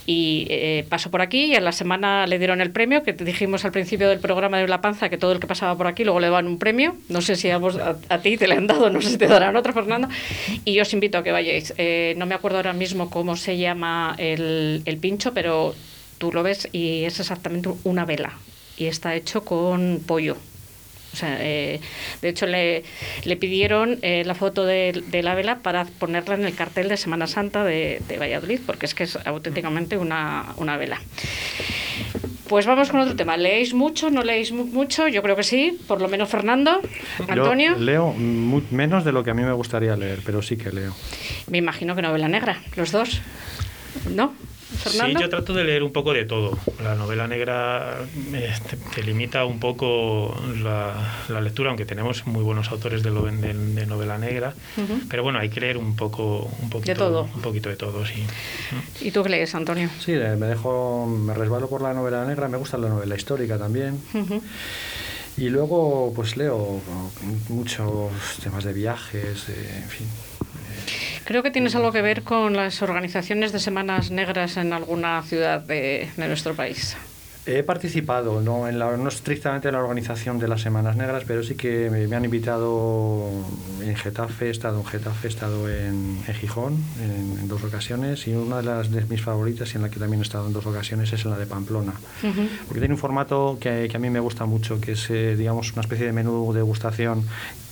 y 0.05 0.45
eh, 0.49 0.85
pasó 0.89 1.09
por 1.09 1.21
aquí 1.21 1.45
y 1.45 1.55
en 1.55 1.65
la 1.65 1.71
semana 1.71 2.27
le 2.27 2.37
dieron 2.37 2.61
el 2.61 2.69
premio, 2.69 3.01
que 3.01 3.13
dijimos 3.13 3.65
al 3.65 3.71
principio 3.71 4.07
del 4.07 4.19
programa 4.19 4.57
de 4.57 4.67
La 4.67 4.81
Panza 4.81 5.09
que 5.09 5.17
todo 5.17 5.31
el 5.31 5.39
que 5.39 5.47
pasaba 5.47 5.75
por 5.75 5.87
aquí 5.87 6.03
luego 6.03 6.19
le 6.19 6.29
dan 6.29 6.45
un 6.45 6.59
premio. 6.59 6.95
No 7.09 7.21
sé 7.21 7.35
si 7.35 7.49
a, 7.49 7.57
vos, 7.57 7.77
a 7.77 8.17
ti 8.19 8.37
te 8.37 8.47
le 8.47 8.55
han 8.55 8.67
dado, 8.67 8.91
no 8.91 9.01
sé 9.01 9.09
si 9.09 9.17
te 9.17 9.27
darán 9.27 9.55
otro, 9.55 9.73
Fernando. 9.73 10.07
Y 10.65 10.73
yo 10.73 10.83
os 10.83 10.93
invito 10.93 11.17
a 11.17 11.23
que 11.23 11.31
vayáis. 11.31 11.73
Eh, 11.77 12.13
no 12.17 12.27
me 12.27 12.35
acuerdo 12.35 12.57
ahora 12.57 12.73
mismo 12.73 13.09
cómo 13.09 13.35
se 13.35 13.57
llama 13.57 14.13
el, 14.19 14.83
el 14.85 14.97
pincho, 14.97 15.33
pero 15.33 15.73
tú 16.19 16.31
lo 16.31 16.43
ves 16.43 16.69
y 16.71 17.05
es 17.05 17.19
exactamente 17.19 17.69
una 17.83 18.05
vela 18.05 18.33
y 18.77 18.85
está 18.85 19.15
hecho 19.15 19.43
con 19.43 20.01
pollo. 20.05 20.37
O 21.13 21.15
sea, 21.15 21.37
eh, 21.41 21.79
de 22.21 22.29
hecho 22.29 22.45
le, 22.45 22.83
le 23.23 23.35
pidieron 23.37 23.97
eh, 24.01 24.23
la 24.25 24.35
foto 24.35 24.65
de, 24.65 25.03
de 25.07 25.23
la 25.23 25.35
vela 25.35 25.57
para 25.59 25.85
ponerla 25.85 26.35
en 26.35 26.45
el 26.45 26.55
cartel 26.55 26.87
de 26.87 26.97
Semana 26.97 27.27
Santa 27.27 27.63
de, 27.63 28.01
de 28.07 28.17
Valladolid, 28.17 28.59
porque 28.65 28.85
es 28.85 28.93
que 28.93 29.03
es 29.03 29.17
auténticamente 29.25 29.97
una, 29.97 30.53
una 30.57 30.77
vela. 30.77 30.99
Pues 32.47 32.65
vamos 32.65 32.89
con 32.89 33.01
otro 33.01 33.15
tema. 33.15 33.37
¿Leéis 33.37 33.73
mucho? 33.75 34.09
¿No 34.09 34.23
leéis 34.23 34.51
mu- 34.51 34.65
mucho? 34.65 35.07
Yo 35.07 35.21
creo 35.21 35.35
que 35.35 35.43
sí, 35.43 35.77
por 35.87 36.01
lo 36.01 36.07
menos 36.07 36.29
Fernando. 36.29 36.81
Antonio, 37.27 37.73
Yo 37.75 37.79
leo 37.83 38.13
menos 38.71 39.05
de 39.05 39.11
lo 39.11 39.23
que 39.23 39.29
a 39.31 39.33
mí 39.35 39.43
me 39.43 39.51
gustaría 39.53 39.95
leer, 39.95 40.21
pero 40.25 40.41
sí 40.41 40.57
que 40.57 40.71
leo. 40.71 40.95
me 41.47 41.59
imagino 41.59 41.95
que 41.95 42.01
novela 42.01 42.27
negra, 42.27 42.59
los 42.75 42.91
dos. 42.91 43.21
¿No? 44.09 44.33
Fernando. 44.77 45.17
Sí, 45.19 45.23
yo 45.23 45.29
trato 45.29 45.53
de 45.53 45.63
leer 45.63 45.83
un 45.83 45.91
poco 45.91 46.13
de 46.13 46.25
todo. 46.25 46.57
La 46.83 46.95
novela 46.95 47.27
negra 47.27 47.97
eh, 48.33 48.53
te, 48.69 48.77
te 48.77 49.03
limita 49.03 49.43
un 49.45 49.59
poco 49.59 50.39
la, 50.63 50.93
la 51.29 51.41
lectura, 51.41 51.69
aunque 51.69 51.85
tenemos 51.85 52.27
muy 52.27 52.43
buenos 52.43 52.69
autores 52.71 53.01
de, 53.03 53.09
lo- 53.11 53.23
de- 53.25 53.53
de 53.53 53.85
novela 53.85 54.17
negra. 54.17 54.53
Pero 55.09 55.23
bueno, 55.23 55.39
hay 55.39 55.49
que 55.49 55.59
leer 55.59 55.77
un 55.77 55.95
poco, 55.95 56.49
un 56.61 56.69
poquito, 56.69 56.95
todo. 56.95 57.23
un 57.33 57.41
poquito 57.41 57.69
de 57.69 57.75
todo, 57.77 58.05
sí. 58.05 58.23
¿Y 59.01 59.11
tú 59.11 59.23
qué 59.23 59.29
lees, 59.29 59.55
Antonio? 59.55 59.89
Sí, 59.99 60.11
me 60.11 60.47
dejo, 60.47 61.05
me 61.07 61.33
resbalo 61.33 61.67
por 61.67 61.81
la 61.81 61.93
novela 61.93 62.25
negra, 62.25 62.47
me 62.47 62.57
gusta 62.57 62.77
la 62.77 62.89
novela 62.89 63.15
histórica 63.15 63.57
también. 63.57 63.99
Y 65.37 65.49
luego 65.49 66.11
pues 66.15 66.35
leo 66.37 66.81
muchos 67.47 68.11
temas 68.43 68.63
de 68.65 68.73
viajes, 68.73 69.47
de- 69.47 69.77
en 69.83 69.89
fin. 69.89 70.07
Creo 71.29 71.43
que 71.43 71.51
tienes 71.51 71.75
algo 71.75 71.91
que 71.91 72.01
ver 72.01 72.23
con 72.23 72.55
las 72.55 72.81
organizaciones 72.81 73.51
de 73.51 73.59
semanas 73.59 74.09
negras 74.09 74.57
en 74.57 74.73
alguna 74.73 75.21
ciudad 75.21 75.61
de, 75.61 76.09
de 76.17 76.27
nuestro 76.27 76.55
país. 76.55 76.97
He 77.45 77.61
participado, 77.61 78.41
no, 78.41 78.67
en 78.67 78.79
la, 78.79 78.97
no 78.97 79.09
estrictamente 79.09 79.67
en 79.67 79.75
la 79.75 79.79
organización 79.79 80.39
de 80.39 80.47
las 80.47 80.61
Semanas 80.61 80.95
Negras, 80.95 81.23
pero 81.27 81.43
sí 81.43 81.53
que 81.53 81.91
me, 81.91 82.07
me 82.07 82.15
han 82.15 82.25
invitado 82.25 83.29
en 83.81 83.95
Getafe, 83.95 84.47
he 84.47 84.49
estado 84.49 84.79
en 84.79 84.85
Getafe, 84.85 85.27
he 85.27 85.29
estado 85.29 85.69
en, 85.69 86.19
en 86.27 86.33
Gijón 86.33 86.83
en, 86.99 87.39
en 87.39 87.47
dos 87.47 87.63
ocasiones 87.63 88.27
y 88.27 88.33
una 88.33 88.57
de 88.57 88.63
las 88.63 88.91
de 88.91 89.05
mis 89.05 89.21
favoritas 89.21 89.71
y 89.73 89.77
en 89.77 89.83
la 89.83 89.89
que 89.89 89.99
también 89.99 90.21
he 90.21 90.23
estado 90.23 90.47
en 90.47 90.53
dos 90.53 90.65
ocasiones 90.65 91.13
es 91.13 91.25
en 91.25 91.31
la 91.31 91.37
de 91.37 91.45
Pamplona. 91.45 91.93
Porque 92.67 92.79
tiene 92.79 92.95
un 92.95 92.99
formato 92.99 93.57
que, 93.61 93.87
que 93.87 93.97
a 93.97 93.99
mí 93.99 94.09
me 94.09 94.19
gusta 94.19 94.45
mucho, 94.45 94.81
que 94.81 94.93
es, 94.93 95.09
eh, 95.11 95.35
digamos, 95.35 95.73
una 95.73 95.81
especie 95.81 96.07
de 96.07 96.11
menú 96.11 96.53
degustación 96.53 97.23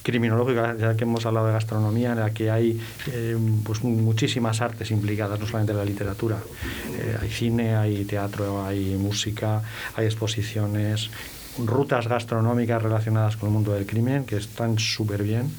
criminológica, 0.08 0.74
ya 0.78 0.96
que 0.96 1.04
hemos 1.04 1.26
hablado 1.26 1.48
de 1.48 1.54
gastronomía, 1.54 2.14
en 2.14 2.20
la 2.22 2.30
que 2.30 2.50
hay 2.50 2.80
eh, 3.12 3.38
pues, 3.66 3.84
muchísimas 3.84 4.62
artes 4.62 4.90
implicadas, 4.90 5.38
no 5.38 5.46
solamente 5.46 5.74
la 5.74 5.84
literatura. 5.84 6.38
Eh, 6.98 7.18
hay 7.22 7.30
cine, 7.30 7.76
hay 7.76 8.06
teatro, 8.06 8.64
hay 8.66 8.96
música, 8.96 9.62
hay 9.98 10.06
exposiciones, 10.06 11.10
rutas 11.66 12.08
gastronómicas 12.08 12.82
relacionadas 12.82 13.38
con 13.38 13.50
el 13.50 13.54
mundo 13.54 13.74
del 13.74 13.86
crimen, 13.86 14.26
que 14.26 14.38
están 14.38 14.78
súper 14.80 15.24
bien. 15.24 15.52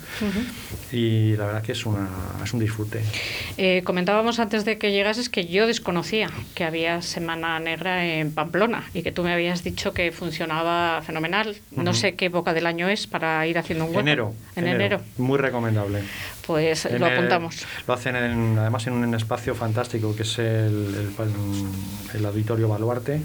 Y 0.93 1.37
la 1.37 1.47
verdad 1.47 1.63
que 1.63 1.73
es, 1.73 1.85
una, 1.87 2.09
es 2.45 2.53
un 2.53 2.61
disfrute. 2.61 3.03
Eh, 3.57 3.83
comentábamos 3.85 4.39
antes 4.39 4.65
de 4.65 4.79
que 4.79 4.93
llegases 4.93 5.29
que 5.29 5.47
yo 5.47 5.67
desconocía 5.67 6.31
que 6.55 6.65
había 6.65 7.03
Semana 7.03 7.59
Negra 7.61 8.05
en 8.07 8.33
Pamplona 8.33 8.85
y 8.95 9.03
que 9.03 9.13
tú 9.13 9.23
me 9.23 9.33
habías 9.33 9.65
dicho 9.65 9.93
que 9.93 10.13
funcionaba 10.13 11.03
fenomenal. 11.03 11.57
No 11.73 11.91
Ujú. 11.91 12.01
sé 12.01 12.15
qué 12.15 12.27
época 12.27 12.55
del 12.55 12.67
año 12.67 12.89
es 12.89 13.07
para 13.07 13.47
ir 13.47 13.59
haciendo 13.59 13.85
un 13.85 13.91
hueco. 13.91 14.01
Enero. 14.01 14.35
En 14.57 14.67
enero. 14.69 15.01
Muy 15.19 15.39
recomendable. 15.39 16.03
Pues 16.47 16.87
En 16.87 17.01
lo 17.01 17.07
el- 17.09 17.13
apuntamos. 17.15 17.65
lo 17.87 17.95
hacen 17.95 18.17
en- 18.17 18.59
además 18.59 18.87
en 18.87 18.95
un 18.95 19.15
espacio 19.15 19.55
fantástico 19.55 20.15
que 20.17 20.23
es 20.23 20.39
el, 20.39 20.45
el- 20.95 22.17
el 22.19 22.25
Auditorio 22.27 22.69
Baluarte, 22.69 23.21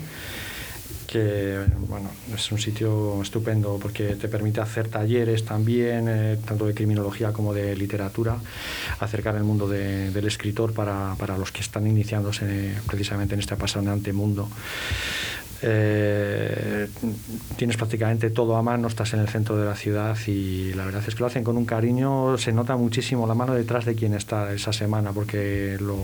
que 1.14 1.60
bueno, 1.88 2.10
es 2.36 2.52
un 2.52 2.58
sitio 2.58 3.22
estupendo 3.22 3.78
porque 3.82 4.16
te 4.16 4.28
permite 4.28 4.60
hacer 4.62 4.88
talleres 4.88 5.46
también, 5.46 6.08
eh, 6.10 6.38
tanto 6.46 6.66
de 6.66 6.74
criminología 6.74 7.32
como 7.32 7.54
de 7.54 7.76
literatura, 7.76 8.38
acercar 9.00 9.36
el 9.36 9.44
mundo 9.44 9.68
de- 9.70 10.10
del 10.12 10.26
escritor 10.28 10.74
para, 10.74 11.16
para 11.20 11.38
los 11.38 11.52
que 11.52 11.62
están 11.62 11.86
iniciándose 11.88 12.74
precisamente 12.88 13.36
en 13.36 13.40
este 13.42 13.54
apasionante 13.54 14.12
mundo. 14.12 14.50
Eh, 15.66 16.88
tienes 17.56 17.78
prácticamente 17.78 18.30
todo 18.30 18.58
a 18.58 18.62
mano, 18.62 18.90
estás 18.90 19.14
en 19.14 19.22
el 19.22 19.30
centro 19.30 19.56
de 19.56 19.64
la 19.66 19.76
ciudad 19.76 20.18
y 20.28 20.74
la 20.74 20.84
verdad 20.84 21.02
es 21.08 21.16
que 21.16 21.22
lo 21.22 21.28
hacen 21.28 21.46
con 21.46 21.56
un 21.56 21.64
cariño, 21.64 22.38
se 22.38 22.52
nota 22.52 22.76
muchísimo 22.76 23.26
la 23.28 23.34
mano 23.34 23.54
detrás 23.54 23.86
de 23.86 23.96
quien 23.96 24.14
está 24.14 24.52
esa 24.54 24.74
semana 24.74 25.14
porque 25.14 25.78
lo, 25.80 25.96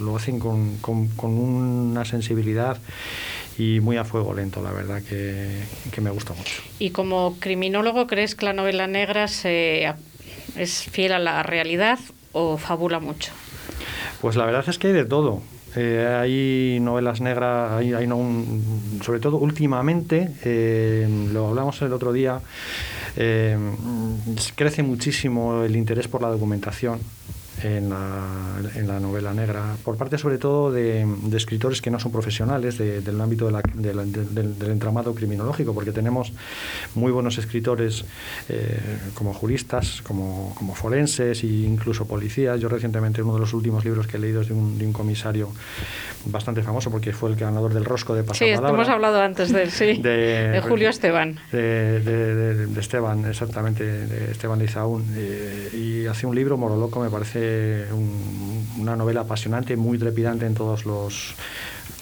lo- 0.00 0.16
hacen 0.16 0.40
con- 0.40 0.76
con 0.80 1.34
una 1.38 2.04
sensibilidad 2.04 2.78
y 3.58 3.80
muy 3.80 3.96
a 3.96 4.04
fuego 4.04 4.34
lento, 4.34 4.62
la 4.62 4.72
verdad 4.72 5.02
que, 5.02 5.60
que 5.92 6.00
me 6.00 6.10
gusta 6.10 6.34
mucho. 6.34 6.62
Y 6.78 6.90
como 6.90 7.36
criminólogo, 7.40 8.06
¿crees 8.06 8.34
que 8.34 8.44
la 8.44 8.52
novela 8.52 8.86
negra 8.86 9.28
se, 9.28 9.92
es 10.56 10.82
fiel 10.84 11.12
a 11.12 11.18
la 11.18 11.42
realidad 11.42 11.98
o 12.32 12.58
fabula 12.58 13.00
mucho? 13.00 13.32
Pues 14.20 14.36
la 14.36 14.44
verdad 14.46 14.64
es 14.68 14.78
que 14.78 14.88
hay 14.88 14.92
de 14.92 15.04
todo. 15.04 15.42
Eh, 15.78 16.06
hay 16.20 16.80
novelas 16.80 17.20
negras, 17.20 17.72
hay, 17.72 17.92
hay 17.92 18.06
no 18.06 18.16
un- 18.16 19.00
sobre 19.04 19.20
todo 19.20 19.36
últimamente, 19.36 20.30
eh, 20.44 21.06
lo 21.32 21.48
hablamos 21.48 21.80
el 21.82 21.92
otro 21.92 22.14
día, 22.14 22.40
eh, 23.16 23.58
crece 24.54 24.82
muchísimo 24.82 25.64
el 25.64 25.76
interés 25.76 26.08
por 26.08 26.22
la 26.22 26.28
documentación 26.28 26.98
en 27.62 27.88
la, 27.90 28.58
en 28.74 28.86
la 28.86 29.00
novela 29.00 29.32
negra, 29.32 29.76
por 29.84 29.96
parte 29.96 30.18
sobre 30.18 30.38
todo 30.38 30.70
de, 30.70 31.06
de 31.24 31.36
escritores 31.36 31.80
que 31.80 31.90
no 31.90 31.98
son 31.98 32.12
profesionales 32.12 32.76
de- 32.78 33.00
del 33.00 33.20
ámbito 33.20 33.46
de 33.46 33.52
la- 33.52 33.62
la- 33.94 34.04
del, 34.04 34.58
del 34.58 34.70
entramado 34.70 35.14
criminológico, 35.14 35.72
porque 35.74 35.92
tenemos 35.92 36.32
muy 36.94 37.12
buenos 37.12 37.38
escritores 37.38 38.04
eh, 38.48 38.78
como 39.14 39.32
juristas, 39.32 40.02
como, 40.02 40.54
como 40.56 40.74
forenses 40.74 41.42
e 41.42 41.46
incluso 41.46 42.06
policías. 42.06 42.60
Yo 42.60 42.68
recientemente 42.68 43.22
uno 43.22 43.34
de 43.34 43.40
los 43.40 43.54
últimos 43.54 43.84
libros 43.84 44.06
que 44.06 44.16
he 44.18 44.20
leído 44.20 44.42
es 44.42 44.48
de 44.48 44.54
un, 44.54 44.76
de 44.78 44.86
un 44.86 44.92
comisario 44.92 45.50
bastante 46.26 46.62
famoso 46.62 46.90
porque 46.90 47.12
fue 47.12 47.30
el 47.30 47.36
ganador 47.36 47.72
del 47.72 47.84
Rosco 47.84 48.14
de 48.14 48.22
Sí, 48.22 48.28
Pasapalabra. 48.28 48.70
hemos 48.70 48.88
hablado 48.88 49.20
antes 49.22 49.52
de 49.52 49.62
él, 49.62 49.70
sí. 49.70 49.94
De- 50.02 50.60
Julio 50.68 50.88
Esteban. 50.90 51.38
de, 51.52 52.68
Esteban, 52.78 53.24
exactamente, 53.26 53.84
de 53.84 54.32
Esteban 54.32 54.58
Lizaún. 54.58 55.04
eh, 55.16 55.70
y 55.72 56.06
hace 56.06 56.26
un 56.26 56.34
libro, 56.34 56.56
Moroloco, 56.56 57.00
me 57.00 57.10
parece 57.10 57.45
un- 57.92 58.66
una 58.78 58.96
novela 58.96 59.22
apasionante, 59.22 59.76
muy 59.76 59.98
trepidante 59.98 60.46
en 60.46 60.54
todos 60.54 60.84
los 60.86 61.34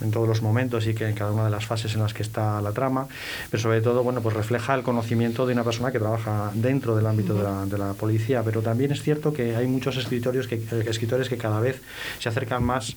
en 0.02 0.10
todos 0.10 0.26
los 0.26 0.42
momentos 0.42 0.86
y 0.88 0.94
que 0.94 1.06
en 1.08 1.14
cada 1.14 1.30
una 1.30 1.44
de 1.44 1.50
las 1.50 1.66
fases 1.66 1.94
en 1.94 2.00
las 2.00 2.12
que 2.12 2.22
está 2.24 2.60
la 2.60 2.72
trama, 2.72 3.06
pero 3.50 3.62
sobre 3.62 3.80
todo 3.80 4.02
bueno 4.02 4.20
pues 4.22 4.34
refleja 4.34 4.74
el 4.74 4.82
conocimiento 4.82 5.46
de 5.46 5.52
una 5.52 5.62
persona 5.62 5.92
que 5.92 6.00
trabaja 6.00 6.50
dentro 6.54 6.96
del 6.96 7.06
ámbito 7.06 7.34
de, 7.34 7.44
la, 7.44 7.64
de 7.66 7.78
la 7.78 7.92
policía, 7.92 8.42
pero 8.42 8.60
también 8.60 8.90
es 8.90 9.02
cierto 9.02 9.32
que 9.32 9.54
hay 9.54 9.68
muchos 9.68 9.96
escritores 9.96 10.48
que, 10.48 10.56
eh, 10.56 10.84
escritores 10.88 11.28
que 11.28 11.36
cada 11.38 11.60
vez 11.60 11.80
se 12.18 12.28
acercan 12.28 12.64
más 12.64 12.96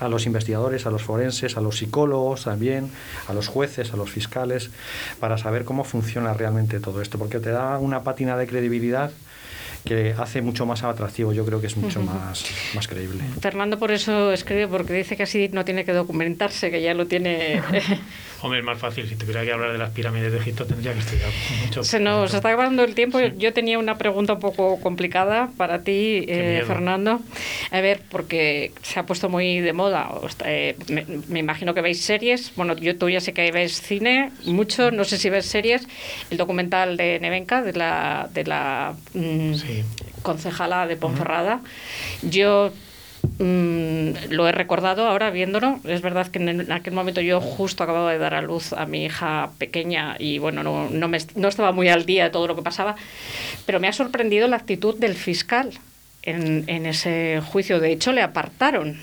a 0.00 0.08
los 0.08 0.26
investigadores, 0.26 0.86
a 0.86 0.90
los 0.90 1.02
forenses, 1.02 1.56
a 1.56 1.60
los 1.60 1.78
psicólogos 1.78 2.44
también, 2.44 2.90
a 3.28 3.32
los 3.32 3.46
jueces, 3.48 3.92
a 3.92 3.96
los 3.96 4.10
fiscales, 4.10 4.70
para 5.20 5.38
saber 5.38 5.64
cómo 5.64 5.84
funciona 5.84 6.32
realmente 6.34 6.80
todo 6.80 7.00
esto, 7.00 7.16
porque 7.18 7.38
te 7.38 7.50
da 7.50 7.78
una 7.78 8.02
pátina 8.02 8.36
de 8.36 8.46
credibilidad 8.48 9.10
que 9.84 10.14
hace 10.16 10.42
mucho 10.42 10.66
más 10.66 10.82
atractivo, 10.82 11.32
yo 11.32 11.44
creo 11.44 11.60
que 11.60 11.66
es 11.66 11.76
mucho 11.76 12.00
más, 12.02 12.44
más 12.74 12.86
creíble. 12.86 13.24
Fernando 13.40 13.78
por 13.78 13.90
eso 13.90 14.32
escribe, 14.32 14.68
porque 14.68 14.92
dice 14.92 15.16
que 15.16 15.24
así 15.24 15.48
no 15.52 15.64
tiene 15.64 15.84
que 15.84 15.92
documentarse, 15.92 16.70
que 16.70 16.82
ya 16.82 16.94
lo 16.94 17.06
tiene. 17.06 17.60
Hombre, 18.42 18.58
es 18.58 18.64
más 18.64 18.78
fácil. 18.78 19.08
Si 19.08 19.14
tuviera 19.14 19.44
que 19.44 19.52
hablar 19.52 19.72
de 19.72 19.78
las 19.78 19.90
pirámides 19.90 20.32
de 20.32 20.38
Egipto, 20.38 20.66
tendría 20.66 20.92
que 20.92 20.98
estudiar 20.98 21.30
mucho. 21.64 21.84
Se 21.84 22.00
nos 22.00 22.34
está 22.34 22.48
acabando 22.48 22.82
el 22.82 22.94
tiempo. 22.94 23.20
Yo 23.20 23.52
tenía 23.52 23.78
una 23.78 23.96
pregunta 23.98 24.32
un 24.32 24.40
poco 24.40 24.80
complicada 24.80 25.50
para 25.56 25.82
ti, 25.84 26.24
eh. 26.26 26.64
Fernando. 26.66 27.20
A 27.70 27.80
ver, 27.80 28.00
porque 28.10 28.72
se 28.82 28.98
ha 28.98 29.06
puesto 29.06 29.28
muy 29.28 29.60
de 29.60 29.72
moda. 29.72 30.10
eh, 30.44 30.76
me, 30.88 31.06
me 31.28 31.38
imagino 31.38 31.72
que 31.72 31.80
veis 31.80 32.02
series. 32.02 32.52
Bueno, 32.56 32.76
yo 32.76 32.96
tú 32.98 33.08
ya 33.08 33.20
sé 33.20 33.32
que 33.32 33.50
ves 33.52 33.80
cine 33.80 34.32
mucho. 34.44 34.90
No 34.90 35.04
sé 35.04 35.18
si 35.18 35.30
ves 35.30 35.46
series. 35.46 35.86
El 36.30 36.36
documental 36.36 36.96
de 36.96 37.20
Nevenka, 37.20 37.62
de 37.62 37.72
la, 37.74 38.28
de 38.34 38.44
la 38.44 38.94
mm, 39.14 39.54
concejala 40.22 40.86
de 40.86 40.96
Ponferrada. 40.96 41.60
Yo 42.22 42.72
mm, 43.38 44.30
lo 44.30 44.48
he 44.48 44.52
recordado 44.52 45.06
ahora 45.06 45.30
viéndolo. 45.30 45.80
Es 45.84 46.02
verdad 46.02 46.28
que 46.28 46.38
en 46.38 46.70
aquel 46.72 46.94
momento 46.94 47.20
yo 47.20 47.40
justo 47.40 47.82
acababa 47.82 48.12
de 48.12 48.18
dar 48.18 48.34
a 48.34 48.42
luz 48.42 48.72
a 48.72 48.86
mi 48.86 49.04
hija 49.04 49.50
pequeña 49.58 50.16
y 50.18 50.38
bueno, 50.38 50.62
no, 50.62 50.88
no, 50.90 51.08
me, 51.08 51.18
no 51.34 51.48
estaba 51.48 51.72
muy 51.72 51.88
al 51.88 52.06
día 52.06 52.24
de 52.24 52.30
todo 52.30 52.46
lo 52.46 52.56
que 52.56 52.62
pasaba, 52.62 52.96
pero 53.66 53.80
me 53.80 53.88
ha 53.88 53.92
sorprendido 53.92 54.48
la 54.48 54.56
actitud 54.56 54.96
del 54.98 55.14
fiscal 55.14 55.70
en, 56.22 56.64
en 56.68 56.86
ese 56.86 57.40
juicio. 57.44 57.80
De 57.80 57.92
hecho, 57.92 58.12
le 58.12 58.22
apartaron. 58.22 58.98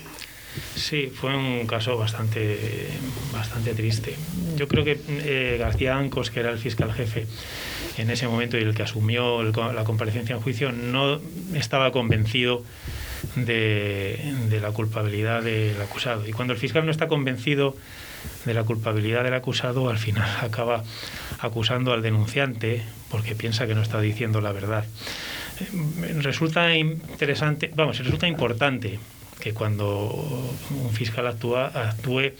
Sí, 0.74 1.12
fue 1.14 1.36
un 1.36 1.66
caso 1.66 1.96
bastante, 1.96 2.58
bastante 3.32 3.72
triste. 3.74 4.16
Yo 4.56 4.66
creo 4.66 4.84
que 4.84 4.98
eh, 5.08 5.56
García 5.58 5.96
Ancos, 5.96 6.30
que 6.30 6.40
era 6.40 6.50
el 6.50 6.58
fiscal 6.58 6.92
jefe 6.92 7.26
en 7.98 8.10
ese 8.10 8.26
momento 8.26 8.58
y 8.58 8.62
el 8.62 8.74
que 8.74 8.82
asumió 8.82 9.40
el 9.42 9.52
la 9.52 9.84
comparecencia 9.84 10.34
en 10.34 10.40
juicio, 10.40 10.72
no 10.72 11.20
estaba 11.54 11.92
convencido 11.92 12.64
de, 13.36 14.58
la 14.60 14.72
culpabilidad 14.72 15.42
del 15.42 15.80
acusado. 15.80 16.26
Y 16.26 16.32
cuando 16.32 16.52
el 16.52 16.58
fiscal 16.58 16.84
no 16.84 16.90
está 16.90 17.08
convencido 17.08 17.76
de 18.44 18.54
la 18.54 18.64
culpabilidad 18.64 19.24
del 19.24 19.34
acusado, 19.34 19.88
al 19.88 19.98
final 19.98 20.28
acaba 20.40 20.84
acusando 21.38 21.92
al 21.92 22.02
denunciante 22.02 22.82
porque 23.10 23.34
piensa 23.34 23.66
que 23.66 23.74
no 23.74 23.82
está 23.82 24.00
diciendo 24.00 24.40
la 24.40 24.52
verdad. 24.52 24.84
Eh, 25.60 26.14
Resulta 26.20 26.74
interesante, 26.74 27.70
vamos, 27.74 27.98
resulta 27.98 28.26
importante 28.26 28.98
que 29.40 29.54
cuando 29.54 30.54
un 30.70 30.92
fiscal 30.92 31.26
actúa, 31.26 31.66
actúe 31.66 32.32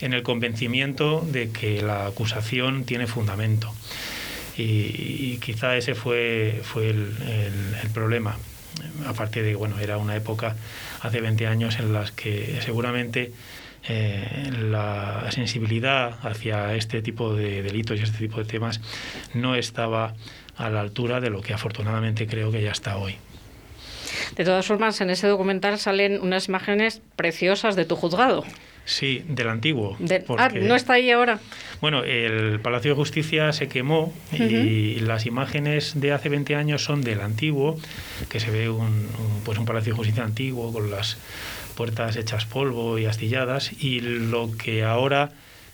en 0.00 0.12
el 0.12 0.22
convencimiento 0.22 1.20
de 1.20 1.50
que 1.50 1.82
la 1.82 2.06
acusación 2.06 2.84
tiene 2.84 3.06
fundamento. 3.06 3.72
Y, 4.56 5.38
quizá 5.38 5.76
ese 5.76 5.96
fue, 5.96 6.60
fue 6.62 6.90
el 6.90 7.90
problema. 7.92 8.38
Aparte 9.06 9.42
de, 9.42 9.54
bueno, 9.54 9.78
era 9.78 9.98
una 9.98 10.16
época 10.16 10.56
hace 11.02 11.20
20 11.20 11.46
años 11.46 11.78
en 11.78 11.92
las 11.92 12.12
que 12.12 12.60
seguramente 12.62 13.32
eh, 13.86 14.50
la 14.70 15.26
sensibilidad 15.30 16.14
hacia 16.22 16.74
este 16.74 17.02
tipo 17.02 17.34
de 17.34 17.62
delitos 17.62 18.00
y 18.00 18.02
este 18.02 18.18
tipo 18.18 18.38
de 18.38 18.46
temas 18.46 18.80
no 19.34 19.56
estaba 19.56 20.14
a 20.56 20.70
la 20.70 20.80
altura 20.80 21.20
de 21.20 21.30
lo 21.30 21.42
que 21.42 21.52
afortunadamente 21.52 22.26
creo 22.26 22.50
que 22.50 22.62
ya 22.62 22.72
está 22.72 22.96
hoy. 22.96 23.16
De 24.36 24.44
todas 24.44 24.66
formas, 24.66 25.00
en 25.00 25.10
ese 25.10 25.26
documental 25.26 25.78
salen 25.78 26.20
unas 26.20 26.48
imágenes 26.48 27.02
preciosas 27.16 27.76
de 27.76 27.84
tu 27.84 27.96
juzgado. 27.96 28.44
Sí, 28.86 29.24
del 29.28 29.48
antiguo. 29.48 29.96
De- 29.98 30.24
Ah, 30.28 30.48
no 30.68 30.74
está 30.74 30.92
ahí 30.94 31.10
ahora. 31.10 31.38
Bueno, 31.80 32.04
el 32.04 32.60
Palacio 32.60 32.90
de 32.90 32.96
Justicia 32.96 33.52
se 33.52 33.66
quemó 33.68 34.12
y 34.32 35.00
las 35.00 35.24
imágenes 35.26 35.92
de 36.00 36.12
hace 36.12 36.28
20 36.28 36.54
años 36.54 36.84
son 36.84 37.00
del 37.02 37.20
antiguo, 37.20 37.78
que 38.28 38.40
se 38.40 38.50
ve 38.50 38.68
un, 38.68 38.82
un, 38.86 39.40
pues 39.44 39.58
un 39.58 39.64
Palacio 39.64 39.92
de 39.92 39.96
Justicia 39.96 40.22
antiguo 40.24 40.72
con 40.72 40.90
las 40.90 41.16
puertas 41.76 42.16
hechas 42.16 42.44
polvo 42.44 42.98
y 42.98 43.06
astilladas 43.06 43.72
y 43.82 44.00
lo 44.00 44.50
que 44.56 44.84
ahora 44.84 45.30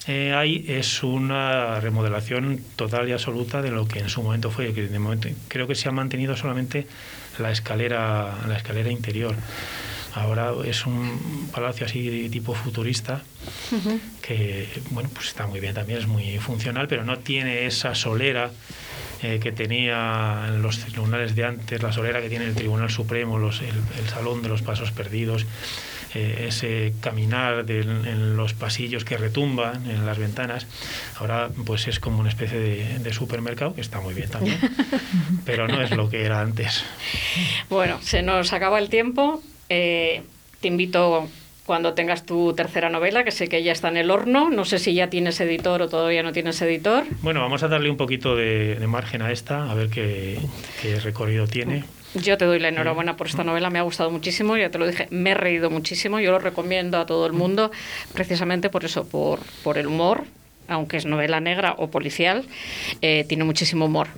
eh, 0.06 0.32
hay 0.34 0.64
es 0.68 1.02
una 1.02 1.78
remodelación 1.80 2.60
total 2.76 3.08
y 3.08 3.12
absoluta 3.12 3.60
de 3.60 3.70
lo 3.70 3.86
que 3.86 3.98
en 3.98 4.08
su 4.08 4.22
momento 4.22 4.50
fue. 4.50 4.72
Que 4.72 4.86
de 4.86 4.98
momento 4.98 5.28
creo 5.48 5.66
que 5.66 5.74
se 5.74 5.88
ha 5.88 5.92
mantenido 5.92 6.36
solamente 6.36 6.86
la 7.38 7.50
escalera, 7.50 8.34
la 8.48 8.56
escalera 8.56 8.90
interior. 8.90 9.34
Ahora 10.14 10.52
es 10.64 10.86
un 10.86 11.48
palacio 11.54 11.86
así 11.86 12.08
de 12.22 12.28
tipo 12.28 12.54
futurista 12.54 13.22
que 14.22 14.66
bueno 14.90 15.08
pues 15.14 15.28
está 15.28 15.46
muy 15.46 15.60
bien 15.60 15.74
también 15.74 15.98
es 16.00 16.06
muy 16.06 16.38
funcional 16.38 16.88
pero 16.88 17.04
no 17.04 17.18
tiene 17.18 17.66
esa 17.66 17.94
solera 17.94 18.50
eh, 19.22 19.38
que 19.42 19.52
tenía 19.52 20.46
en 20.48 20.62
los 20.62 20.78
tribunales 20.80 21.34
de 21.36 21.44
antes 21.44 21.82
la 21.82 21.92
solera 21.92 22.20
que 22.20 22.28
tiene 22.28 22.46
el 22.46 22.54
Tribunal 22.54 22.90
Supremo 22.90 23.38
los, 23.38 23.60
el, 23.60 23.68
el 23.98 24.08
salón 24.08 24.42
de 24.42 24.48
los 24.48 24.62
pasos 24.62 24.90
perdidos 24.92 25.46
eh, 26.14 26.46
ese 26.48 26.92
caminar 27.00 27.64
del- 27.64 28.06
en 28.06 28.36
los 28.36 28.52
pasillos 28.54 29.04
que 29.04 29.16
retumban 29.16 29.88
en 29.88 30.06
las 30.06 30.18
ventanas 30.18 30.66
ahora 31.18 31.50
pues 31.64 31.86
es 31.86 32.00
como 32.00 32.18
una 32.18 32.30
especie 32.30 32.58
de, 32.58 32.98
de 32.98 33.12
supermercado 33.12 33.74
que 33.74 33.80
está 33.80 34.00
muy 34.00 34.14
bien 34.14 34.28
también 34.30 34.58
pero 35.44 35.68
no 35.68 35.80
es 35.82 35.90
lo 35.92 36.08
que 36.10 36.24
era 36.24 36.40
antes 36.40 36.82
Bueno, 37.68 37.98
se 38.02 38.22
nos 38.22 38.52
acaba 38.52 38.78
el 38.80 38.88
tiempo. 38.88 39.42
Eh, 39.70 40.22
te 40.60 40.68
invito 40.68 41.28
cuando 41.64 41.94
tengas 41.94 42.26
tu 42.26 42.52
tercera 42.54 42.90
novela, 42.90 43.22
que 43.22 43.30
sé 43.30 43.48
que 43.48 43.62
ya 43.62 43.70
está 43.70 43.88
en 43.88 43.96
el 43.96 44.10
horno. 44.10 44.50
No 44.50 44.64
sé 44.64 44.80
si 44.80 44.92
ya 44.92 45.08
tienes 45.08 45.40
editor 45.40 45.80
o 45.82 45.88
todavía 45.88 46.24
no 46.24 46.32
tienes 46.32 46.60
editor. 46.60 47.04
bueno 47.22 47.40
vamos 47.40 47.62
a 47.62 47.68
darle 47.68 47.88
un 47.88 47.96
poquito 47.96 48.34
de, 48.34 48.74
de 48.74 48.86
margen 48.88 49.22
a 49.22 49.30
esta 49.30 49.70
a 49.70 49.74
ver 49.74 49.88
qué, 49.88 50.40
qué 50.82 50.98
recorrido 50.98 51.46
tiene 51.46 51.84
Yo 52.14 52.36
te 52.36 52.44
doy 52.44 52.58
la 52.58 52.68
enhorabuena 52.68 53.16
por 53.16 53.28
esta 53.28 53.44
novela, 53.44 53.70
me 53.70 53.78
ha 53.78 53.82
gustado 53.82 54.10
muchísimo, 54.10 54.56
ya 54.56 54.70
te 54.70 54.78
lo 54.78 54.88
dije, 54.88 55.06
me 55.10 55.30
he 55.30 55.34
reído 55.34 55.70
muchísimo, 55.70 56.18
yo 56.18 56.32
lo 56.32 56.40
recomiendo 56.40 56.98
a 56.98 57.06
todo 57.06 57.24
el 57.26 57.32
mundo, 57.32 57.70
precisamente 58.12 58.68
por 58.68 58.84
eso, 58.84 59.06
por, 59.06 59.38
por 59.62 59.78
el 59.78 59.86
humor, 59.86 60.24
aunque 60.66 60.96
es 60.96 61.06
novela 61.06 61.38
negra 61.38 61.76
o 61.78 61.88
policial, 61.88 62.44
eh, 63.00 63.24
tiene 63.28 63.44
muchísimo 63.44 63.84
humor. 63.84 64.08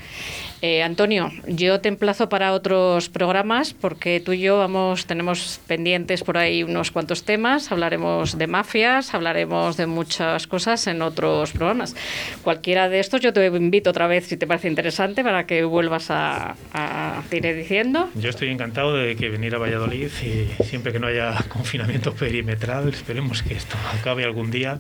Eh, 0.65 0.81
Antonio, 0.85 1.33
yo 1.49 1.81
te 1.81 1.89
emplazo 1.89 2.29
para 2.29 2.53
otros 2.53 3.09
programas 3.09 3.75
porque 3.75 4.23
tú 4.25 4.33
y 4.33 4.43
yo 4.43 4.59
vamos, 4.59 5.07
tenemos 5.07 5.59
pendientes 5.67 6.23
por 6.23 6.39
ahí 6.39 6.63
unos 6.63 6.93
cuantos 6.93 7.25
temas, 7.25 7.73
hablaremos 7.73 8.39
de 8.39 8.47
mafias, 8.47 9.13
hablaremos 9.13 9.77
de 9.77 9.87
muchas 9.87 10.47
cosas 10.47 10.87
en 10.87 11.03
otros 11.03 11.51
programas. 11.51 11.97
Cualquiera 12.43 12.89
de 12.89 13.01
estos 13.01 13.21
yo 13.21 13.33
te 13.33 13.45
invito 13.45 13.91
otra 13.91 14.07
vez 14.07 14.29
si 14.29 14.37
te 14.37 14.47
parece 14.47 14.69
interesante 14.69 15.25
para 15.25 15.47
que 15.47 15.65
vuelvas 15.65 16.13
a, 16.13 16.55
a 16.73 17.25
te 17.29 17.39
iré 17.39 17.55
diciendo. 17.55 18.09
Yo 18.15 18.31
estoy 18.31 18.51
encantado 18.51 18.95
de 18.95 19.17
que 19.17 19.31
venir 19.31 19.57
a 19.57 19.59
Valladolid 19.59 20.11
y 20.23 20.63
siempre 20.63 20.93
que 20.93 21.01
no 21.01 21.09
haya 21.09 21.35
confinamiento 21.49 22.15
perimetral, 22.15 22.89
esperemos 22.89 23.43
que 23.43 23.55
esto 23.55 23.77
acabe 23.99 24.23
algún 24.23 24.53
día. 24.53 24.79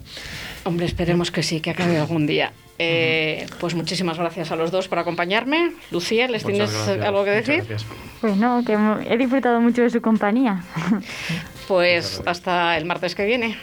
Hombre, 0.62 0.86
esperemos 0.86 1.32
que 1.32 1.42
sí, 1.42 1.60
que 1.60 1.70
acabe 1.70 1.98
algún 1.98 2.28
día. 2.28 2.52
Eh, 2.84 3.46
pues 3.60 3.74
muchísimas 3.74 4.18
gracias 4.18 4.50
a 4.50 4.56
los 4.56 4.70
dos 4.70 4.88
por 4.88 4.98
acompañarme. 4.98 5.72
Lucía, 5.90 6.26
¿les 6.26 6.42
muchas 6.44 6.70
tienes 6.70 6.88
eh, 6.88 6.96
gracias, 6.98 7.06
algo 7.06 7.24
que 7.24 7.30
decir? 7.30 7.64
Pues 8.20 8.36
no, 8.36 8.64
que 8.64 8.76
he 9.08 9.16
disfrutado 9.16 9.60
mucho 9.60 9.82
de 9.82 9.90
su 9.90 10.00
compañía. 10.00 10.62
Pues 11.68 12.20
hasta 12.26 12.76
el 12.76 12.84
martes 12.84 13.14
que 13.14 13.24
viene. 13.24 13.56